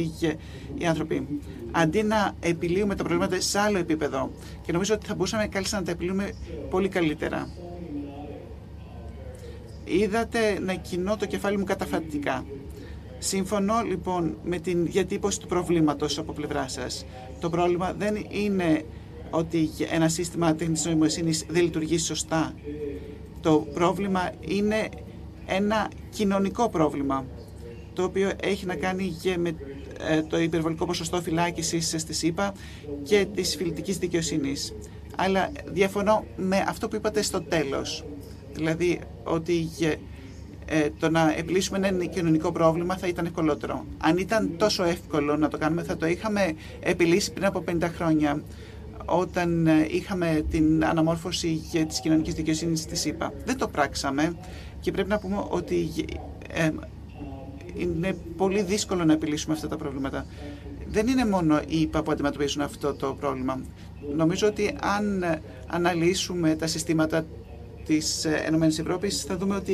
[0.77, 1.27] οι άνθρωποι.
[1.71, 4.31] Αντί να επιλύουμε τα προβλήματα σε άλλο επίπεδο.
[4.61, 6.31] Και νομίζω ότι θα μπορούσαμε καλύτερα να τα επιλύουμε
[6.69, 7.49] πολύ καλύτερα.
[9.85, 12.45] Είδατε να κοινώ το κεφάλι μου καταφατικά.
[13.19, 17.05] Συμφωνώ λοιπόν με την διατύπωση του προβλήματος από πλευρά σας.
[17.39, 18.85] Το πρόβλημα δεν είναι
[19.31, 22.53] ότι ένα σύστημα τεχνητής νοημοσύνης δεν λειτουργεί σωστά.
[23.41, 24.89] Το πρόβλημα είναι
[25.45, 27.25] ένα κοινωνικό πρόβλημα,
[27.93, 29.55] το οποίο έχει να κάνει και με
[30.09, 32.53] ε, το υπερβολικό ποσοστό φυλάκισης στη ΣΥΠΑ
[33.03, 34.73] και της φιλτικής δικαιοσύνης.
[35.15, 38.03] Αλλά διαφωνώ με αυτό που είπατε στο τέλος.
[38.53, 39.69] Δηλαδή ότι
[40.65, 43.85] ε, το να επιλύσουμε ένα κοινωνικό πρόβλημα θα ήταν ευκολότερο.
[43.97, 48.43] Αν ήταν τόσο εύκολο να το κάνουμε θα το είχαμε επιλύσει πριν από 50 χρόνια
[49.19, 53.33] όταν ε, είχαμε την αναμόρφωση για της κοινωνικής δικαιοσύνης στη ΣΥΠΑ.
[53.45, 54.35] Δεν το πράξαμε
[54.79, 55.89] και πρέπει να πούμε ότι
[56.53, 56.69] ε,
[57.75, 60.25] είναι πολύ δύσκολο να επιλύσουμε αυτά τα προβλήματα.
[60.87, 63.61] Δεν είναι μόνο οι ΙΠΑ που αντιμετωπίζουν αυτό το πρόβλημα.
[64.15, 65.25] Νομίζω ότι αν
[65.67, 67.25] αναλύσουμε τα συστήματα
[67.85, 68.49] της ΕΕ
[69.27, 69.71] θα δούμε ότι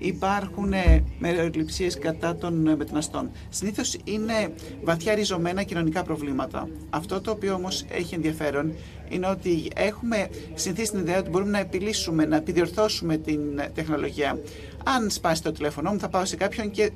[0.00, 0.72] υπάρχουν
[1.18, 3.30] μεροληψίες κατά των μεταναστών.
[3.48, 4.52] Συνήθως είναι
[4.82, 6.68] βαθιά ριζωμένα κοινωνικά προβλήματα.
[6.90, 8.72] Αυτό το οποίο όμως έχει ενδιαφέρον
[9.08, 13.40] είναι ότι έχουμε συνθήσει την ιδέα ότι μπορούμε να επιλύσουμε, να επιδιορθώσουμε την
[13.74, 14.38] τεχνολογία.
[14.84, 16.90] Αν σπάσει το τηλέφωνο μου θα πάω σε κάποιον και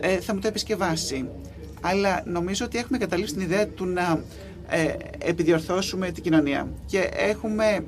[0.00, 1.28] ε, θα μου το επισκευάσει.
[1.80, 4.24] Αλλά νομίζω ότι έχουμε καταλήψει την ιδέα του να
[4.68, 6.68] ε, επιδιορθώσουμε την κοινωνία.
[6.86, 7.84] Και έχουμε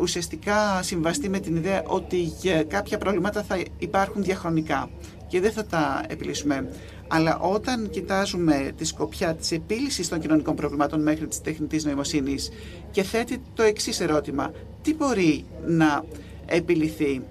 [0.00, 2.32] ουσιαστικά συμβαστεί με την ιδέα ότι
[2.68, 4.90] κάποια προβλήματα θα υπάρχουν διαχρονικά
[5.28, 6.68] και δεν θα τα επιλύσουμε.
[7.08, 12.50] Αλλά όταν κοιτάζουμε τη σκοπιά της επίλυσης των κοινωνικών προβλημάτων μέχρι της τεχνητής νοημοσύνης
[12.90, 14.50] και θέτει το εξής ερώτημα,
[14.82, 16.04] τι μπορεί να
[16.46, 17.22] επιληθεί;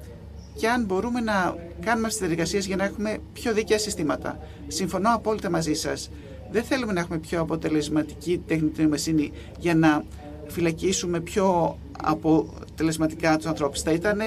[0.55, 4.39] Και αν μπορούμε να κάνουμε τις διαδικασίες για να έχουμε πιο δίκαια συστήματα.
[4.67, 6.09] Συμφωνώ απόλυτα μαζί σας.
[6.51, 10.03] Δεν θέλουμε να έχουμε πιο αποτελεσματική τεχνητή νοημοσύνη για να
[10.49, 13.81] φυλακίσουμε πιο αποτελεσματικά τους ανθρώπους.
[13.81, 14.19] Θα ήταν,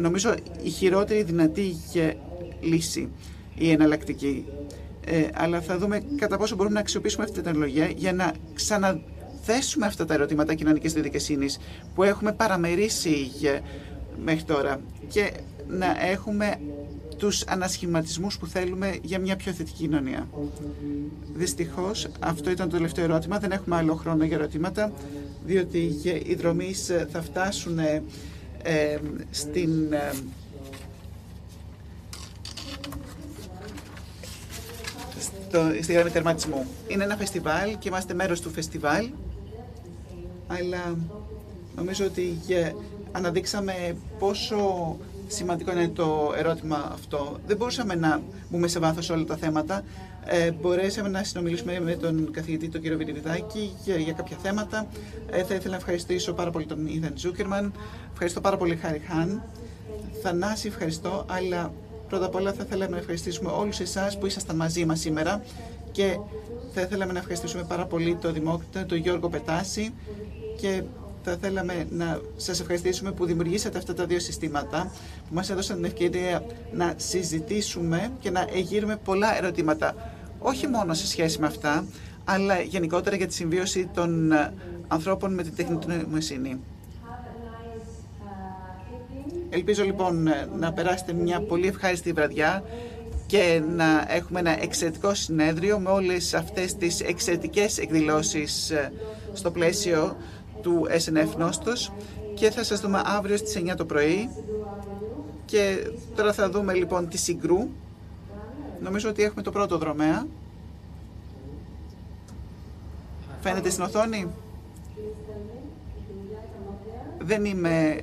[0.00, 1.76] νομίζω, η χειρότερη δυνατή
[2.60, 3.08] λύση,
[3.54, 4.46] η εναλλακτική.
[5.04, 9.86] Ε, αλλά θα δούμε κατά πόσο μπορούμε να αξιοποιήσουμε αυτή την τεχνολογία για να ξαναθέσουμε
[9.86, 11.58] αυτά τα ερωτήματα κοινωνικής διαδικασίας
[11.94, 13.30] που έχουμε παραμερίσει
[14.24, 15.32] μέχρι τώρα και
[15.68, 16.56] να έχουμε
[17.18, 20.28] τους ανασχηματισμούς που θέλουμε για μια πιο θετική κοινωνία.
[21.34, 23.38] Δυστυχώς, αυτό ήταν το τελευταίο ερώτημα.
[23.38, 24.92] Δεν έχουμε άλλο χρόνο για ερωτήματα,
[25.44, 25.96] διότι
[26.26, 28.98] οι δρομείς θα φτάσουν ε,
[29.30, 29.92] στην...
[29.92, 30.12] Ε,
[35.20, 36.66] στο, στη γραμμή τερματισμού.
[36.88, 39.08] Είναι ένα φεστιβάλ και είμαστε μέρος του φεστιβάλ,
[40.46, 40.96] αλλά
[41.76, 42.38] νομίζω ότι
[43.12, 44.96] αναδείξαμε πόσο
[45.28, 47.38] σημαντικό είναι το ερώτημα αυτό.
[47.46, 49.82] Δεν μπορούσαμε να μπούμε σε βάθος όλα τα θέματα.
[50.24, 54.86] Ε, μπορέσαμε να συνομιλήσουμε με τον καθηγητή, τον κύριο Βιριδάκη, για, για κάποια θέματα.
[55.30, 57.72] Ε, θα ήθελα να ευχαριστήσω πάρα πολύ τον Ιδαν Ζούκερμαν.
[58.12, 59.42] Ευχαριστώ πάρα πολύ Χάρη Χάν.
[60.22, 61.24] Θανάση, ευχαριστώ.
[61.28, 61.72] Αλλά
[62.08, 65.42] πρώτα απ' όλα θα θέλαμε να ευχαριστήσουμε όλους εσάς που ήσασταν μαζί μας σήμερα
[65.92, 66.18] και
[66.72, 69.94] θα ήθελαμε να ευχαριστήσουμε πάρα πολύ τον Δημόκριτα, τον Γιώργο Πετάση
[70.60, 70.82] και
[71.28, 74.90] θα θέλαμε να σας ευχαριστήσουμε που δημιουργήσατε αυτά τα δύο συστήματα,
[75.28, 76.42] που μας έδωσαν την ευκαιρία
[76.72, 79.94] να συζητήσουμε και να εγείρουμε πολλά ερωτήματα,
[80.38, 81.84] όχι μόνο σε σχέση με αυτά,
[82.24, 84.32] αλλά γενικότερα για τη συμβίωση των
[84.88, 86.60] ανθρώπων με την τεχνητή νοημοσύνη.
[89.50, 90.28] Ελπίζω λοιπόν
[90.58, 92.62] να περάσετε μια πολύ ευχάριστη βραδιά
[93.26, 98.72] και να έχουμε ένα εξαιρετικό συνέδριο με όλες αυτές τις εξαιρετικές εκδηλώσεις
[99.32, 100.16] στο πλαίσιο
[100.62, 101.92] του SNF Νόστος
[102.34, 104.28] και θα σας δούμε αύριο στις 9 το πρωί
[105.44, 107.68] και τώρα θα δούμε λοιπόν τη Συγκρού.
[108.80, 110.26] Νομίζω ότι έχουμε το πρώτο δρομέα.
[113.40, 114.26] Φαίνεται στην οθόνη;
[117.18, 118.00] Δεν είμαι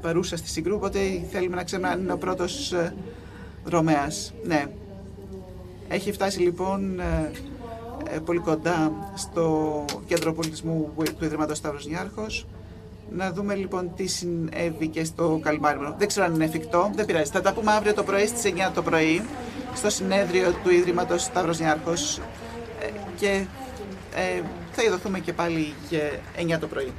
[0.00, 0.98] παρούσα στη Συγκρού, οπότε
[1.30, 2.94] θέλουμε να ξέρουμε αν είναι ο πρώτος ε,
[3.64, 4.34] δρομέας.
[4.44, 4.64] Ναι.
[5.88, 7.38] Έχει φτάσει λοιπόν ε, ε,
[8.24, 12.46] πολύ κοντά στο κέντρο πολιτισμού του Ιδρύματος Σταύρος Νιάρχος.
[13.10, 15.94] Να δούμε λοιπόν τι συνέβη και στο Καλμάριο.
[15.98, 17.30] Δεν ξέρω αν είναι εφικτό, δεν πειράζει.
[17.30, 19.22] Θα τα πούμε αύριο το πρωί στις 9 το πρωί
[19.74, 22.18] στο συνέδριο του Ιδρύματος Σταύρος Νιάρχος
[22.80, 23.44] ε, και
[24.14, 24.42] ε,
[24.72, 26.10] θα ειδωθούμε και πάλι για
[26.56, 26.92] 9 το πρωί.